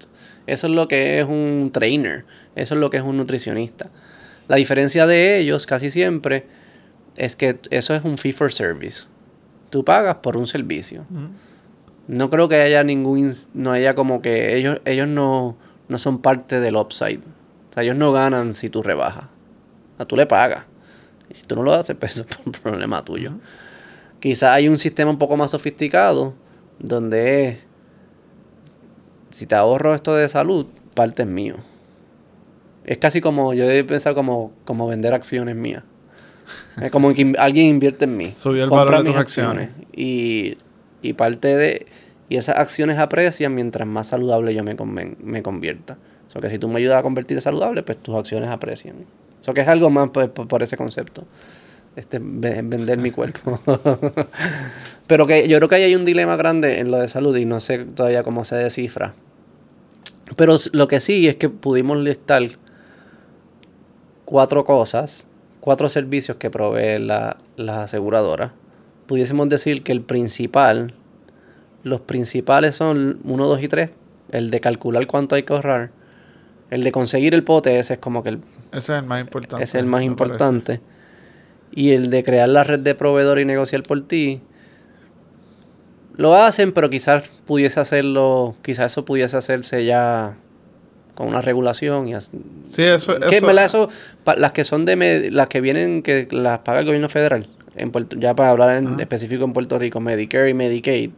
Eso 0.46 0.66
es 0.66 0.72
lo 0.72 0.88
que 0.88 1.18
es 1.18 1.26
un 1.26 1.70
trainer. 1.72 2.24
Eso 2.54 2.74
es 2.74 2.80
lo 2.80 2.90
que 2.90 2.98
es 2.98 3.02
un 3.02 3.16
nutricionista. 3.16 3.90
La 4.48 4.56
diferencia 4.56 5.06
de 5.06 5.38
ellos 5.38 5.66
casi 5.66 5.90
siempre 5.90 6.46
es 7.16 7.36
que 7.36 7.58
eso 7.70 7.94
es 7.94 8.04
un 8.04 8.18
fee 8.18 8.32
for 8.32 8.52
service. 8.52 9.04
Tú 9.70 9.84
pagas 9.84 10.16
por 10.16 10.36
un 10.36 10.46
servicio. 10.46 11.04
No 12.06 12.30
creo 12.30 12.48
que 12.48 12.56
haya 12.56 12.84
ningún, 12.84 13.32
no 13.54 13.72
haya 13.72 13.94
como 13.94 14.22
que 14.22 14.56
ellos, 14.56 14.80
ellos 14.84 15.08
no, 15.08 15.56
no 15.88 15.98
son 15.98 16.22
parte 16.22 16.60
del 16.60 16.76
upside. 16.76 17.18
O 17.18 17.72
sea, 17.74 17.82
ellos 17.82 17.96
no 17.96 18.12
ganan 18.12 18.54
si 18.54 18.70
tú 18.70 18.82
rebajas. 18.82 19.24
O 19.94 19.96
sea, 19.96 20.06
tú 20.06 20.16
le 20.16 20.26
pagas. 20.26 20.64
Y 21.28 21.34
si 21.34 21.42
tú 21.42 21.56
no 21.56 21.62
lo 21.62 21.72
haces, 21.72 21.96
pues 21.98 22.12
eso 22.12 22.26
es 22.28 22.38
un 22.44 22.52
problema 22.52 23.04
tuyo. 23.04 23.32
Quizás 24.20 24.50
hay 24.50 24.68
un 24.68 24.78
sistema 24.78 25.10
un 25.10 25.18
poco 25.18 25.36
más 25.36 25.50
sofisticado 25.50 26.34
donde 26.78 27.58
si 29.36 29.46
te 29.46 29.54
ahorro 29.54 29.94
esto 29.94 30.14
de 30.14 30.28
salud, 30.28 30.66
parte 30.94 31.22
es 31.22 31.28
mío. 31.28 31.56
Es 32.84 32.98
casi 32.98 33.20
como, 33.20 33.52
yo 33.54 33.64
he 33.68 33.84
pensado 33.84 34.14
como, 34.14 34.52
como 34.64 34.86
vender 34.86 35.12
acciones 35.14 35.56
mías. 35.56 35.82
Es 36.80 36.90
como 36.90 37.12
que 37.14 37.34
alguien 37.38 37.66
invierte 37.66 38.04
en 38.04 38.16
mí. 38.16 38.32
Subir 38.36 38.62
el 38.62 38.70
valor 38.70 38.98
de 38.98 39.04
mis 39.04 39.12
tus 39.14 39.20
acciones. 39.20 39.70
Y, 39.94 40.56
y 41.02 41.12
parte 41.14 41.56
de... 41.56 41.86
Y 42.28 42.36
esas 42.36 42.56
acciones 42.58 42.98
aprecian 42.98 43.54
mientras 43.54 43.86
más 43.88 44.08
saludable 44.08 44.54
yo 44.54 44.62
me, 44.64 44.76
conven- 44.76 45.16
me 45.18 45.42
convierta. 45.42 45.96
O 46.28 46.30
sea 46.30 46.40
que 46.40 46.50
si 46.50 46.58
tú 46.58 46.68
me 46.68 46.78
ayudas 46.78 46.98
a 46.98 47.02
convertir 47.02 47.40
saludable, 47.40 47.82
pues 47.82 47.98
tus 47.98 48.14
acciones 48.16 48.48
aprecian. 48.50 48.96
Eso 49.40 49.54
que 49.54 49.60
es 49.62 49.68
algo 49.68 49.90
más 49.90 50.10
pues, 50.12 50.28
por, 50.28 50.46
por 50.48 50.62
ese 50.62 50.76
concepto. 50.76 51.24
Este, 51.94 52.18
ve- 52.20 52.62
vender 52.64 52.98
mi 52.98 53.10
cuerpo. 53.10 53.58
Pero 55.06 55.26
que 55.26 55.48
yo 55.48 55.56
creo 55.58 55.68
que 55.68 55.74
ahí 55.76 55.82
hay 55.84 55.94
un 55.94 56.04
dilema 56.04 56.36
grande 56.36 56.80
en 56.80 56.90
lo 56.90 56.98
de 56.98 57.08
salud 57.08 57.36
y 57.36 57.44
no 57.44 57.60
sé 57.60 57.84
todavía 57.84 58.22
cómo 58.22 58.44
se 58.44 58.56
descifra. 58.56 59.14
Pero 60.36 60.56
lo 60.72 60.86
que 60.88 61.00
sí 61.00 61.26
es 61.28 61.36
que 61.36 61.48
pudimos 61.48 61.98
listar 61.98 62.42
cuatro 64.24 64.64
cosas, 64.64 65.26
cuatro 65.60 65.88
servicios 65.88 66.36
que 66.36 66.50
provee 66.50 66.98
la, 66.98 67.38
la 67.56 67.84
aseguradora. 67.84 68.52
Pudiésemos 69.06 69.48
decir 69.48 69.82
que 69.82 69.92
el 69.92 70.02
principal, 70.02 70.92
los 71.84 72.00
principales 72.00 72.76
son 72.76 73.20
1, 73.24 73.46
2 73.46 73.62
y 73.62 73.68
3. 73.68 73.90
El 74.32 74.50
de 74.50 74.60
calcular 74.60 75.06
cuánto 75.06 75.36
hay 75.36 75.44
que 75.44 75.52
ahorrar. 75.52 75.90
El 76.70 76.82
de 76.82 76.90
conseguir 76.90 77.32
el 77.34 77.44
pote, 77.44 77.78
ese 77.78 77.94
es 77.94 78.00
como 78.00 78.22
que 78.24 78.30
el, 78.30 78.40
ese 78.72 78.92
es 78.92 78.98
el 78.98 79.04
más 79.04 79.20
importante. 79.20 79.62
ese 79.64 79.78
es 79.78 79.82
el 79.82 79.88
más 79.88 79.98
parece. 80.00 80.10
importante. 80.10 80.80
y 81.72 81.92
el 81.92 82.10
de 82.10 82.24
crear 82.24 82.48
la 82.48 82.64
red 82.64 82.80
de 82.80 82.94
proveedor 82.96 83.38
y 83.38 83.44
negociar 83.44 83.84
por 83.84 84.00
ti, 84.06 84.40
lo 86.16 86.34
hacen, 86.36 86.72
pero 86.72 86.88
quizás 86.90 87.28
pudiese 87.46 87.80
hacerlo, 87.80 88.54
quizás 88.62 88.92
eso 88.92 89.04
pudiese 89.04 89.36
hacerse 89.36 89.84
ya 89.84 90.36
con 91.14 91.28
una 91.28 91.40
regulación 91.40 92.08
y 92.08 92.14
así. 92.14 92.30
Sí, 92.66 92.82
eso, 92.82 93.14
Que, 93.18 93.36
eso- 93.36 93.46
verdad, 93.46 93.64
eso, 93.64 93.88
pa- 94.24 94.36
las 94.36 94.52
que 94.52 94.64
son 94.64 94.84
de 94.84 94.96
med- 94.96 95.30
las 95.30 95.48
que 95.48 95.60
vienen 95.60 96.02
que 96.02 96.28
las 96.30 96.58
paga 96.60 96.80
el 96.80 96.86
gobierno 96.86 97.08
federal, 97.08 97.46
en 97.74 97.90
Puerto- 97.90 98.16
ya 98.18 98.34
para 98.34 98.50
hablar 98.50 98.76
en 98.76 98.98
específico 99.00 99.44
en 99.44 99.52
Puerto 99.52 99.78
Rico, 99.78 100.00
Medicare 100.00 100.50
y 100.50 100.54
Medicaid, 100.54 101.10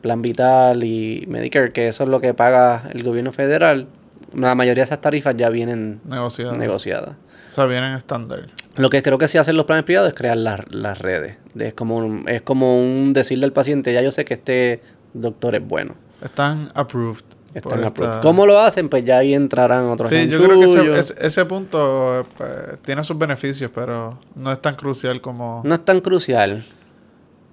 Plan 0.00 0.20
Vital 0.20 0.84
y 0.84 1.24
Medicare, 1.28 1.72
que 1.72 1.88
eso 1.88 2.04
es 2.04 2.10
lo 2.10 2.20
que 2.20 2.34
paga 2.34 2.88
el 2.92 3.02
gobierno 3.02 3.32
federal, 3.32 3.86
la 4.34 4.54
mayoría 4.54 4.82
de 4.82 4.86
esas 4.86 5.00
tarifas 5.00 5.36
ya 5.36 5.48
vienen 5.48 6.00
negociado. 6.08 6.52
negociadas. 6.54 7.14
O 7.48 7.52
sea, 7.52 7.66
vienen 7.66 7.94
estándar. 7.94 8.46
Lo 8.76 8.90
que 8.90 9.02
creo 9.02 9.18
que 9.18 9.28
sí 9.28 9.38
hacen 9.38 9.56
los 9.56 9.66
planes 9.66 9.84
privados 9.84 10.08
es 10.08 10.14
crear 10.14 10.36
las, 10.36 10.60
las 10.74 10.98
redes. 10.98 11.36
De- 11.54 11.68
Es 11.68 11.74
como, 11.74 11.96
un, 11.98 12.28
es 12.28 12.42
como 12.42 12.78
un 12.78 13.12
decirle 13.12 13.44
al 13.44 13.52
paciente, 13.52 13.92
ya 13.92 14.02
yo 14.02 14.10
sé 14.10 14.24
que 14.24 14.34
este 14.34 14.80
doctor 15.12 15.54
es 15.54 15.66
bueno. 15.66 15.94
Están 16.22 16.68
approved. 16.74 17.22
Están 17.54 17.78
esta- 17.84 17.88
approved. 17.88 18.20
¿Cómo 18.20 18.46
lo 18.46 18.58
hacen? 18.58 18.88
Pues 18.88 19.04
ya 19.04 19.18
ahí 19.18 19.32
entrarán 19.32 19.84
otros 19.84 20.08
Sí, 20.08 20.26
yo 20.26 20.42
creo 20.42 20.58
que 20.58 20.64
ese, 20.64 20.98
ese- 20.98 21.14
ese 21.26 21.44
punto 21.44 22.20
eh, 22.20 22.24
pues, 22.36 22.50
tiene 22.84 23.04
sus 23.04 23.16
beneficios, 23.16 23.70
pero 23.72 24.08
no 24.34 24.50
es 24.50 24.60
tan 24.60 24.74
crucial 24.74 25.20
como... 25.20 25.62
No 25.64 25.74
es 25.76 25.84
tan 25.84 26.00
crucial. 26.00 26.64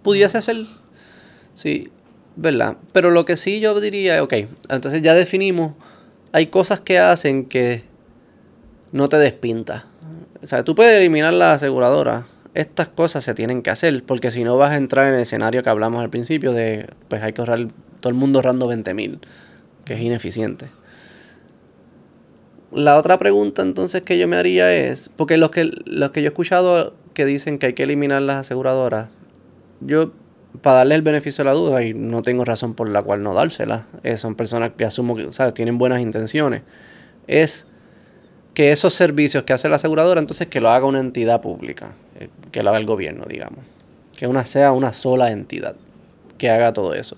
Pudiese 0.01 0.41
ser. 0.41 0.65
Sí, 1.53 1.91
¿verdad? 2.35 2.77
Pero 2.93 3.11
lo 3.11 3.25
que 3.25 3.37
sí 3.37 3.59
yo 3.59 3.79
diría, 3.79 4.23
ok, 4.23 4.33
entonces 4.69 5.03
ya 5.03 5.13
definimos, 5.13 5.73
hay 6.31 6.47
cosas 6.47 6.79
que 6.81 6.97
hacen 6.97 7.45
que 7.45 7.83
no 8.91 9.07
te 9.07 9.17
despinta. 9.17 9.85
O 10.43 10.47
sea, 10.47 10.63
tú 10.63 10.75
puedes 10.75 10.99
eliminar 10.99 11.33
la 11.33 11.53
aseguradora. 11.53 12.25
Estas 12.53 12.87
cosas 12.87 13.23
se 13.23 13.33
tienen 13.33 13.61
que 13.61 13.69
hacer, 13.69 14.03
porque 14.03 14.31
si 14.31 14.43
no 14.43 14.57
vas 14.57 14.71
a 14.71 14.77
entrar 14.77 15.07
en 15.07 15.13
el 15.13 15.21
escenario 15.21 15.63
que 15.63 15.69
hablamos 15.69 16.01
al 16.01 16.09
principio 16.09 16.51
de, 16.51 16.89
pues 17.07 17.21
hay 17.21 17.33
que 17.33 17.41
ahorrar, 17.41 17.67
todo 17.99 18.09
el 18.09 18.15
mundo 18.15 18.39
ahorrando 18.39 18.67
20 18.67 18.93
mil, 18.93 19.19
que 19.85 19.93
es 19.93 20.01
ineficiente. 20.01 20.67
La 22.71 22.97
otra 22.97 23.19
pregunta 23.19 23.61
entonces 23.61 24.01
que 24.01 24.17
yo 24.17 24.27
me 24.27 24.35
haría 24.35 24.73
es, 24.73 25.09
porque 25.09 25.37
los 25.37 25.51
que, 25.51 25.71
los 25.85 26.11
que 26.11 26.21
yo 26.21 26.27
he 26.27 26.29
escuchado 26.29 26.93
que 27.13 27.25
dicen 27.25 27.59
que 27.59 27.67
hay 27.67 27.73
que 27.73 27.83
eliminar 27.83 28.21
las 28.21 28.37
aseguradoras, 28.37 29.09
yo 29.79 30.11
para 30.61 30.77
darle 30.77 30.95
el 30.95 31.01
beneficio 31.01 31.43
de 31.43 31.49
la 31.49 31.55
duda, 31.55 31.83
y 31.83 31.93
no 31.93 32.21
tengo 32.21 32.43
razón 32.43 32.73
por 32.73 32.89
la 32.89 33.01
cual 33.01 33.23
no 33.23 33.33
dársela, 33.33 33.87
eh, 34.03 34.17
son 34.17 34.35
personas 34.35 34.71
que 34.75 34.85
asumo 34.85 35.15
que 35.15 35.31
¿sabes? 35.31 35.53
tienen 35.53 35.77
buenas 35.77 36.01
intenciones, 36.01 36.63
es 37.27 37.67
que 38.53 38.71
esos 38.71 38.93
servicios 38.93 39.43
que 39.43 39.53
hace 39.53 39.69
la 39.69 39.77
aseguradora, 39.77 40.19
entonces 40.19 40.47
que 40.47 40.59
lo 40.59 40.69
haga 40.69 40.85
una 40.85 40.99
entidad 40.99 41.41
pública, 41.41 41.93
eh, 42.19 42.29
que 42.51 42.63
lo 42.63 42.69
haga 42.69 42.79
el 42.79 42.85
gobierno, 42.85 43.25
digamos, 43.27 43.59
que 44.17 44.27
una 44.27 44.45
sea 44.45 44.71
una 44.71 44.93
sola 44.93 45.31
entidad 45.31 45.75
que 46.37 46.49
haga 46.49 46.73
todo 46.73 46.93
eso. 46.93 47.17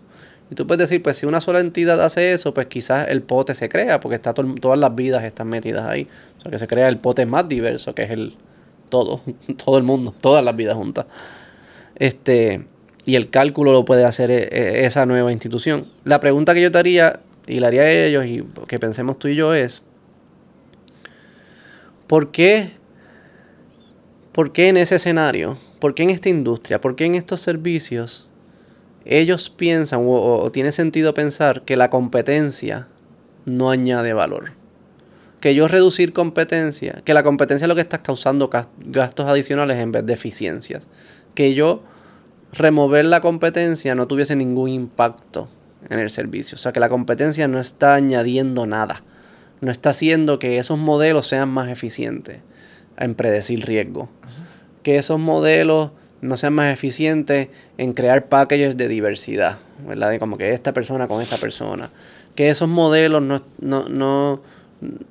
Y 0.52 0.56
tú 0.56 0.68
puedes 0.68 0.90
decir, 0.90 1.02
pues 1.02 1.18
si 1.18 1.26
una 1.26 1.42
sola 1.42 1.60
entidad 1.60 2.00
hace 2.04 2.34
eso, 2.34 2.54
pues 2.54 2.68
quizás 2.68 3.08
el 3.08 3.24
pote 3.24 3.56
se 3.56 3.70
crea, 3.70 4.00
porque 4.00 4.16
está 4.16 4.34
todas 4.34 4.78
las 4.78 4.94
vidas 4.94 5.24
están 5.24 5.48
metidas 5.48 5.88
ahí. 5.88 6.08
O 6.38 6.42
sea, 6.42 6.52
que 6.52 6.60
se 6.60 6.68
crea 6.68 6.90
el 6.90 6.98
pote 6.98 7.26
más 7.26 7.48
diverso, 7.48 7.96
que 7.96 8.04
es 8.04 8.12
el 8.12 8.36
todo, 8.90 9.22
todo 9.64 9.78
el 9.78 9.84
mundo, 9.84 10.14
todas 10.20 10.44
las 10.44 10.56
vidas 10.56 10.76
juntas. 10.76 11.06
Este, 11.96 12.66
y 13.06 13.16
el 13.16 13.30
cálculo 13.30 13.72
lo 13.72 13.86
puede 13.86 14.06
hacer 14.06 14.32
eh, 14.32 14.50
eh, 14.52 14.86
esa 14.86 15.06
nueva 15.06 15.32
institución. 15.32 15.88
La 16.04 16.20
pregunta 16.20 16.54
que 16.54 16.62
yo 16.62 16.72
te 16.72 16.78
haría, 16.78 17.22
y 17.48 17.60
la 17.60 17.68
haría 17.68 17.82
a 17.82 17.90
ellos, 17.90 18.26
y 18.26 18.44
que 18.68 18.80
pensemos 18.80 19.20
tú 19.20 19.30
y 19.30 19.36
yo, 19.36 19.54
es, 19.54 19.84
¿por 22.14 22.30
qué, 22.30 22.74
por 24.34 24.52
qué 24.52 24.70
en 24.70 24.78
ese 24.78 24.98
escenario, 24.98 25.58
por 25.80 25.96
qué 25.96 26.04
en 26.04 26.12
esta 26.12 26.30
industria, 26.30 26.80
por 26.80 26.96
qué 26.96 27.06
en 27.06 27.16
estos 27.16 27.42
servicios, 27.42 28.30
ellos 29.04 29.50
piensan 29.50 30.02
o, 30.02 30.12
o- 30.44 30.52
tiene 30.52 30.72
sentido 30.72 31.16
pensar 31.16 31.64
que 31.64 31.76
la 31.76 31.90
competencia 31.90 32.88
no 33.48 33.72
añade 33.72 34.14
valor? 34.14 34.52
Que 35.42 35.56
yo 35.56 35.68
reducir 35.68 36.14
competencia, 36.14 37.02
que 37.04 37.16
la 37.16 37.24
competencia 37.24 37.66
lo 37.68 37.74
que 37.74 37.82
está 37.82 37.96
es 37.98 38.04
causando 38.04 38.48
gas- 38.48 38.68
gastos 38.78 39.26
adicionales 39.26 39.78
en 39.80 39.92
vez 39.92 40.06
de 40.06 40.14
eficiencias. 40.14 40.88
Que 41.34 41.56
yo 41.56 41.82
remover 42.52 43.06
la 43.06 43.22
competencia 43.22 43.96
no 43.96 44.06
tuviese 44.08 44.36
ningún 44.36 44.70
impacto 44.70 45.50
en 45.90 45.98
el 45.98 46.12
servicio. 46.12 46.58
O 46.58 46.60
sea, 46.60 46.74
que 46.74 46.80
la 46.80 46.90
competencia 46.90 47.48
no 47.48 47.60
está 47.60 47.96
añadiendo 47.96 48.68
nada. 48.68 49.02
No 49.64 49.72
está 49.72 49.92
haciendo 49.92 50.40
que 50.40 50.58
esos 50.58 50.78
modelos 50.78 51.26
sean 51.26 51.48
más 51.48 51.70
eficientes 51.70 52.40
en 52.98 53.16
predecir 53.16 53.66
riesgo. 53.66 54.10
Que 54.84 54.98
esos 54.98 55.18
modelos 55.20 55.92
no 56.20 56.36
sean 56.36 56.52
más 56.52 56.74
eficientes 56.74 57.48
en 57.78 57.94
crear 57.94 58.28
packages 58.28 58.76
de 58.76 58.90
diversidad. 58.90 59.60
¿Verdad? 59.88 60.12
De 60.12 60.20
como 60.20 60.38
que 60.38 60.52
esta 60.52 60.74
persona 60.74 61.08
con 61.08 61.22
esta 61.22 61.38
persona. 61.38 61.90
Que 62.36 62.50
esos 62.50 62.68
modelos 62.68 63.22
no, 63.22 63.42
no, 63.62 63.88
no, 63.88 64.42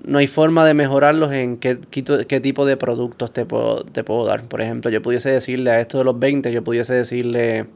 no 0.05 0.19
hay 0.19 0.27
forma 0.27 0.67
de 0.67 0.75
mejorarlos 0.75 1.33
en 1.33 1.57
qué, 1.57 1.79
qué 1.91 2.41
tipo 2.41 2.67
de 2.67 2.77
productos 2.77 3.33
te 3.33 3.47
puedo, 3.47 3.85
te 3.85 4.05
puedo 4.05 4.27
dar. 4.27 4.45
Por 4.45 4.61
ejemplo, 4.61 4.91
yo 4.91 5.01
pudiese 5.01 5.31
decirle 5.31 5.71
a 5.71 5.81
esto 5.81 5.97
de 5.97 6.05
los 6.05 6.19
20, 6.19 6.53
yo 6.53 6.63
pudiese 6.63 6.93
decirle 6.93 7.69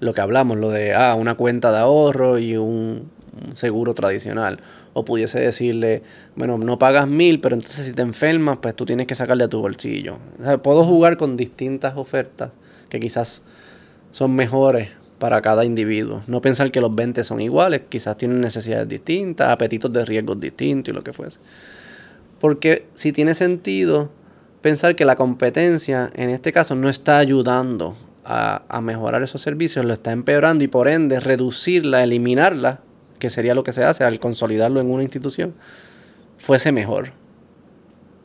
lo 0.00 0.14
que 0.14 0.22
hablamos, 0.22 0.56
lo 0.56 0.70
de 0.70 0.94
ah, 0.94 1.14
una 1.14 1.34
cuenta 1.34 1.72
de 1.72 1.78
ahorro 1.78 2.38
y 2.38 2.56
un, 2.56 3.10
un 3.46 3.54
seguro 3.54 3.92
tradicional. 3.92 4.60
O 4.98 5.04
pudiese 5.04 5.40
decirle, 5.40 6.02
bueno, 6.36 6.58
no 6.58 6.78
pagas 6.78 7.06
mil, 7.08 7.40
pero 7.40 7.54
entonces 7.54 7.86
si 7.86 7.92
te 7.92 8.02
enfermas, 8.02 8.58
pues 8.60 8.74
tú 8.74 8.84
tienes 8.84 9.06
que 9.06 9.14
sacarle 9.14 9.44
a 9.44 9.48
tu 9.48 9.60
bolsillo. 9.60 10.18
Puedo 10.62 10.84
jugar 10.84 11.16
con 11.16 11.36
distintas 11.36 11.96
ofertas 11.96 12.50
que 12.88 13.00
quizás 13.00 13.42
son 14.10 14.34
mejores 14.34 14.88
para 15.18 15.42
cada 15.42 15.64
individuo. 15.64 16.22
No 16.26 16.40
pensar 16.40 16.70
que 16.70 16.80
los 16.80 16.94
20 16.94 17.24
son 17.24 17.40
iguales, 17.40 17.82
quizás 17.88 18.16
tienen 18.16 18.40
necesidades 18.40 18.88
distintas, 18.88 19.48
apetitos 19.48 19.92
de 19.92 20.04
riesgos 20.04 20.40
distintos 20.40 20.92
y 20.92 20.94
lo 20.94 21.02
que 21.02 21.12
fuese. 21.12 21.38
Porque 22.40 22.86
si 22.94 23.12
tiene 23.12 23.34
sentido 23.34 24.10
pensar 24.62 24.96
que 24.96 25.04
la 25.04 25.16
competencia 25.16 26.10
en 26.14 26.30
este 26.30 26.52
caso 26.52 26.74
no 26.74 26.88
está 26.88 27.18
ayudando 27.18 27.96
a, 28.24 28.62
a 28.68 28.80
mejorar 28.80 29.22
esos 29.22 29.40
servicios, 29.40 29.84
lo 29.84 29.92
está 29.92 30.12
empeorando 30.12 30.64
y 30.64 30.68
por 30.68 30.88
ende 30.88 31.20
reducirla, 31.20 32.02
eliminarla, 32.02 32.80
que 33.18 33.30
sería 33.30 33.54
lo 33.54 33.64
que 33.64 33.72
se 33.72 33.84
hace 33.84 34.04
al 34.04 34.18
consolidarlo 34.20 34.80
en 34.80 34.90
una 34.90 35.02
institución, 35.02 35.54
fuese 36.38 36.72
mejor. 36.72 37.12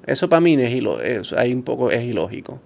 Eso 0.05 0.29
para 0.29 0.41
mí 0.41 0.53
es, 0.55 0.71
ilo- 0.71 0.99
es, 1.01 1.33
hay 1.33 1.53
un 1.53 1.63
poco, 1.63 1.91
es 1.91 2.03
ilógico. 2.03 2.59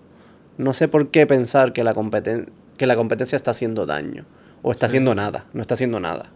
No 0.57 0.73
sé 0.73 0.87
por 0.87 1.09
qué 1.11 1.27
pensar 1.27 1.71
que 1.73 1.83
la, 1.83 1.93
competen 1.93 2.49
que 2.77 2.85
la 2.87 2.95
competencia 2.95 3.35
está 3.35 3.51
haciendo 3.51 3.85
daño. 3.85 4.25
O 4.63 4.71
está 4.71 4.87
Sí. 4.87 4.91
haciendo 4.91 5.13
nada. 5.15 5.45
No 5.53 5.61
está 5.61 5.75
haciendo 5.75 5.99
nada. 5.99 6.31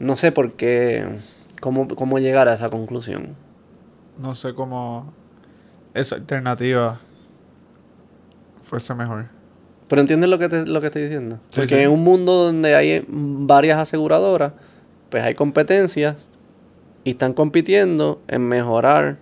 No 0.00 0.16
sé 0.16 0.32
por 0.32 0.52
qué. 0.54 1.06
Cómo, 1.60 1.86
cómo 1.88 2.18
llegar 2.18 2.48
a 2.48 2.54
esa 2.54 2.68
conclusión. 2.70 3.36
No 4.18 4.34
sé 4.34 4.54
cómo 4.54 5.12
esa 5.94 6.16
alternativa 6.16 6.98
fuese 8.64 8.94
mejor. 8.94 9.26
Pero 9.90 10.00
entiendes 10.02 10.30
lo 10.30 10.38
que, 10.38 10.48
te- 10.48 10.66
lo 10.66 10.80
que 10.80 10.86
estoy 10.86 11.02
diciendo. 11.02 11.40
Sí, 11.48 11.56
Porque 11.62 11.74
sí. 11.74 11.82
en 11.82 11.90
un 11.90 12.04
mundo 12.04 12.32
donde 12.44 12.76
hay 12.76 13.04
varias 13.08 13.76
aseguradoras, 13.78 14.52
pues 15.08 15.24
hay 15.24 15.34
competencias 15.34 16.30
y 17.02 17.10
están 17.10 17.34
compitiendo 17.34 18.22
en 18.28 18.46
mejorar 18.46 19.18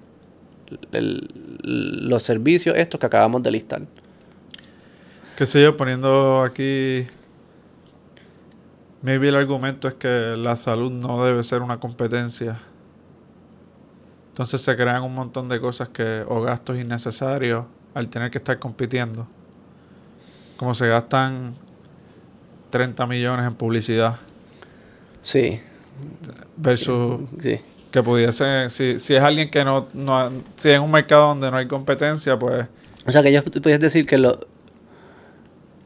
el- 0.92 1.30
los 1.62 2.22
servicios 2.22 2.76
estos 2.76 3.00
que 3.00 3.06
acabamos 3.06 3.42
de 3.42 3.50
listar. 3.50 3.82
Qué 5.38 5.46
sé 5.46 5.62
yo, 5.62 5.74
poniendo 5.76 6.42
aquí... 6.42 7.06
Maybe 9.00 9.28
el 9.28 9.36
argumento 9.36 9.88
es 9.88 9.94
que 9.94 10.34
la 10.36 10.54
salud 10.56 10.92
no 10.92 11.24
debe 11.24 11.42
ser 11.44 11.62
una 11.62 11.78
competencia. 11.80 12.60
Entonces 14.32 14.60
se 14.60 14.76
crean 14.76 15.02
un 15.04 15.14
montón 15.14 15.48
de 15.48 15.60
cosas 15.60 15.88
que 15.88 16.24
o 16.28 16.42
gastos 16.42 16.78
innecesarios 16.78 17.64
al 17.94 18.08
tener 18.08 18.30
que 18.30 18.38
estar 18.38 18.58
compitiendo. 18.58 19.26
Como 20.58 20.74
se 20.74 20.86
gastan 20.88 21.54
30 22.70 23.06
millones 23.06 23.46
en 23.46 23.54
publicidad 23.54 24.16
Sí, 25.22 25.60
versus 26.56 27.20
sí. 27.40 27.60
que 27.90 28.02
pudiese, 28.02 28.68
si, 28.70 28.98
si 28.98 29.14
es 29.14 29.22
alguien 29.22 29.50
que 29.50 29.64
no, 29.64 29.86
no, 29.94 30.30
si 30.56 30.70
es 30.70 30.78
un 30.78 30.90
mercado 30.90 31.28
donde 31.28 31.50
no 31.50 31.56
hay 31.56 31.66
competencia, 31.66 32.38
pues 32.38 32.66
O 33.06 33.12
sea 33.12 33.22
que 33.22 33.28
ellos 33.30 33.44
tú 33.44 33.60
puedes 33.62 33.80
decir 33.80 34.06
que 34.06 34.18
lo, 34.18 34.46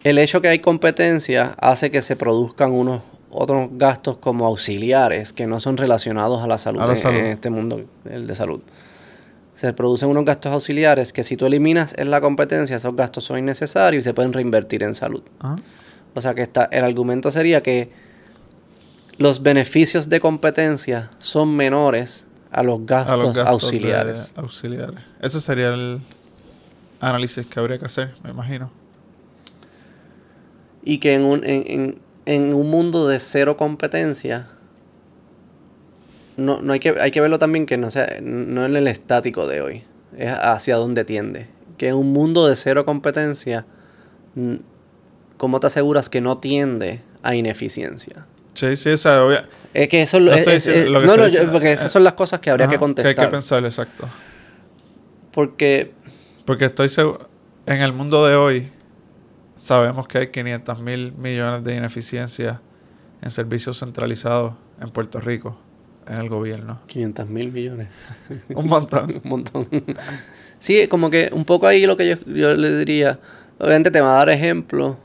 el 0.05 0.19
hecho 0.19 0.41
que 0.41 0.49
hay 0.49 0.59
competencia 0.61 1.55
hace 1.61 1.91
que 1.91 2.03
se 2.03 2.17
produzcan 2.17 2.73
unos 2.73 3.03
otros 3.31 3.69
gastos 3.73 4.17
como 4.19 4.47
auxiliares 4.47 5.33
que 5.33 5.47
no 5.47 5.59
son 5.61 5.77
relacionados 5.77 6.43
a 6.43 6.47
la 6.47 6.59
salud, 6.59 6.81
A 6.81 6.87
la 6.87 6.93
en- 6.93 6.99
salud. 6.99 7.19
en 7.19 7.27
este 7.27 7.51
mundo 7.51 7.81
el 8.11 8.27
de 8.27 8.35
salud. 8.35 8.61
Se 9.63 9.73
producen 9.73 10.09
unos 10.09 10.25
gastos 10.25 10.51
auxiliares 10.51 11.13
que 11.13 11.23
si 11.23 11.37
tú 11.37 11.47
eliminas 11.47 11.95
en 11.97 12.11
la 12.11 12.21
competencia, 12.21 12.75
esos 12.75 12.97
gastos 12.97 13.23
son 13.23 13.39
innecesarios 13.39 14.03
y 14.03 14.03
se 14.03 14.13
pueden 14.13 14.33
reinvertir 14.33 14.83
en 14.83 14.93
salud. 14.93 15.23
ah, 15.39 15.55
O 16.15 16.21
sea 16.21 16.35
que 16.35 16.43
está, 16.43 16.65
el 16.65 16.85
argumento 16.85 17.31
sería 17.31 17.61
que 17.61 17.89
los 19.19 19.41
beneficios 19.41 20.09
de 20.09 20.19
competencia 20.19 21.13
son 21.21 21.55
menores 21.55 22.27
a 22.51 22.65
los 22.65 22.81
a 22.81 22.85
gastos, 22.87 23.23
los 23.23 23.35
gastos 23.37 23.45
de 23.45 23.51
auxiliares. 23.69 24.33
auxiliares. 24.35 24.99
Ese 25.21 25.41
sería 25.41 25.69
el, 25.69 26.01
análisis 26.99 27.47
que 27.47 27.61
habría 27.61 27.79
que 27.79 27.85
hacer, 27.85 28.15
me 28.25 28.31
imagino. 28.31 28.69
Y 30.83 30.99
que 30.99 31.15
en 31.15 31.23
un, 31.23 31.45
en, 31.45 31.63
en, 31.69 31.99
en 32.27 32.53
un 32.53 32.69
mundo 32.69 33.07
de 33.07 33.21
cero 33.21 33.57
competencia, 33.57 34.49
no, 36.37 36.63
no 36.63 36.73
hay, 36.73 36.81
que, 36.81 36.95
hay 37.01 37.11
que 37.11 37.21
verlo 37.21 37.39
también 37.39 37.67
que 37.67 37.77
no 37.77 37.91
sea 37.91 38.19
no 38.23 38.65
en 38.65 38.77
el 38.77 38.87
estático 38.89 39.47
de 39.47 39.61
hoy, 39.61 39.83
es 40.17 40.31
hacia 40.33 40.77
dónde 40.77 41.05
tiende. 41.05 41.47
Que 41.79 41.89
en 41.89 41.95
un 41.95 42.13
mundo 42.13 42.47
de 42.49 42.57
cero 42.57 42.85
competencia, 42.85 43.65
¿cómo 45.37 45.61
te 45.61 45.67
aseguras 45.67 46.09
que 46.09 46.21
no 46.21 46.39
tiende 46.39 47.01
a 47.23 47.35
ineficiencia? 47.35 48.27
Sí, 48.55 48.77
sí, 48.77 48.91
esa 48.91 49.17
es 49.17 49.21
obvia. 49.23 49.49
Es 49.75 49.89
que 49.89 50.03
eso 50.03 50.19
es 50.19 50.23
No 50.23 50.33
es- 50.35 50.67
lo 50.89 51.01
que 51.01 51.07
no, 51.07 51.17
no, 51.17 51.29
yo- 51.29 51.51
porque 51.51 51.73
esas 51.73 51.91
son 51.91 52.05
las 52.05 52.13
cosas 52.13 52.41
que 52.41 52.51
habría 52.51 52.67
Ajá, 52.67 52.75
que 52.75 52.79
contestar. 52.79 53.09
hay 53.09 53.15
que 53.27 53.31
pensar, 53.31 53.65
exacto. 53.65 54.09
porque 55.33 55.93
Porque 56.45 56.67
estoy 56.67 56.89
seguro, 56.89 57.29
en 57.67 57.81
el 57.83 57.93
mundo 57.93 58.27
de 58.27 58.35
hoy, 58.37 58.69
sabemos 59.57 60.07
que 60.09 60.19
hay 60.19 60.27
500 60.29 60.81
mil 60.81 61.13
millones 61.13 61.65
de 61.65 61.77
ineficiencias 61.77 62.59
en 63.23 63.31
servicios 63.31 63.79
centralizados 63.79 64.55
en 64.81 64.91
Puerto 64.91 65.21
Rico, 65.21 65.57
en 66.07 66.21
el 66.21 66.29
gobierno. 66.29 66.81
500 66.87 67.29
mil 67.29 67.53
millones. 67.53 67.89
Un 68.55 68.67
montón. 68.67 69.15
un 69.25 69.31
montón. 69.31 69.69
Sí, 70.59 70.87
como 70.89 71.11
que 71.11 71.31
un 71.33 71.45
poco 71.45 71.67
ahí 71.67 71.87
lo 71.87 71.97
que 71.97 72.09
yo, 72.09 72.17
yo 72.27 72.55
le 72.55 72.77
diría, 72.77 73.19
obviamente 73.59 73.91
te 73.91 74.01
va 74.01 74.15
a 74.15 74.19
dar 74.19 74.31
ejemplos 74.31 74.97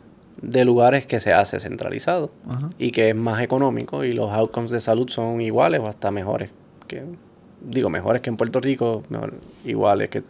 de 0.42 0.66
lugares 0.66 1.06
que 1.06 1.20
se 1.20 1.34
hace 1.34 1.60
centralizado 1.60 2.32
y 2.78 2.92
que 2.92 3.10
es 3.10 3.16
más 3.16 3.42
económico 3.42 4.04
y 4.04 4.14
los 4.14 4.32
outcomes 4.32 4.72
de 4.72 4.80
salud 4.80 5.10
son 5.10 5.42
iguales 5.42 5.82
o 5.82 5.88
hasta 5.88 6.12
mejores 6.12 6.52
que 6.88 7.04
digo 7.62 7.90
mejores 7.90 8.22
que 8.22 8.30
en 8.30 8.38
Puerto 8.38 8.60
Rico, 8.60 9.04
mejor, 9.10 9.34
iguales 9.66 10.10
que 10.10 10.24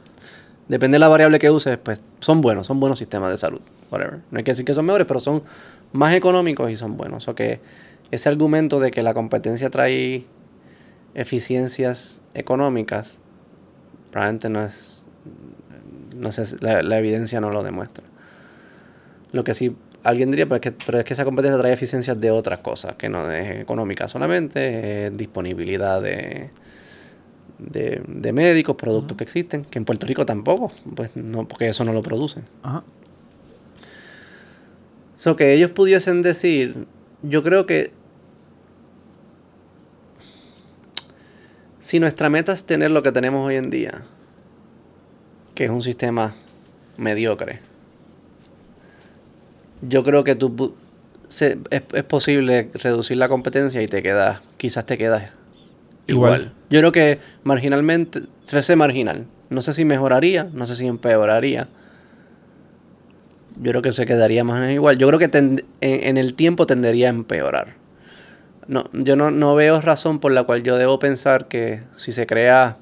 depende 0.68 0.96
de 0.96 1.00
la 1.00 1.08
variable 1.08 1.40
que 1.40 1.50
uses, 1.50 1.78
pues 1.78 2.02
son 2.20 2.42
buenos, 2.42 2.68
son 2.68 2.80
buenos 2.80 3.00
sistemas 3.00 3.32
de 3.32 3.38
salud, 3.38 3.62
whatever. 3.92 4.20
No 4.32 4.38
hay 4.38 4.44
que 4.44 4.52
decir 4.52 4.66
que 4.66 4.74
son 4.74 4.86
mejores, 4.86 5.08
pero 5.08 5.20
son 5.20 5.44
más 5.94 6.14
económicos 6.14 6.70
y 6.72 6.76
son 6.76 6.98
buenos, 6.98 7.28
o 7.28 7.36
que 7.36 7.60
ese 8.12 8.30
argumento 8.30 8.80
de 8.80 8.92
que 8.92 9.02
la 9.02 9.14
competencia 9.14 9.70
trae 9.70 10.26
eficiencias 11.18 12.22
económicas 12.34 13.20
probablemente 14.12 14.50
no 14.50 14.64
es 14.64 15.06
no 16.16 16.32
sé, 16.32 16.56
la, 16.62 16.82
la 16.82 16.98
evidencia 16.98 17.40
no 17.42 17.50
lo 17.52 17.64
demuestra. 17.64 18.04
Lo 19.32 19.44
que 19.44 19.54
sí 19.54 19.76
alguien 20.04 20.32
diría, 20.32 20.46
pero 20.46 20.56
es, 20.56 20.62
que, 20.62 20.72
pero 20.72 21.00
es 21.00 21.06
que 21.06 21.14
esa 21.14 21.26
competencia 21.26 21.60
trae 21.60 21.74
eficiencias 21.74 22.20
de 22.20 22.32
otras 22.32 22.60
cosas, 22.60 22.96
que 22.96 23.10
no 23.10 23.32
es 23.32 23.62
económica 23.62 24.08
solamente, 24.08 25.08
es 25.08 25.18
disponibilidad 25.18 26.02
de, 26.02 26.50
de, 27.60 28.02
de 28.08 28.34
médicos, 28.34 28.76
productos 28.76 29.18
que 29.18 29.24
existen, 29.24 29.66
que 29.66 29.80
en 29.80 29.86
Puerto 29.86 30.08
Rico 30.08 30.26
tampoco, 30.26 30.72
pues 30.96 31.16
no, 31.16 31.48
porque 31.48 31.70
eso 31.70 31.84
no 31.84 31.94
lo 31.94 32.02
producen. 32.02 32.46
Ajá. 32.64 32.84
So 35.16 35.36
que 35.36 35.54
ellos 35.54 35.72
pudiesen 35.72 36.22
decir, 36.22 36.86
yo 37.24 37.44
creo 37.44 37.66
que 37.66 37.92
si 41.88 42.02
nuestra 42.02 42.30
meta 42.30 42.52
es 42.52 42.66
tener 42.66 42.92
lo 42.92 43.02
que 43.02 43.14
tenemos 43.14 43.48
hoy 43.48 43.56
en 43.56 43.70
día, 43.70 44.02
que 45.56 45.64
es 45.64 45.70
un 45.72 45.82
sistema 45.82 46.34
mediocre, 46.98 47.62
yo 49.82 50.04
creo 50.04 50.26
que 50.26 50.36
tú 50.36 50.54
pu- 50.54 50.74
se- 51.30 51.58
es, 51.70 51.84
es 51.94 52.04
posible 52.04 52.70
reducir 52.74 53.16
la 53.16 53.30
competencia 53.30 53.82
y 53.82 53.88
te 53.88 54.04
quedas, 54.04 54.42
quizás 54.58 54.86
te 54.86 54.98
quedas 54.98 55.32
igual. 56.08 56.42
Igual. 56.42 56.54
Yo 56.70 56.80
creo 56.82 56.92
que 56.92 57.20
marginalmente, 57.44 58.24
se 58.44 58.58
hace 58.58 58.76
marginal. 58.76 59.26
No 59.50 59.62
sé 59.62 59.72
si 59.72 59.86
mejoraría, 59.86 60.50
no 60.52 60.66
sé 60.68 60.76
si 60.76 60.88
empeoraría. 60.88 61.70
Yo 63.62 63.72
creo 63.72 63.82
que 63.82 63.94
se 63.94 64.06
quedaría 64.06 64.44
más 64.44 64.58
o 64.58 64.60
menos 64.60 64.74
igual. 64.74 64.98
Yo 64.98 65.08
creo 65.08 65.20
que 65.20 65.32
tend- 65.32 65.64
en, 65.80 66.04
en 66.04 66.18
el 66.18 66.34
tiempo 66.34 66.68
tendería 66.68 67.08
a 67.08 67.12
empeorar. 67.12 67.76
No, 68.68 68.90
yo 68.92 69.16
no, 69.16 69.32
no 69.32 69.56
veo 69.56 69.80
razón 69.80 70.20
por 70.20 70.32
la 70.32 70.44
cual 70.44 70.64
yo 70.64 70.78
debo 70.78 71.00
pensar 71.00 71.48
que 71.48 71.84
si 71.96 72.12
se 72.12 72.28
crea 72.28 72.78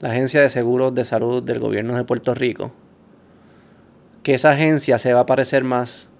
la 0.00 0.10
Agencia 0.10 0.40
de 0.40 0.48
Seguros 0.48 0.94
de 0.94 1.04
Salud 1.04 1.42
del 1.42 1.60
Gobierno 1.60 1.96
de 1.96 2.04
Puerto 2.04 2.34
Rico, 2.34 2.72
que 4.22 4.34
esa 4.34 4.50
agencia 4.50 4.98
se 4.98 5.14
va 5.14 5.20
a 5.20 5.26
parecer 5.26 5.62
más 5.62 6.10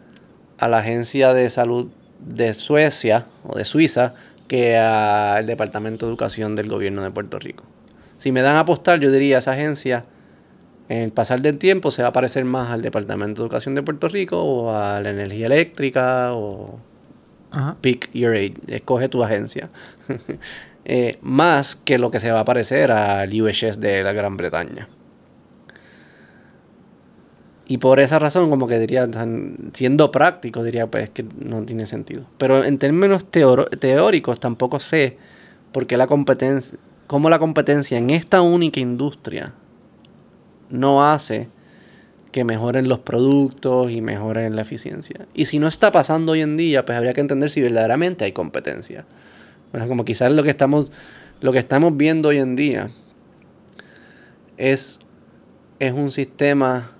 a 0.59 0.69
la 0.69 0.79
Agencia 0.79 1.33
de 1.33 1.51
Salud 1.51 1.89
de 2.21 2.55
Suecia 2.55 3.27
o 3.45 3.57
de 3.57 3.65
Suiza 3.65 4.15
que 4.47 4.77
al 4.77 5.47
Departamento 5.47 6.07
de 6.07 6.11
Educación 6.11 6.55
del 6.55 6.69
Gobierno 6.69 7.03
de 7.03 7.11
Puerto 7.11 7.39
Rico. 7.39 7.65
Si 8.19 8.33
me 8.33 8.43
dan 8.43 8.57
a 8.57 8.61
apostar, 8.61 9.01
yo 9.01 9.11
diría 9.11 9.39
esa 9.39 9.53
agencia 9.53 10.05
en 10.91 10.99
el 10.99 11.13
pasar 11.13 11.41
del 11.41 11.57
tiempo 11.57 11.93
se 11.93 12.03
va 12.03 12.09
a 12.09 12.13
parecer 12.13 12.45
más 12.45 12.71
al 12.71 12.83
Departamento 12.83 13.43
de 13.43 13.47
Educación 13.47 13.77
de 13.77 13.83
Puerto 13.85 14.09
Rico 14.09 14.43
o 14.43 14.75
a 14.75 15.01
la 15.01 15.11
energía 15.11 15.47
eléctrica 15.47 16.35
o 16.35 16.81
Pick 17.81 18.11
your 18.13 18.35
age, 18.35 18.55
escoge 18.69 19.09
tu 19.09 19.23
agencia. 19.23 19.71
Eh, 20.87 21.19
más 21.21 21.77
que 21.77 21.99
lo 21.99 22.11
que 22.11 22.19
se 22.21 22.33
va 22.33 22.41
a 22.41 22.45
parecer 22.47 22.91
al 22.91 23.31
UHS 23.31 23.79
de 23.81 24.03
la 24.03 24.15
Gran 24.15 24.39
Bretaña. 24.39 24.89
Y 27.71 27.79
por 27.79 28.01
esa 28.01 28.19
razón, 28.19 28.51
como 28.51 28.67
que 28.67 28.81
diría, 28.81 29.09
siendo 29.75 30.11
práctico, 30.11 30.65
diría 30.65 30.89
pues 30.89 31.11
que 31.11 31.23
no 31.23 31.63
tiene 31.63 31.87
sentido. 31.87 32.25
Pero 32.39 32.65
en 32.65 32.79
términos 32.79 33.27
teóricos 33.31 34.41
tampoco 34.41 34.81
sé 34.81 35.19
por 35.71 35.87
qué 35.87 35.97
la 35.97 36.09
competencia, 36.09 36.79
cómo 37.07 37.31
la 37.31 37.39
competencia 37.39 37.97
en 37.99 38.11
esta 38.11 38.41
única 38.41 38.81
industria 38.81 39.53
no 40.71 41.07
hace 41.09 41.49
que 42.33 42.45
mejoren 42.45 42.89
los 42.89 43.01
productos 43.01 43.91
y 43.91 44.01
mejoren 44.01 44.55
la 44.55 44.63
eficiencia. 44.63 45.27
Y 45.35 45.47
si 45.47 45.59
no 45.59 45.67
está 45.67 45.91
pasando 45.91 46.33
hoy 46.33 46.43
en 46.43 46.57
día, 46.57 46.85
pues 46.85 46.97
habría 46.97 47.13
que 47.15 47.21
entender 47.21 47.51
si 47.51 47.61
verdaderamente 47.61 48.25
hay 48.25 48.33
competencia. 48.33 49.05
Bueno, 49.73 49.89
como 49.89 50.05
quizás 50.05 50.31
lo 50.33 50.43
que 50.43 50.51
estamos, 50.51 50.93
lo 51.41 51.53
que 51.53 51.59
estamos 51.59 51.97
viendo 51.97 52.29
hoy 52.29 52.39
en 52.39 52.57
día 52.57 52.91
es, 54.57 55.01
es 55.79 55.93
un 55.93 56.11
sistema 56.11 56.93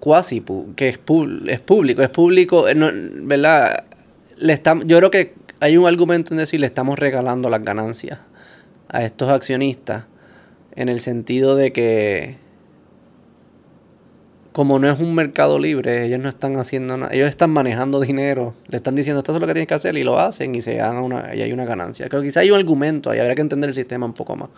cuasi 0.00 0.42
que 0.74 0.88
es, 0.88 1.04
pu- 1.04 1.48
es 1.48 1.60
público, 1.60 2.02
es 2.02 2.10
público, 2.10 2.68
eh, 2.68 2.74
¿verdad? 2.74 3.84
Le 4.36 4.52
estamos, 4.52 4.84
yo 4.86 4.98
creo 4.98 5.10
que 5.10 5.34
hay 5.60 5.76
un 5.76 5.86
argumento 5.86 6.34
en 6.34 6.38
decir 6.38 6.58
le 6.58 6.66
estamos 6.66 6.98
regalando 6.98 7.48
las 7.48 7.62
ganancias 7.62 8.18
a 8.88 9.04
estos 9.04 9.30
accionistas 9.30 10.04
en 10.74 10.88
el 10.88 11.00
sentido 11.00 11.54
de 11.54 11.72
que 11.72 12.41
como 14.52 14.78
no 14.78 14.90
es 14.90 15.00
un 15.00 15.14
mercado 15.14 15.58
libre, 15.58 16.04
ellos 16.04 16.20
no 16.20 16.28
están 16.28 16.58
haciendo 16.58 16.96
nada, 16.96 17.12
ellos 17.14 17.28
están 17.28 17.50
manejando 17.50 18.00
dinero, 18.00 18.54
le 18.68 18.76
están 18.76 18.94
diciendo 18.94 19.20
esto 19.20 19.34
es 19.34 19.40
lo 19.40 19.46
que 19.46 19.54
tienes 19.54 19.68
que 19.68 19.74
hacer 19.74 19.96
y 19.96 20.04
lo 20.04 20.18
hacen 20.18 20.54
y 20.54 20.60
se 20.60 20.80
hagan 20.80 21.02
una, 21.02 21.34
y 21.34 21.40
hay 21.40 21.52
una 21.52 21.64
ganancia. 21.64 22.08
Creo 22.08 22.20
que 22.20 22.28
quizá 22.28 22.40
hay 22.40 22.50
un 22.50 22.58
argumento 22.58 23.10
ahí, 23.10 23.18
habría 23.18 23.34
que 23.34 23.40
entender 23.40 23.70
el 23.70 23.74
sistema 23.74 24.04
un 24.04 24.12
poco 24.12 24.36
más. 24.36 24.50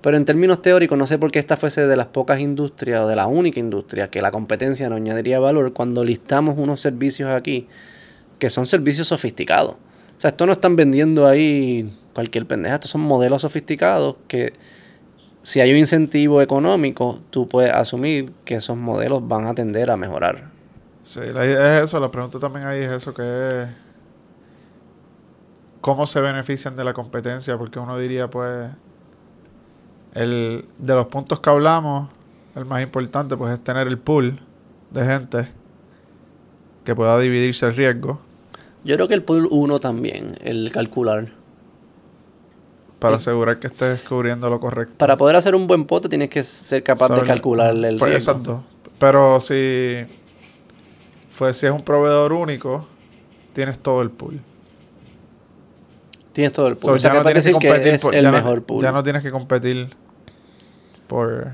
Pero 0.00 0.16
en 0.16 0.24
términos 0.24 0.60
teóricos, 0.60 0.98
no 0.98 1.06
sé 1.06 1.16
por 1.18 1.30
qué 1.30 1.38
esta 1.38 1.56
fuese 1.56 1.86
de 1.86 1.96
las 1.96 2.08
pocas 2.08 2.40
industrias 2.40 3.02
o 3.02 3.06
de 3.06 3.14
la 3.14 3.28
única 3.28 3.60
industria 3.60 4.08
que 4.08 4.20
la 4.20 4.32
competencia 4.32 4.88
no 4.88 4.96
añadiría 4.96 5.38
valor 5.38 5.72
cuando 5.72 6.02
listamos 6.02 6.58
unos 6.58 6.80
servicios 6.80 7.30
aquí 7.30 7.68
que 8.40 8.50
son 8.50 8.66
servicios 8.66 9.06
sofisticados. 9.06 9.74
O 9.74 10.20
sea, 10.20 10.30
esto 10.30 10.46
no 10.46 10.52
están 10.52 10.74
vendiendo 10.74 11.28
ahí 11.28 11.88
cualquier 12.12 12.46
pendeja, 12.46 12.74
estos 12.74 12.90
son 12.90 13.02
modelos 13.02 13.42
sofisticados 13.42 14.16
que 14.26 14.52
si 15.42 15.60
hay 15.60 15.72
un 15.72 15.78
incentivo 15.78 16.40
económico, 16.40 17.20
tú 17.30 17.48
puedes 17.48 17.72
asumir 17.72 18.32
que 18.44 18.56
esos 18.56 18.76
modelos 18.76 19.26
van 19.26 19.46
a 19.46 19.54
tender 19.54 19.90
a 19.90 19.96
mejorar. 19.96 20.50
Sí, 21.02 21.20
la 21.32 21.44
idea 21.44 21.78
es 21.78 21.84
eso. 21.84 21.98
La 21.98 22.10
pregunta 22.10 22.38
también 22.38 22.66
ahí 22.66 22.80
es 22.80 22.92
eso, 22.92 23.12
que 23.12 23.62
es 23.62 23.68
cómo 25.80 26.06
se 26.06 26.20
benefician 26.20 26.76
de 26.76 26.84
la 26.84 26.92
competencia, 26.92 27.58
porque 27.58 27.78
uno 27.80 27.98
diría, 27.98 28.30
pues, 28.30 28.70
el 30.14 30.64
de 30.78 30.94
los 30.94 31.06
puntos 31.06 31.40
que 31.40 31.50
hablamos, 31.50 32.08
el 32.54 32.64
más 32.64 32.82
importante, 32.82 33.36
pues, 33.36 33.52
es 33.52 33.64
tener 33.64 33.88
el 33.88 33.98
pool 33.98 34.40
de 34.90 35.04
gente 35.04 35.48
que 36.84 36.94
pueda 36.94 37.18
dividirse 37.18 37.66
el 37.66 37.76
riesgo 37.76 38.20
Yo 38.84 38.96
creo 38.96 39.08
que 39.08 39.14
el 39.14 39.22
pool 39.22 39.48
1 39.50 39.80
también, 39.80 40.36
el 40.42 40.70
calcular. 40.72 41.41
Para 43.02 43.16
asegurar 43.16 43.58
que 43.58 43.66
estés 43.66 44.00
cubriendo 44.02 44.48
lo 44.48 44.58
correcto. 44.60 44.94
Para 44.96 45.16
poder 45.16 45.36
hacer 45.36 45.54
un 45.54 45.66
buen 45.66 45.84
pote 45.86 46.08
tienes 46.08 46.30
que 46.30 46.42
ser 46.44 46.82
capaz 46.82 47.08
de 47.10 47.22
calcular 47.22 47.74
el 47.74 47.98
Pues, 47.98 48.10
riesgo. 48.12 48.32
Exacto. 48.32 48.64
Pero 48.98 49.40
si, 49.40 50.04
pues, 51.38 51.56
si 51.56 51.66
es 51.66 51.72
un 51.72 51.82
proveedor 51.82 52.32
único, 52.32 52.86
tienes 53.52 53.78
todo 53.78 54.00
el 54.02 54.10
pool. 54.10 54.40
Tienes 56.32 56.52
todo 56.52 56.68
el 56.68 56.76
pool. 56.76 56.82
So, 56.90 56.92
o 56.92 56.98
sea, 56.98 57.10
ya 57.10 57.12
que 57.12 57.18
no 57.18 57.24
tienes 57.24 57.44
que 57.46 57.52
competir 57.52 57.88
es 57.94 58.02
por- 58.02 58.14
el 58.14 58.22
ya 58.22 58.30
no- 58.30 58.36
mejor 58.38 58.62
pool. 58.62 58.82
Ya 58.82 58.92
no 58.92 59.02
tienes 59.02 59.22
que 59.22 59.30
competir 59.30 59.90
por, 61.06 61.48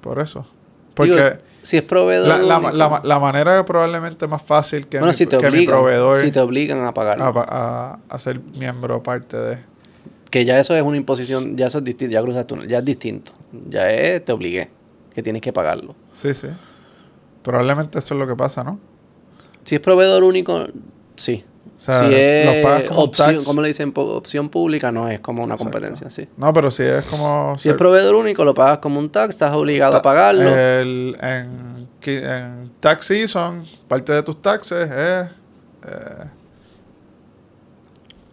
por 0.00 0.20
eso. 0.20 0.46
Porque 0.94 1.12
Digo, 1.12 1.36
si 1.62 1.76
es 1.76 1.82
proveedor 1.82 2.28
la, 2.28 2.38
la, 2.38 2.58
único- 2.58 2.72
la, 2.72 3.00
la 3.04 3.18
manera 3.20 3.64
probablemente 3.64 4.26
más 4.26 4.40
fácil 4.42 4.86
que, 4.88 4.98
bueno, 4.98 5.12
mi, 5.12 5.14
si 5.14 5.26
te 5.26 5.36
que 5.36 5.42
mi 5.42 5.48
obligan, 5.50 5.74
proveedor 5.76 6.20
si 6.20 6.30
te 6.32 6.40
obligan 6.40 6.84
a 6.86 6.94
pagar. 6.94 7.20
a, 7.20 7.28
a- 7.36 7.98
a 8.08 8.18
ser 8.18 8.40
miembro 8.40 9.02
parte 9.02 9.36
de... 9.36 9.58
Que 10.30 10.44
ya 10.44 10.58
eso 10.58 10.74
es 10.74 10.82
una 10.82 10.96
imposición, 10.96 11.56
ya 11.56 11.66
eso 11.66 11.78
es 11.78 11.84
distinto, 11.84 12.12
ya 12.12 12.22
cruzas 12.22 12.46
túnel, 12.46 12.68
ya 12.68 12.78
es 12.78 12.84
distinto. 12.84 13.32
Ya 13.68 13.88
es, 13.88 14.24
te 14.24 14.32
obligué, 14.32 14.68
que 15.14 15.22
tienes 15.22 15.40
que 15.40 15.52
pagarlo. 15.52 15.94
Sí, 16.12 16.34
sí. 16.34 16.48
Probablemente 17.42 17.98
eso 17.98 18.14
es 18.14 18.20
lo 18.20 18.26
que 18.26 18.36
pasa, 18.36 18.62
¿no? 18.62 18.78
Si 19.64 19.74
es 19.74 19.80
proveedor 19.80 20.22
único, 20.22 20.66
sí. 21.16 21.44
O 21.78 21.80
sea, 21.80 22.00
si 22.00 22.14
es 22.14 22.46
los 22.46 22.56
pagas 22.56 22.82
como 22.88 23.00
opción, 23.02 23.34
tax. 23.34 23.44
como 23.44 23.62
le 23.62 23.68
dicen, 23.68 23.92
opción 23.94 24.48
pública, 24.48 24.90
no 24.90 25.08
es 25.08 25.20
como 25.20 25.44
una 25.44 25.54
Exacto. 25.54 25.72
competencia, 25.72 26.10
sí. 26.10 26.28
No, 26.36 26.52
pero 26.52 26.70
si 26.70 26.82
es 26.82 27.04
como... 27.04 27.54
Si 27.58 27.68
es 27.68 27.74
proveedor 27.76 28.16
único, 28.16 28.44
lo 28.44 28.52
pagas 28.52 28.78
como 28.78 28.98
un 28.98 29.10
tax, 29.10 29.34
estás 29.34 29.54
obligado 29.54 29.96
a 29.96 30.02
pagarlo. 30.02 30.48
El, 30.48 31.16
en 31.20 31.88
tax 32.80 33.06
season, 33.06 33.64
parte 33.86 34.12
de 34.12 34.22
tus 34.22 34.40
taxes 34.40 34.90
es 34.90 35.30
eh, 35.86 36.24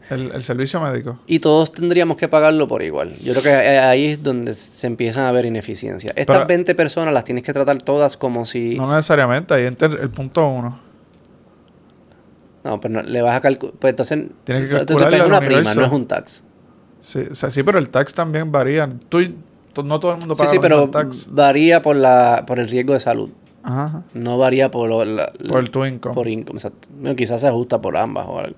el, 0.09 0.31
el 0.31 0.43
servicio 0.43 0.79
médico. 0.81 1.19
Y 1.27 1.39
todos 1.39 1.71
tendríamos 1.71 2.17
que 2.17 2.27
pagarlo 2.27 2.67
por 2.67 2.81
igual. 2.83 3.15
Yo 3.19 3.33
creo 3.33 3.43
que 3.43 3.49
ahí 3.79 4.05
es 4.07 4.23
donde 4.23 4.53
se 4.53 4.87
empiezan 4.87 5.23
a 5.25 5.31
ver 5.31 5.45
ineficiencias. 5.45 6.13
Estas 6.15 6.37
Pero- 6.37 6.47
20 6.47 6.75
personas 6.75 7.13
las 7.13 7.23
tienes 7.23 7.43
que 7.43 7.53
tratar 7.53 7.81
todas 7.81 8.17
como 8.17 8.45
si... 8.45 8.75
No 8.75 8.87
necesariamente, 8.89 9.53
ahí 9.53 9.65
entra 9.65 9.87
el, 9.87 9.97
el 9.97 10.09
punto 10.09 10.47
uno. 10.47 10.79
No, 12.63 12.79
pero 12.79 12.95
no, 12.95 13.01
le 13.03 13.21
vas 13.21 13.37
a 13.37 13.41
calcular... 13.41 13.75
Pues 13.79 13.91
entonces... 13.91 14.19
Tienes 14.43 14.73
que 14.73 14.85
tú 14.85 14.95
pegas 14.97 15.21
al 15.21 15.27
una 15.27 15.39
prima, 15.39 15.73
no 15.75 15.85
es 15.85 15.91
un 15.91 16.07
tax. 16.07 16.43
Sí, 16.99 17.19
o 17.31 17.35
sea, 17.35 17.51
sí, 17.51 17.61
pero 17.61 17.77
el 17.77 17.89
tax 17.89 18.13
también 18.15 18.51
varía. 18.51 18.89
Tú, 19.09 19.19
tú- 19.73 19.83
no 19.83 19.99
todo 19.99 20.13
el 20.13 20.17
mundo 20.17 20.35
Sí, 20.35 20.39
paga 20.39 20.49
sí, 20.51 20.57
mismo 20.57 20.61
pero 20.63 20.89
tax. 20.89 21.27
varía 21.31 21.81
por 21.83 21.95
la 21.95 22.43
por 22.47 22.59
el 22.59 22.67
riesgo 22.67 22.93
de 22.93 22.99
salud. 22.99 23.29
Ajá. 23.61 24.03
No 24.15 24.39
varía 24.39 24.71
por... 24.71 24.89
Lo, 24.89 25.05
la- 25.05 25.31
Por 25.47 25.69
tu 25.69 25.85
income. 25.85 26.15
por 26.15 26.27
income, 26.27 26.57
exacto. 26.57 26.87
Bueno, 26.99 27.15
quizás 27.15 27.41
se 27.41 27.47
ajusta 27.47 27.79
por 27.81 27.95
ambas 27.97 28.25
o 28.27 28.39
algo. 28.39 28.57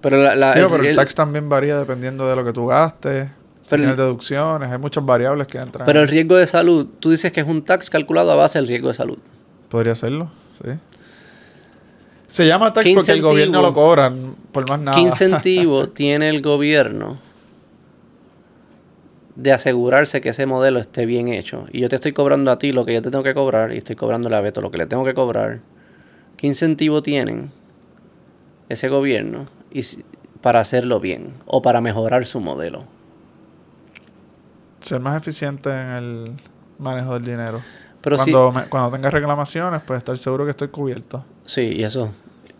Pero 0.00 0.18
la... 0.22 0.34
la- 0.36 0.52
el- 0.52 0.66
pero 0.68 0.82
el 0.82 0.86
el- 0.90 0.96
tax 0.96 1.14
también 1.14 1.48
varía 1.48 1.78
dependiendo 1.78 2.28
de 2.28 2.36
lo 2.36 2.44
que 2.44 2.52
tú 2.52 2.66
gastes. 2.66 3.28
Si 3.62 3.70
Pero 3.70 3.80
tienes 3.82 3.96
deducciones, 3.96 4.70
hay 4.70 4.78
muchas 4.78 5.04
variables 5.04 5.48
que 5.48 5.58
entran. 5.58 5.86
pero 5.86 6.00
el 6.00 6.06
riesgo 6.08 6.36
de 6.36 6.46
salud, 6.46 6.86
tú 7.00 7.10
dices 7.10 7.32
que 7.32 7.40
es 7.40 7.46
un 7.48 7.62
tax 7.64 7.90
calculado 7.90 8.30
a 8.30 8.36
base 8.36 8.58
del 8.60 8.68
riesgo 8.68 8.88
de 8.88 8.94
salud. 8.94 9.18
Podría 9.68 9.96
serlo, 9.96 10.30
sí. 10.62 10.70
Se 12.28 12.46
llama 12.46 12.72
tax 12.72 12.86
¿Qué 12.86 12.94
porque 12.94 13.10
el 13.12 13.22
gobierno 13.22 13.62
lo 13.62 13.72
cobran 13.74 14.36
por 14.52 14.68
más 14.68 14.78
nada. 14.80 14.96
¿Qué 14.96 15.02
incentivo 15.06 15.88
tiene 15.88 16.28
el 16.28 16.42
gobierno 16.42 17.18
de 19.34 19.52
asegurarse 19.52 20.20
que 20.20 20.28
ese 20.30 20.46
modelo 20.46 20.78
esté 20.78 21.04
bien 21.06 21.28
hecho? 21.28 21.66
Y 21.72 21.80
yo 21.80 21.88
te 21.88 21.96
estoy 21.96 22.12
cobrando 22.12 22.50
a 22.50 22.58
ti 22.58 22.72
lo 22.72 22.84
que 22.84 22.94
yo 22.94 23.02
te 23.02 23.10
tengo 23.10 23.24
que 23.24 23.34
cobrar 23.34 23.72
y 23.72 23.78
estoy 23.78 23.96
cobrando 23.96 24.34
a 24.34 24.40
Beto 24.40 24.60
lo 24.60 24.70
que 24.70 24.78
le 24.78 24.86
tengo 24.86 25.04
que 25.04 25.14
cobrar. 25.14 25.60
¿Qué 26.36 26.46
incentivo 26.46 27.02
tienen 27.02 27.50
ese 28.68 28.88
gobierno 28.88 29.46
y 29.70 29.82
si- 29.82 30.04
para 30.40 30.60
hacerlo 30.60 31.00
bien 31.00 31.32
o 31.46 31.62
para 31.62 31.80
mejorar 31.80 32.24
su 32.26 32.40
modelo? 32.40 32.84
Ser 34.80 35.00
más 35.00 35.16
eficiente 35.16 35.70
en 35.70 35.88
el 35.92 36.32
manejo 36.78 37.14
del 37.14 37.24
dinero. 37.24 37.60
Pero 38.00 38.16
cuando, 38.16 38.52
me- 38.52 38.64
cuando 38.66 38.90
tengas 38.90 39.12
reclamaciones, 39.12 39.82
pues 39.84 39.98
estar 39.98 40.16
seguro 40.18 40.44
que 40.44 40.50
estoy 40.52 40.68
cubierto. 40.68 41.24
sí, 41.44 41.62
y 41.62 41.82
eso, 41.82 42.10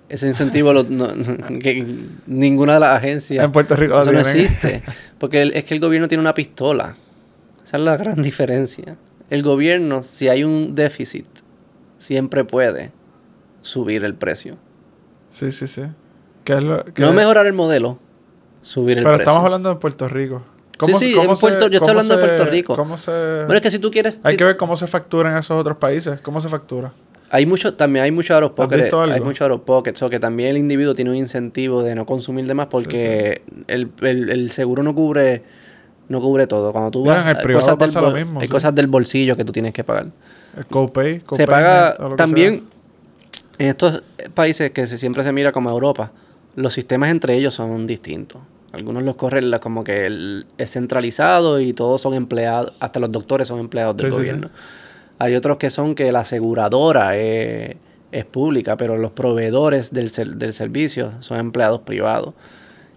ese 0.08 0.26
incentivo 0.26 0.72
lo- 0.72 0.82
no- 0.84 1.08
que 1.60 2.06
ninguna 2.26 2.74
de 2.74 2.80
las 2.80 2.96
agencias 2.98 3.44
En 3.44 3.52
Puerto 3.52 3.76
Rico 3.76 4.00
Eso 4.00 4.10
no 4.12 4.22
tienen. 4.22 4.44
existe. 4.46 4.82
Porque 5.18 5.42
el- 5.42 5.52
es 5.52 5.64
que 5.64 5.74
el 5.74 5.80
gobierno 5.80 6.08
tiene 6.08 6.20
una 6.20 6.34
pistola. 6.34 6.96
Esa 7.64 7.76
es 7.76 7.82
la 7.82 7.96
gran 7.96 8.22
diferencia. 8.22 8.96
El 9.30 9.42
gobierno, 9.42 10.02
si 10.02 10.28
hay 10.28 10.42
un 10.44 10.74
déficit, 10.74 11.26
siempre 11.98 12.44
puede 12.44 12.90
subir 13.62 14.04
el 14.04 14.14
precio. 14.14 14.56
Sí, 15.30 15.50
sí, 15.52 15.66
sí. 15.66 15.82
¿Qué 16.46 16.54
es 16.54 16.62
lo, 16.64 16.82
qué 16.84 17.02
No 17.02 17.08
es- 17.08 17.14
mejorar 17.14 17.44
el 17.46 17.52
modelo, 17.52 17.98
subir 18.62 18.96
el 18.96 19.04
Pero 19.04 19.16
precio. 19.16 19.30
estamos 19.30 19.44
hablando 19.44 19.68
de 19.68 19.76
Puerto 19.76 20.08
Rico. 20.08 20.42
Sí, 20.86 20.92
sí, 20.98 21.14
en 21.18 21.34
Puerto- 21.34 21.68
yo 21.68 21.78
estoy 21.78 21.78
cómo 21.80 21.90
hablando 21.90 22.16
de 22.16 22.20
se- 22.22 22.26
Puerto 22.28 22.44
Rico. 22.50 22.76
¿Cómo 22.76 22.96
se...? 22.98 23.10
Bueno, 23.10 23.54
es 23.54 23.60
que 23.60 23.70
si 23.70 23.78
tú 23.78 23.90
quieres... 23.90 24.20
Hay 24.24 24.32
si- 24.32 24.36
que 24.38 24.44
ver 24.44 24.56
cómo 24.56 24.76
se 24.76 24.86
factura 24.86 25.30
en 25.30 25.36
esos 25.38 25.58
otros 25.58 25.76
países. 25.78 26.20
¿Cómo 26.20 26.40
se 26.40 26.48
factura? 26.48 26.92
Hay 27.30 27.44
mucho, 27.46 27.74
también 27.74 28.04
hay 28.04 28.12
mucho 28.12 28.34
out 28.36 28.44
of 28.44 28.52
pocket. 28.52 28.76
visto 28.76 29.00
algo? 29.00 29.14
Hay 29.14 29.20
mucho 29.20 29.44
out 29.44 29.52
of 29.54 29.60
pocket. 29.62 29.94
So 29.96 30.08
que 30.08 30.20
también 30.20 30.50
el 30.50 30.58
individuo 30.58 30.94
tiene 30.94 31.10
un 31.10 31.16
incentivo 31.16 31.82
de 31.82 31.94
no 31.96 32.06
consumir 32.06 32.46
de 32.46 32.54
más 32.54 32.68
porque 32.68 33.42
El, 33.66 33.90
el- 34.02 34.30
el 34.30 34.50
seguro 34.50 34.82
no 34.84 34.94
cubre 34.94 35.42
no 36.08 36.20
cubre 36.20 36.46
todo. 36.46 36.70
Cuando 36.70 36.92
tú 36.92 37.04
vas, 37.04 37.22
en 37.24 37.28
el 37.30 37.36
hay 37.38 37.54
cosas, 37.54 37.76
del, 37.78 37.88
pasa 37.88 38.00
lo 38.00 38.10
bol- 38.10 38.14
mismo, 38.14 38.40
hay 38.40 38.46
cosas 38.46 38.72
del 38.76 38.86
bolsillo 38.86 39.36
que 39.36 39.44
tú 39.44 39.50
tienes 39.52 39.74
que 39.74 39.82
pagar. 39.82 40.06
El 40.56 40.66
copay. 40.66 41.20
se 41.32 41.46
paga 41.48 41.96
o 41.98 42.10
lo 42.10 42.16
también 42.16 42.62
en 43.58 43.68
estos 43.68 44.02
países 44.34 44.70
que 44.70 44.86
se, 44.86 44.98
siempre 44.98 45.24
se 45.24 45.32
mira 45.32 45.50
como 45.50 45.68
Europa, 45.70 46.12
los 46.56 46.72
sistemas 46.72 47.10
entre 47.10 47.36
ellos 47.36 47.54
son 47.54 47.86
distintos. 47.86 48.40
Algunos 48.72 49.04
los 49.04 49.16
corren 49.16 49.50
la- 49.50 49.60
como 49.60 49.84
que 49.84 50.06
el- 50.06 50.46
es 50.58 50.72
centralizado 50.72 51.60
y 51.60 51.72
todos 51.72 52.00
son 52.00 52.14
empleados, 52.14 52.74
hasta 52.80 52.98
los 53.00 53.12
doctores 53.12 53.48
son 53.48 53.60
empleados 53.60 53.96
del 53.96 54.06
Sí, 54.06 54.12
sí, 54.12 54.18
gobierno. 54.18 54.50
Hay 55.18 55.34
otros 55.34 55.56
que 55.56 55.70
son 55.70 55.94
que 55.94 56.10
la 56.12 56.20
aseguradora 56.20 57.16
es, 57.16 57.76
es 58.12 58.24
pública, 58.26 58.76
pero 58.76 58.96
los 58.98 59.12
proveedores 59.12 59.92
del, 59.92 60.10
del 60.38 60.52
servicio 60.52 61.12
son 61.20 61.38
empleados 61.38 61.80
privados. 61.82 62.34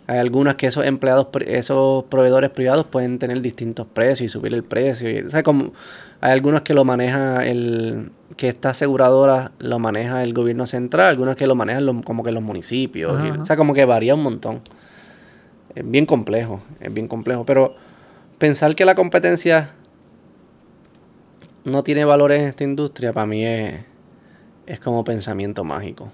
Hay 0.09 0.17
algunas 0.17 0.55
que 0.55 0.65
esos 0.65 0.85
empleados, 0.87 1.27
esos 1.45 2.05
proveedores 2.05 2.49
privados 2.49 2.87
pueden 2.87 3.19
tener 3.19 3.41
distintos 3.41 3.85
precios 3.85 4.21
y 4.21 4.27
subir 4.27 4.55
el 4.55 4.63
precio. 4.63 5.07
Y, 5.11 5.19
o 5.19 5.29
sea, 5.29 5.43
como 5.43 5.71
hay 6.19 6.31
algunos 6.31 6.63
que 6.63 6.73
lo 6.73 6.83
maneja 6.83 7.45
el, 7.45 8.09
que 8.35 8.47
esta 8.47 8.71
aseguradora 8.71 9.51
lo 9.59 9.77
maneja 9.77 10.23
el 10.23 10.33
gobierno 10.33 10.65
central, 10.65 11.09
algunas 11.09 11.35
que 11.35 11.45
lo 11.45 11.53
manejan 11.53 11.85
los- 11.85 12.01
como 12.03 12.23
que 12.23 12.31
los 12.31 12.41
municipios. 12.41 13.15
Ajá, 13.15 13.27
y- 13.27 13.29
ajá. 13.29 13.41
o 13.41 13.45
sea, 13.45 13.55
como 13.55 13.75
que 13.75 13.85
varía 13.85 14.15
un 14.15 14.23
montón. 14.23 14.61
Es 15.75 15.83
bien 15.87 16.07
complejo, 16.07 16.59
es 16.79 16.91
bien 16.91 17.07
complejo. 17.07 17.45
Pero 17.45 17.75
pensar 18.39 18.73
que 18.73 18.85
la 18.85 18.95
competencia 18.95 19.73
no 21.65 21.83
tiene 21.83 22.03
valores 22.05 22.39
en 22.39 22.45
esta 22.47 22.63
industria, 22.63 23.13
para 23.13 23.27
mí 23.27 23.45
es, 23.45 23.81
es 24.65 24.79
como 24.79 25.03
pensamiento 25.03 25.63
mágico. 25.63 26.11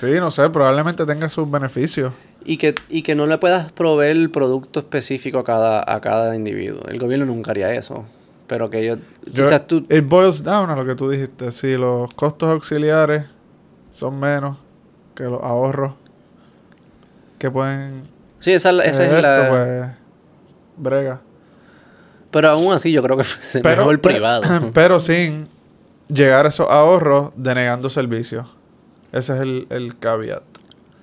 Sí, 0.00 0.14
no 0.18 0.32
sé, 0.32 0.48
probablemente 0.50 1.04
tenga 1.06 1.28
sus 1.28 1.48
beneficios. 1.48 2.12
Y 2.44 2.56
que, 2.56 2.74
y 2.88 3.02
que 3.02 3.14
no 3.14 3.26
le 3.26 3.38
puedas 3.38 3.70
proveer 3.72 4.16
el 4.16 4.30
producto 4.30 4.80
específico 4.80 5.38
a 5.40 5.44
cada, 5.44 5.84
a 5.86 6.00
cada 6.00 6.34
individuo. 6.34 6.82
El 6.88 6.98
gobierno 6.98 7.26
nunca 7.26 7.50
haría 7.50 7.72
eso. 7.74 8.04
Pero 8.46 8.70
que 8.70 8.84
yo, 8.84 8.96
Yo- 9.26 9.44
quizás 9.44 9.66
tú... 9.66 9.86
It 9.90 10.04
boils 10.08 10.42
down 10.42 10.70
a 10.70 10.74
lo 10.76 10.84
que 10.84 10.94
tú 10.94 11.08
dijiste. 11.08 11.52
Si 11.52 11.76
los 11.76 12.12
costos 12.14 12.48
auxiliares 12.50 13.24
son 13.90 14.18
menos 14.18 14.56
que 15.14 15.24
los 15.24 15.42
ahorros 15.42 15.92
que 17.38 17.50
pueden... 17.50 18.02
Sí, 18.38 18.52
esa, 18.52 18.70
esa 18.70 19.04
eh, 19.04 19.06
es 19.08 19.12
esto, 19.14 19.20
la... 19.22 19.48
pues, 19.48 19.90
brega. 20.76 21.20
Pero 22.30 22.48
aún 22.50 22.72
así 22.72 22.90
yo 22.92 23.02
creo 23.02 23.16
que 23.16 23.22
es 23.22 23.60
mejor 23.62 24.00
pe- 24.00 24.10
privado. 24.10 24.70
pero 24.74 24.98
sin 24.98 25.46
llegar 26.08 26.46
a 26.46 26.48
esos 26.48 26.68
ahorros 26.70 27.32
denegando 27.36 27.90
servicios. 27.90 28.46
Ese 29.12 29.34
es 29.34 29.40
el, 29.40 29.66
el 29.70 29.98
caveat. 29.98 30.42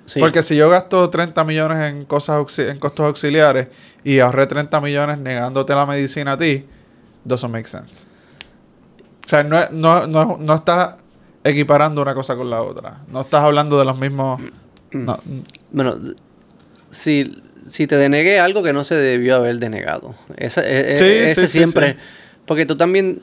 Sí. 0.07 0.19
Porque 0.19 0.41
si 0.41 0.55
yo 0.55 0.69
gasto 0.69 1.09
30 1.09 1.43
millones 1.43 1.79
en 1.91 2.05
cosas 2.05 2.59
en 2.59 2.79
costos 2.79 3.05
auxiliares 3.05 3.67
y 4.03 4.19
ahorré 4.19 4.47
30 4.47 4.81
millones 4.81 5.19
negándote 5.19 5.75
la 5.75 5.85
medicina 5.85 6.31
a 6.31 6.37
ti, 6.37 6.65
doesn't 7.25 7.51
make 7.51 7.67
sense. 7.67 8.05
O 9.25 9.29
sea, 9.29 9.43
no, 9.43 9.59
es- 9.59 9.69
no, 9.71 10.07
no, 10.07 10.37
no 10.39 10.55
estás 10.55 10.95
equiparando 11.43 12.01
una 12.01 12.13
cosa 12.15 12.35
con 12.35 12.49
la 12.49 12.61
otra. 12.61 13.01
No 13.11 13.21
estás 13.21 13.43
hablando 13.43 13.77
de 13.77 13.85
los 13.85 13.99
mismos... 13.99 14.41
no, 14.91 15.19
Bueno, 15.71 15.95
si, 16.89 17.41
si 17.67 17.87
te 17.87 17.97
denegué 17.97 18.39
algo 18.39 18.63
que 18.63 18.73
no 18.73 18.83
se 18.83 18.95
debió 18.95 19.35
haber 19.35 19.59
denegado. 19.59 20.15
Ese, 20.37 20.61
e- 20.61 20.93
e- 20.93 20.97
Sí, 20.97 21.03
ese 21.05 21.35
sí, 21.35 21.41
sí, 21.41 21.47
siempre. 21.59 21.93
sí. 21.93 21.99
Porque 22.45 22.65
tú 22.65 22.77
también. 22.77 23.21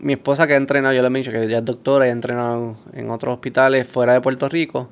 Mi 0.00 0.12
esposa 0.12 0.46
que 0.46 0.54
ha 0.54 0.56
entrenado, 0.56 0.94
yo 0.94 1.02
le 1.02 1.08
he 1.08 1.10
dicho 1.22 1.32
que 1.32 1.48
ya 1.48 1.58
es 1.58 1.64
doctora 1.64 2.06
y 2.06 2.10
ha 2.10 2.12
entrenado 2.12 2.76
en 2.92 3.10
otros 3.10 3.34
hospitales 3.34 3.86
fuera 3.88 4.12
de 4.12 4.20
Puerto 4.20 4.48
Rico, 4.48 4.88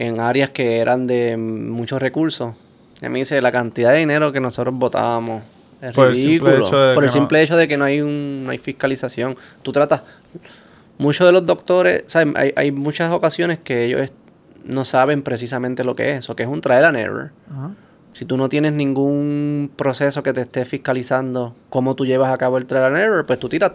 en 0.00 0.18
áreas 0.20 0.50
que 0.50 0.78
eran 0.78 1.06
de 1.06 1.36
muchos 1.36 2.00
recursos. 2.00 2.54
Y 3.02 3.08
me 3.08 3.18
dice 3.18 3.40
la 3.42 3.52
cantidad 3.52 3.92
de 3.92 3.98
dinero 3.98 4.32
que 4.32 4.40
nosotros 4.40 4.74
votábamos. 4.74 5.42
Es 5.82 5.92
Por 5.94 6.08
el 6.08 6.14
simple 6.16 6.50
ridículo. 6.50 6.66
hecho 6.66 6.78
de 6.80 6.94
por 6.94 7.04
el 7.04 7.08
no- 7.08 7.12
simple 7.12 7.42
hecho 7.42 7.56
de 7.56 7.68
que 7.68 7.76
no 7.76 7.84
hay 7.84 8.00
un, 8.00 8.44
no 8.44 8.50
hay 8.50 8.58
fiscalización. 8.58 9.36
Tú 9.62 9.72
tratas. 9.72 10.02
Muchos 10.98 11.26
de 11.26 11.32
los 11.32 11.44
doctores, 11.46 12.04
¿sabes? 12.06 12.34
Hay, 12.36 12.52
hay 12.56 12.72
muchas 12.72 13.10
ocasiones 13.12 13.58
que 13.58 13.84
ellos 13.86 14.10
no 14.64 14.84
saben 14.84 15.22
precisamente 15.22 15.82
lo 15.84 15.94
que 15.94 16.16
es, 16.16 16.28
o 16.28 16.36
que 16.36 16.42
es 16.42 16.48
un 16.48 16.60
trial 16.60 16.84
and 16.84 16.96
error. 16.98 17.30
Si 18.12 18.24
tú 18.26 18.36
no 18.36 18.48
tienes 18.50 18.72
ningún 18.74 19.70
proceso 19.76 20.22
que 20.22 20.32
te 20.34 20.42
esté 20.42 20.64
fiscalizando 20.66 21.54
cómo 21.70 21.94
tú 21.94 22.04
llevas 22.04 22.32
a 22.32 22.36
cabo 22.36 22.58
el 22.58 22.66
trial 22.66 22.84
and 22.84 22.96
error, 22.98 23.24
pues 23.26 23.38
tú 23.38 23.48
tiras 23.48 23.72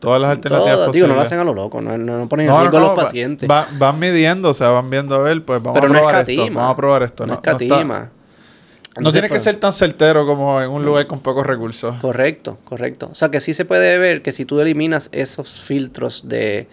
Todas 0.00 0.20
las 0.20 0.30
alternativas 0.30 0.74
todo. 0.76 0.86
posibles. 0.86 0.94
Digo, 0.94 1.08
no 1.08 1.14
lo 1.14 1.20
hacen 1.26 1.38
a 1.38 1.44
lo 1.44 1.54
loco, 1.54 1.80
no, 1.80 1.96
no, 1.98 2.18
no 2.18 2.28
ponen 2.28 2.46
en 2.46 2.52
No, 2.52 2.56
no, 2.56 2.62
riesgo 2.62 2.78
a 2.78 2.80
no, 2.80 2.86
los 2.94 3.04
pacientes. 3.04 3.48
va- 3.48 3.68
van 3.78 3.98
midiendo, 3.98 4.48
o 4.50 4.54
sea, 4.54 4.70
van 4.70 4.88
viendo 4.90 5.14
a 5.14 5.18
ver, 5.18 5.44
pues 5.44 5.62
vamos 5.62 5.78
pero 5.80 5.92
a 5.92 5.94
no 5.94 6.00
probar 6.00 6.28
esto. 6.30 6.42
Vamos 6.46 6.70
a 6.72 6.76
probar 6.76 7.02
esto. 7.04 7.26
No, 7.26 7.34
No, 7.34 7.34
no 7.34 7.50
escatima. 7.52 7.98
no 8.00 8.10
Entonces, 8.96 9.12
tiene 9.12 9.28
que 9.28 9.34
pues, 9.34 9.42
ser 9.44 9.56
tan 9.56 9.72
certero 9.72 10.26
como 10.26 10.60
en 10.60 10.70
un 10.70 10.84
lugar 10.84 11.06
con 11.06 11.20
pocos 11.20 11.46
recursos. 11.46 11.96
Correcto, 12.00 12.58
correcto. 12.64 13.08
O 13.12 13.14
sea 13.14 13.30
que 13.30 13.40
sí 13.40 13.52
se 13.54 13.64
puede 13.66 13.98
ver 13.98 14.22
que 14.22 14.32
si 14.32 14.44
tú 14.46 14.58
eliminas 14.60 15.10
esos 15.12 15.48
filtros 15.62 16.28
de, 16.28 16.66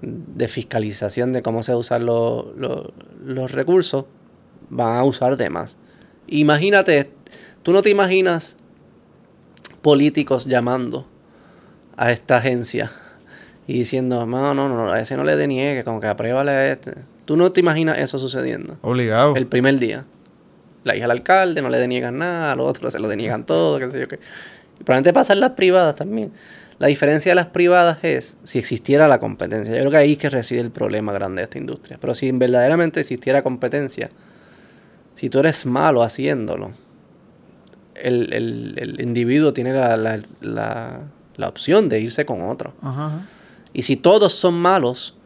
de 0.00 0.48
fiscalización 0.48 1.32
de 1.32 1.42
cómo 1.42 1.62
se 1.64 1.74
usan 1.74 2.06
los, 2.06 2.46
los, 2.56 2.86
los 3.24 3.50
recursos, 3.50 4.04
van 4.70 4.96
a 4.96 5.02
usar 5.04 5.36
de 5.36 5.50
más. 5.50 5.76
Imagínate, 6.28 7.10
tú 7.64 7.72
no 7.72 7.82
te 7.82 7.90
imaginas 7.90 8.56
políticos 9.82 10.46
llamando 10.46 11.06
a 11.96 12.12
esta 12.12 12.38
agencia 12.38 12.90
y 13.66 13.74
diciendo, 13.74 14.26
no, 14.26 14.54
no, 14.54 14.68
no, 14.68 14.92
a 14.92 15.00
ese 15.00 15.16
no 15.16 15.24
le 15.24 15.36
deniegue, 15.36 15.84
como 15.84 16.00
que 16.00 16.06
apruébale 16.06 16.50
a 16.50 16.72
este. 16.72 16.94
Tú 17.24 17.36
no 17.36 17.50
te 17.50 17.60
imaginas 17.60 17.98
eso 17.98 18.18
sucediendo. 18.18 18.76
Obligado. 18.82 19.34
El 19.36 19.46
primer 19.46 19.78
día. 19.78 20.04
La 20.84 20.94
hija 20.94 21.04
del 21.04 21.12
alcalde, 21.12 21.62
no 21.62 21.70
le 21.70 21.78
deniegan 21.78 22.18
nada, 22.18 22.52
al 22.52 22.60
otro 22.60 22.90
se 22.90 22.98
lo 22.98 23.08
deniegan 23.08 23.46
todo, 23.46 23.78
qué 23.78 23.90
sé 23.90 24.00
yo 24.00 24.08
qué. 24.08 24.18
Y 24.78 24.84
probablemente 24.84 25.14
pasa 25.14 25.32
en 25.32 25.40
las 25.40 25.52
privadas 25.52 25.94
también. 25.94 26.32
La 26.78 26.88
diferencia 26.88 27.30
de 27.30 27.36
las 27.36 27.46
privadas 27.46 28.02
es 28.02 28.36
si 28.42 28.58
existiera 28.58 29.08
la 29.08 29.18
competencia. 29.18 29.72
Yo 29.72 29.80
creo 29.80 29.90
que 29.92 29.96
ahí 29.96 30.12
es 30.12 30.18
que 30.18 30.28
reside 30.28 30.60
el 30.60 30.70
problema 30.70 31.12
grande 31.12 31.40
de 31.40 31.44
esta 31.44 31.58
industria. 31.58 31.98
Pero 32.00 32.12
si 32.14 32.30
verdaderamente 32.32 33.00
existiera 33.00 33.42
competencia, 33.42 34.10
si 35.14 35.30
tú 35.30 35.38
eres 35.38 35.64
malo 35.64 36.02
haciéndolo, 36.02 36.72
el, 37.94 38.32
el, 38.34 38.74
el 38.76 39.00
individuo 39.00 39.52
tiene 39.52 39.72
la, 39.72 39.96
la, 39.96 40.20
la, 40.40 41.00
la, 41.36 41.48
opción 41.48 41.88
de 41.88 42.00
irse 42.00 42.24
con 42.24 42.42
otro. 42.42 42.72
Ajá. 42.82 43.26
Y 43.72 43.82
si 43.82 43.96
todos 43.96 44.32
son 44.32 44.54
malos 44.54 45.16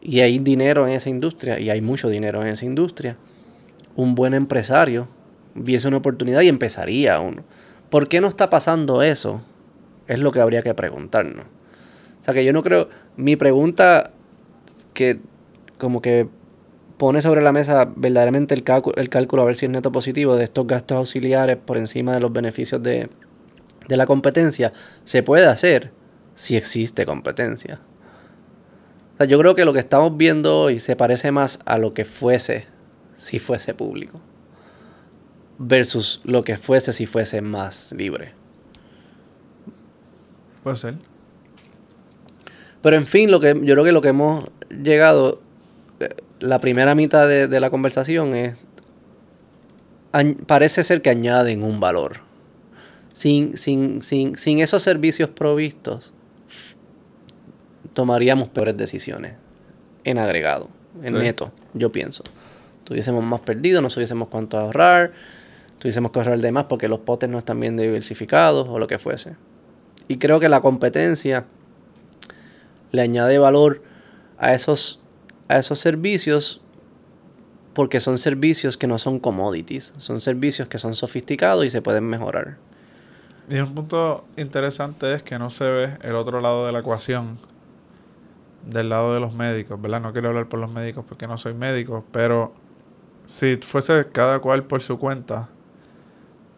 y 0.00 0.20
hay 0.20 0.38
dinero 0.38 0.86
en 0.86 0.94
esa 0.94 1.08
industria, 1.08 1.58
y 1.60 1.70
hay 1.70 1.80
mucho 1.80 2.08
dinero 2.08 2.42
en 2.42 2.48
esa 2.48 2.64
industria, 2.64 3.16
un 3.96 4.14
buen 4.14 4.34
empresario 4.34 5.08
viese 5.54 5.88
una 5.88 5.98
oportunidad 5.98 6.42
y 6.42 6.48
empezaría 6.48 7.20
uno. 7.20 7.42
¿Por 7.90 8.08
qué 8.08 8.20
no 8.20 8.28
está 8.28 8.50
pasando 8.50 9.02
eso? 9.02 9.40
Es 10.08 10.18
lo 10.18 10.32
que 10.32 10.40
habría 10.40 10.62
que 10.62 10.74
preguntarnos. 10.74 11.46
O 12.20 12.24
sea 12.24 12.34
que 12.34 12.44
yo 12.44 12.52
no 12.52 12.62
creo, 12.62 12.88
mi 13.16 13.36
pregunta 13.36 14.10
que 14.92 15.20
como 15.78 16.02
que 16.02 16.26
pone 16.96 17.20
sobre 17.22 17.42
la 17.42 17.52
mesa 17.52 17.90
verdaderamente 17.96 18.54
el, 18.54 18.62
cálculo, 18.62 18.96
el 18.96 19.08
cálculo 19.08 19.42
a 19.42 19.44
ver 19.46 19.56
si 19.56 19.66
es 19.66 19.70
neto 19.70 19.92
positivo 19.92 20.36
de 20.36 20.44
estos 20.44 20.66
gastos 20.66 20.96
auxiliares 20.96 21.56
por 21.56 21.76
encima 21.76 22.14
de 22.14 22.20
los 22.20 22.32
beneficios 22.32 22.82
de, 22.82 23.10
de 23.88 23.96
la 23.96 24.06
competencia, 24.06 24.72
se 25.04 25.22
puede 25.22 25.46
hacer 25.46 25.92
si 26.34 26.56
existe 26.56 27.06
competencia. 27.06 27.80
O 29.14 29.16
sea, 29.18 29.26
yo 29.26 29.38
creo 29.38 29.54
que 29.54 29.64
lo 29.64 29.72
que 29.72 29.78
estamos 29.78 30.16
viendo 30.16 30.60
hoy 30.60 30.80
se 30.80 30.96
parece 30.96 31.30
más 31.30 31.60
a 31.66 31.78
lo 31.78 31.94
que 31.94 32.04
fuese 32.04 32.66
si 33.14 33.38
fuese 33.38 33.74
público 33.74 34.20
versus 35.58 36.20
lo 36.24 36.44
que 36.44 36.56
fuese 36.56 36.92
si 36.92 37.06
fuese 37.06 37.40
más 37.40 37.92
libre. 37.92 38.32
Puede 40.62 40.76
ser. 40.76 40.94
Pero 42.82 42.96
en 42.96 43.06
fin, 43.06 43.30
lo 43.30 43.40
que 43.40 43.54
yo 43.62 43.74
creo 43.74 43.84
que 43.84 43.92
lo 43.92 44.00
que 44.00 44.08
hemos 44.08 44.48
llegado, 44.70 45.40
eh, 46.00 46.14
la 46.40 46.58
primera 46.58 46.94
mitad 46.94 47.28
de, 47.28 47.48
de 47.48 47.60
la 47.60 47.70
conversación 47.70 48.34
es, 48.34 48.58
parece 50.46 50.84
ser 50.84 51.02
que 51.02 51.10
añaden 51.10 51.62
un 51.62 51.80
valor. 51.80 52.20
Sin, 53.14 53.56
sin, 53.56 54.02
sin, 54.02 54.36
sin 54.36 54.58
esos 54.58 54.82
servicios 54.82 55.30
provistos, 55.30 56.12
tomaríamos 57.94 58.48
peores 58.48 58.76
decisiones 58.76 59.34
en 60.04 60.18
agregado, 60.18 60.68
en 61.02 61.14
Sí. 61.14 61.22
neto, 61.22 61.52
yo 61.74 61.90
pienso. 61.92 62.24
Tuviésemos 62.84 63.24
más 63.24 63.40
perdido, 63.40 63.80
no 63.80 63.88
supiésemos 63.88 64.28
cuánto 64.28 64.58
ahorrar, 64.58 65.12
tuviésemos 65.78 66.10
que 66.12 66.18
ahorrar 66.18 66.38
de 66.38 66.52
más 66.52 66.64
porque 66.64 66.88
los 66.88 67.00
potes 67.00 67.30
no 67.30 67.38
están 67.38 67.60
bien 67.60 67.76
diversificados 67.76 68.68
o 68.68 68.78
lo 68.78 68.86
que 68.86 68.98
fuese. 68.98 69.36
Y 70.08 70.18
creo 70.18 70.40
que 70.40 70.48
la 70.48 70.60
competencia 70.60 71.44
le 72.92 73.00
añade 73.00 73.38
valor 73.38 73.82
a 74.38 74.54
esos, 74.54 75.00
a 75.48 75.58
esos 75.58 75.78
servicios 75.78 76.60
porque 77.74 78.00
son 78.00 78.18
servicios 78.18 78.76
que 78.76 78.86
no 78.86 78.98
son 78.98 79.18
commodities, 79.18 79.92
son 79.98 80.20
servicios 80.20 80.68
que 80.68 80.78
son 80.78 80.94
sofisticados 80.94 81.64
y 81.64 81.70
se 81.70 81.80
pueden 81.80 82.04
mejorar. 82.04 82.58
Y 83.48 83.58
un 83.58 83.74
punto 83.74 84.24
interesante 84.36 85.14
es 85.14 85.22
que 85.22 85.38
no 85.38 85.50
se 85.50 85.64
ve 85.64 85.98
el 86.02 86.14
otro 86.14 86.40
lado 86.40 86.64
de 86.66 86.72
la 86.72 86.80
ecuación, 86.80 87.38
del 88.66 88.88
lado 88.88 89.12
de 89.12 89.20
los 89.20 89.34
médicos, 89.34 89.80
¿verdad? 89.80 90.00
No 90.00 90.12
quiero 90.12 90.28
hablar 90.28 90.48
por 90.48 90.60
los 90.60 90.70
médicos 90.70 91.04
porque 91.06 91.26
no 91.26 91.36
soy 91.36 91.52
médico, 91.52 92.04
pero 92.10 92.54
si 93.26 93.56
fuese 93.58 94.06
cada 94.10 94.38
cual 94.38 94.64
por 94.64 94.82
su 94.82 94.98
cuenta, 94.98 95.48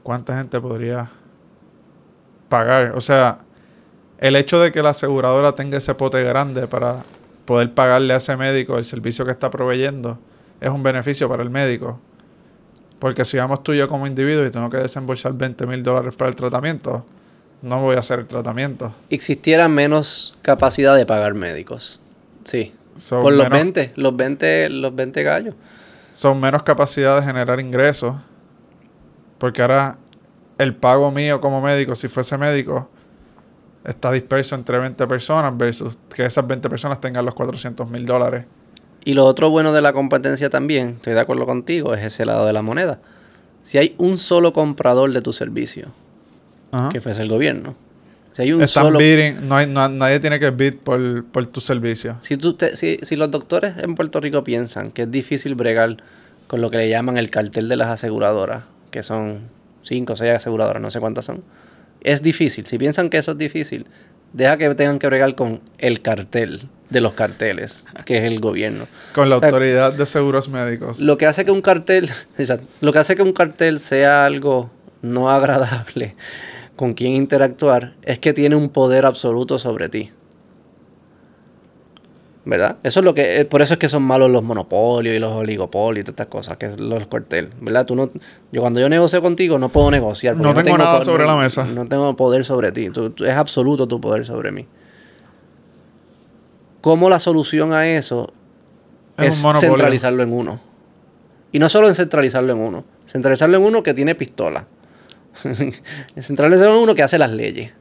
¿cuánta 0.04 0.36
gente 0.36 0.60
podría 0.60 1.10
pagar? 2.48 2.92
O 2.94 3.00
sea, 3.00 3.40
el 4.18 4.36
hecho 4.36 4.60
de 4.60 4.70
que 4.70 4.82
la 4.82 4.90
aseguradora 4.90 5.52
tenga 5.52 5.78
ese 5.78 5.94
pote 5.94 6.22
grande 6.22 6.68
para 6.68 7.04
poder 7.44 7.74
pagarle 7.74 8.14
a 8.14 8.18
ese 8.18 8.36
médico 8.36 8.78
el 8.78 8.84
servicio 8.84 9.24
que 9.24 9.32
está 9.32 9.50
proveyendo 9.50 10.18
es 10.60 10.70
un 10.70 10.82
beneficio 10.82 11.28
para 11.28 11.42
el 11.42 11.50
médico. 11.50 12.00
Porque 12.98 13.24
si 13.24 13.36
vamos 13.36 13.62
tú 13.62 13.72
y 13.72 13.78
yo 13.78 13.88
como 13.88 14.06
individuo 14.06 14.46
y 14.46 14.50
tengo 14.50 14.70
que 14.70 14.78
desembolsar 14.78 15.34
20 15.34 15.66
mil 15.66 15.82
dólares 15.82 16.14
para 16.14 16.30
el 16.30 16.36
tratamiento, 16.36 17.04
no 17.62 17.80
voy 17.80 17.96
a 17.96 18.00
hacer 18.00 18.20
el 18.20 18.26
tratamiento. 18.26 18.94
Existiera 19.10 19.68
menos 19.68 20.36
capacidad 20.42 20.96
de 20.96 21.04
pagar 21.04 21.34
médicos. 21.34 22.00
Sí. 22.44 22.72
Por 23.10 23.32
los 23.32 23.50
menos, 23.50 23.74
20, 23.74 23.92
los 23.96 24.16
20, 24.16 24.70
los 24.70 24.94
20 24.94 25.22
gallos. 25.22 25.54
son 26.14 26.40
menos 26.40 26.62
capacidad 26.62 27.20
de 27.20 27.26
generar 27.26 27.60
ingresos. 27.60 28.16
Porque 29.38 29.60
ahora 29.60 29.98
el 30.58 30.74
pago 30.74 31.10
mío 31.10 31.40
como 31.40 31.60
médico, 31.60 31.94
si 31.94 32.08
fuese 32.08 32.38
médico, 32.38 32.88
está 33.84 34.10
disperso 34.10 34.54
entre 34.54 34.78
20 34.78 35.06
personas 35.06 35.56
versus 35.56 35.98
que 36.14 36.24
esas 36.24 36.46
20 36.46 36.70
personas 36.70 37.00
tengan 37.00 37.24
los 37.24 37.34
400 37.34 37.88
mil 37.90 38.06
dólares. 38.06 38.46
Y 39.06 39.14
lo 39.14 39.24
otro 39.24 39.50
bueno 39.50 39.72
de 39.72 39.80
la 39.82 39.92
competencia 39.92 40.50
también, 40.50 40.94
estoy 40.96 41.12
de 41.14 41.20
acuerdo 41.20 41.46
contigo, 41.46 41.94
es 41.94 42.04
ese 42.04 42.24
lado 42.26 42.44
de 42.44 42.52
la 42.52 42.60
moneda. 42.60 42.98
Si 43.62 43.78
hay 43.78 43.94
un 43.98 44.18
solo 44.18 44.52
comprador 44.52 45.12
de 45.12 45.22
tu 45.22 45.32
servicio, 45.32 45.86
Ajá. 46.72 46.88
que 46.88 47.00
fuese 47.00 47.22
el 47.22 47.28
gobierno. 47.28 47.76
Si 48.32 48.42
hay 48.42 48.52
un 48.52 48.62
Están 48.62 48.86
solo... 48.86 48.98
bidding, 48.98 49.46
no 49.48 49.54
hay, 49.56 49.68
no- 49.68 49.88
nadie 49.88 50.18
tiene 50.18 50.40
que 50.40 50.50
bid 50.50 50.74
por, 50.82 51.24
por 51.26 51.46
tu 51.46 51.60
servicio. 51.60 52.16
Si, 52.20 52.36
tú 52.36 52.54
te- 52.54 52.76
si, 52.76 52.96
si 53.02 53.14
los 53.14 53.30
doctores 53.30 53.74
en 53.78 53.94
Puerto 53.94 54.20
Rico 54.20 54.42
piensan 54.42 54.90
que 54.90 55.02
es 55.02 55.10
difícil 55.10 55.54
bregar 55.54 55.98
con 56.48 56.60
lo 56.60 56.68
que 56.72 56.78
le 56.78 56.88
llaman 56.90 57.16
el 57.16 57.30
cartel 57.30 57.68
de 57.68 57.76
las 57.76 57.88
aseguradoras, 57.88 58.64
que 58.90 59.04
son 59.04 59.38
cinco 59.82 60.14
o 60.14 60.16
seis 60.16 60.32
aseguradoras, 60.32 60.82
no 60.82 60.90
sé 60.90 60.98
cuántas 60.98 61.24
son, 61.26 61.44
es 62.00 62.24
difícil. 62.24 62.66
Si 62.66 62.76
piensan 62.76 63.08
que 63.08 63.18
eso 63.18 63.30
es 63.30 63.38
difícil, 63.38 63.86
deja 64.32 64.56
que 64.58 64.74
tengan 64.74 64.98
que 64.98 65.06
bregar 65.06 65.36
con 65.36 65.60
el 65.78 66.02
cartel 66.02 66.68
de 66.90 67.00
los 67.00 67.14
carteles, 67.14 67.84
que 68.04 68.16
es 68.18 68.22
el 68.22 68.38
gobierno. 68.40 68.86
Con 69.14 69.28
la 69.28 69.36
O 69.36 69.40
sea, 69.40 69.48
autoridad 69.48 69.92
de 69.92 70.06
seguros 70.06 70.48
médicos. 70.48 71.00
Lo 71.00 71.18
que 71.18 71.26
hace 71.26 71.44
que 71.44 71.50
un 71.50 71.62
cartel, 71.62 72.08
lo 72.80 72.92
que 72.92 72.98
hace 72.98 73.16
que 73.16 73.22
un 73.22 73.32
cartel 73.32 73.80
sea 73.80 74.24
algo 74.24 74.70
no 75.02 75.30
agradable 75.30 76.14
con 76.76 76.94
quien 76.94 77.12
interactuar 77.14 77.94
es 78.02 78.18
que 78.18 78.32
tiene 78.32 78.54
un 78.56 78.68
poder 78.68 79.06
absoluto 79.06 79.58
sobre 79.58 79.88
ti. 79.88 80.10
¿Verdad? 82.44 82.76
Eso 82.84 83.00
es 83.00 83.04
lo 83.04 83.12
que, 83.12 83.40
eh, 83.40 83.44
por 83.44 83.60
eso 83.60 83.74
es 83.74 83.78
que 83.80 83.88
son 83.88 84.04
malos 84.04 84.30
los 84.30 84.44
monopolios 84.44 85.16
y 85.16 85.18
los 85.18 85.32
oligopolios 85.32 86.02
y 86.02 86.04
todas 86.04 86.12
estas 86.14 86.26
cosas, 86.28 86.56
que 86.58 86.66
es 86.66 86.78
los 86.78 87.04
carteles, 87.08 87.50
¿verdad? 87.60 87.84
Tú 87.86 87.96
no, 87.96 88.08
yo 88.52 88.60
cuando 88.60 88.78
yo 88.78 88.88
negocio 88.88 89.20
contigo 89.20 89.58
no 89.58 89.68
puedo 89.68 89.90
negociar. 89.90 90.34
porque 90.36 90.46
No 90.52 90.62
tengo 90.62 90.78
nada 90.78 91.02
sobre 91.02 91.24
no- 91.24 91.34
la 91.34 91.42
mesa. 91.42 91.64
No 91.64 91.86
tengo 91.88 92.14
poder 92.14 92.44
sobre 92.44 92.70
ti. 92.70 92.90
Tú- 92.90 93.10
tú- 93.10 93.24
es 93.24 93.32
absoluto 93.34 93.88
tu 93.88 94.00
poder 94.00 94.24
sobre 94.24 94.52
mí. 94.52 94.64
¿Cómo 96.86 97.10
la 97.10 97.18
solución 97.18 97.72
a 97.72 97.88
eso 97.88 98.32
Es 99.18 99.42
centralizarlo 99.58 100.22
en 100.22 100.32
uno? 100.32 100.60
Y 101.50 101.58
no 101.58 101.68
solo 101.68 101.88
en 101.88 101.96
centralizarlo 101.96 102.52
en 102.52 102.60
uno, 102.60 102.84
centralizarlo 103.08 103.56
en 103.56 103.64
uno 103.64 103.82
que 103.82 103.92
tiene 103.92 104.14
pistola. 104.14 104.68
centralizarlo 106.16 106.76
en 106.76 106.82
uno 106.84 106.94
que 106.94 107.02
hace 107.02 107.18
las 107.18 107.32
leyes. 107.32 107.72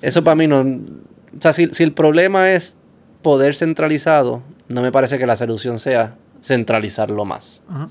Eso 0.00 0.24
para 0.24 0.36
mí 0.36 0.46
no... 0.46 0.60
O 0.60 1.38
sea, 1.38 1.52
si, 1.52 1.66
si 1.72 1.82
el 1.82 1.92
problema 1.92 2.50
es 2.50 2.76
poder 3.20 3.54
centralizado, 3.54 4.40
no 4.72 4.80
me 4.80 4.90
parece 4.90 5.18
que 5.18 5.26
la 5.26 5.36
solución 5.36 5.78
sea 5.78 6.16
centralizarlo 6.42 7.26
más. 7.26 7.62
Ajá. 7.68 7.90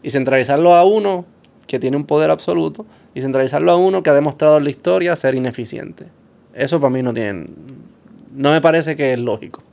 Y 0.00 0.10
centralizarlo 0.10 0.76
a 0.76 0.84
uno 0.84 1.24
que 1.66 1.80
tiene 1.80 1.96
un 1.96 2.06
poder 2.06 2.30
absoluto 2.30 2.86
y 3.16 3.20
centralizarlo 3.20 3.72
a 3.72 3.76
uno 3.76 4.04
que 4.04 4.10
ha 4.10 4.14
demostrado 4.14 4.58
en 4.58 4.62
la 4.62 4.70
historia 4.70 5.16
ser 5.16 5.34
ineficiente. 5.34 6.06
Eso 6.54 6.80
para 6.80 6.92
mí 6.92 7.02
no 7.02 7.12
tiene... 7.12 7.46
No 8.32 8.52
me 8.52 8.60
parece 8.60 8.94
que 8.94 9.14
es 9.14 9.18
lógico. 9.18 9.64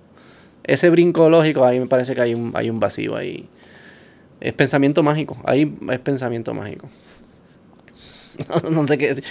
Ese 0.64 0.90
brinco 0.90 1.30
lógico, 1.30 1.66
ahí 1.66 1.80
me 1.80 1.88
parece 1.88 2.16
que 2.16 2.22
hay 2.22 2.34
un, 2.34 2.52
hay 2.56 2.70
un 2.70 2.80
vacío 2.80 3.16
ahí. 3.16 3.48
Es 4.40 4.54
pensamiento 4.54 5.04
mágico. 5.04 5.38
Ahí 5.44 5.74
es 5.92 6.00
pensamiento 6.00 6.54
mágico. 6.54 6.90
no 8.72 8.88
sé 8.88 8.98
qué. 8.98 9.24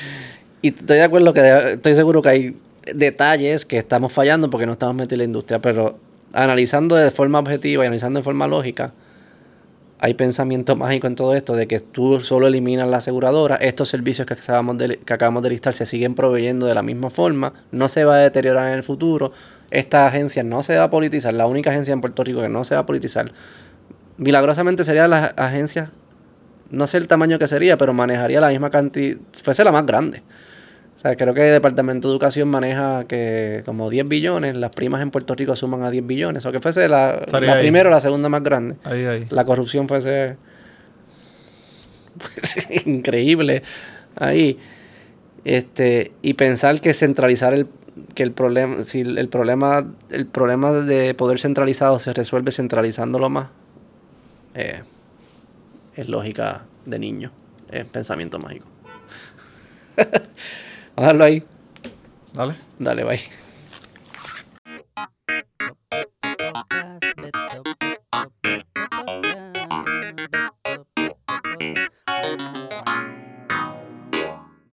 Y 0.62 0.68
estoy 0.68 0.99
de 0.99 1.05
acuerdo 1.05 1.33
que 1.33 1.72
estoy 1.74 1.95
seguro 1.95 2.22
que 2.22 2.29
hay 2.29 2.57
detalles 2.95 3.64
que 3.64 3.79
estamos 3.79 4.12
fallando 4.12 4.51
porque 4.51 4.66
no 4.66 4.72
estamos 4.72 4.97
metidos 4.97 5.12
en 5.12 5.18
la 5.18 5.24
industria, 5.24 5.61
pero 5.61 5.99
analizando 6.33 6.97
de 6.97 7.11
forma 7.11 7.39
objetiva 7.39 7.85
y 7.85 7.87
analizando 7.87 8.20
de 8.20 8.24
forma 8.24 8.47
lógica, 8.47 8.93
hay 10.01 10.15
pensamiento 10.15 10.77
mágico 10.77 11.07
en 11.07 11.17
todo 11.17 11.35
esto 11.35 11.55
de 11.55 11.67
que 11.67 11.81
tú 11.81 12.21
solo 12.21 12.47
eliminas 12.47 12.89
la 12.89 12.99
aseguradora, 12.99 13.57
estos 13.57 13.89
servicios 13.89 14.27
que 14.27 14.35
acabamos, 14.35 14.79
de, 14.79 14.99
que 14.99 15.13
acabamos 15.13 15.43
de 15.43 15.51
listar 15.51 15.75
se 15.75 15.87
siguen 15.87 16.15
proveyendo 16.15 16.67
de 16.67 16.75
la 16.75 16.83
misma 16.83 17.11
forma, 17.11 17.53
no 17.73 17.89
se 17.89 18.05
va 18.05 18.15
a 18.15 18.19
deteriorar 18.19 18.69
en 18.69 18.75
el 18.75 18.83
futuro, 18.83 19.33
esta 19.71 20.07
agencia 20.07 20.43
no 20.43 20.63
se 20.63 20.77
va 20.77 20.85
a 20.85 20.91
politizar, 20.91 21.35
la 21.35 21.47
única 21.47 21.71
agencia 21.71 21.93
en 21.93 22.01
Puerto 22.01 22.23
Rico 22.25 22.41
que 22.41 22.49
no 22.49 22.65
se 22.65 22.75
va 22.75 22.83
a 22.83 22.87
politizar, 22.87 23.33
milagrosamente 24.17 24.85
serían 24.85 25.11
las 25.11 25.33
agencias 25.37 25.91
no 26.71 26.87
sé 26.87 26.99
el 26.99 27.09
tamaño 27.09 27.39
que 27.39 27.47
sería, 27.47 27.77
pero 27.77 27.93
manejaría 27.93 28.41
la 28.41 28.49
misma 28.49 28.71
cantidad, 28.71 29.19
fuese 29.43 29.65
la 29.65 29.73
más 29.73 29.87
grande. 29.87 30.23
O 30.99 31.01
sea, 31.01 31.15
creo 31.15 31.33
que 31.33 31.47
el 31.47 31.53
Departamento 31.53 32.09
de 32.09 32.13
Educación 32.13 32.49
maneja 32.49 33.05
que 33.05 33.63
como 33.65 33.89
10 33.89 34.09
billones, 34.09 34.57
las 34.57 34.73
primas 34.73 35.01
en 35.01 35.13
Puerto 35.13 35.37
Rico 35.37 35.55
suman 35.55 35.85
a 35.85 35.93
10 35.93 36.05
billones, 36.05 36.45
o 36.45 36.51
que 36.51 36.59
fuese 36.59 36.89
la, 36.89 37.25
la 37.31 37.61
primera 37.61 37.89
o 37.89 37.93
la 37.93 38.01
segunda 38.01 38.29
más 38.29 38.43
grande. 38.43 38.75
Ahí, 38.83 39.05
ahí. 39.05 39.27
La 39.31 39.45
corrupción 39.45 39.87
fuese, 39.87 40.37
fuese 42.19 42.83
increíble 42.91 43.63
ahí. 44.17 44.59
Este, 45.45 46.11
y 46.21 46.35
pensar 46.35 46.81
que 46.81 46.93
centralizar 46.93 47.55
el 47.55 47.69
que 48.15 48.25
el 48.25 48.33
problema 48.33 48.85
si 48.85 49.01
el 49.01 49.29
problema 49.29 49.87
el 50.11 50.27
problema 50.27 50.73
de 50.73 51.15
poder 51.15 51.39
centralizado 51.41 51.99
se 51.99 52.13
resuelve 52.13 52.53
centralizándolo 52.53 53.29
más 53.29 53.49
eh, 54.55 54.83
es 55.97 56.09
lógica 56.09 56.63
de 56.87 56.99
niño 56.99 57.33
es 57.71 57.85
pensamiento 57.87 58.39
mágico 58.39 58.67
a 60.99 61.25
ahí 61.25 61.43
Dale. 62.33 62.55
dale 62.79 63.05
bye 63.05 63.48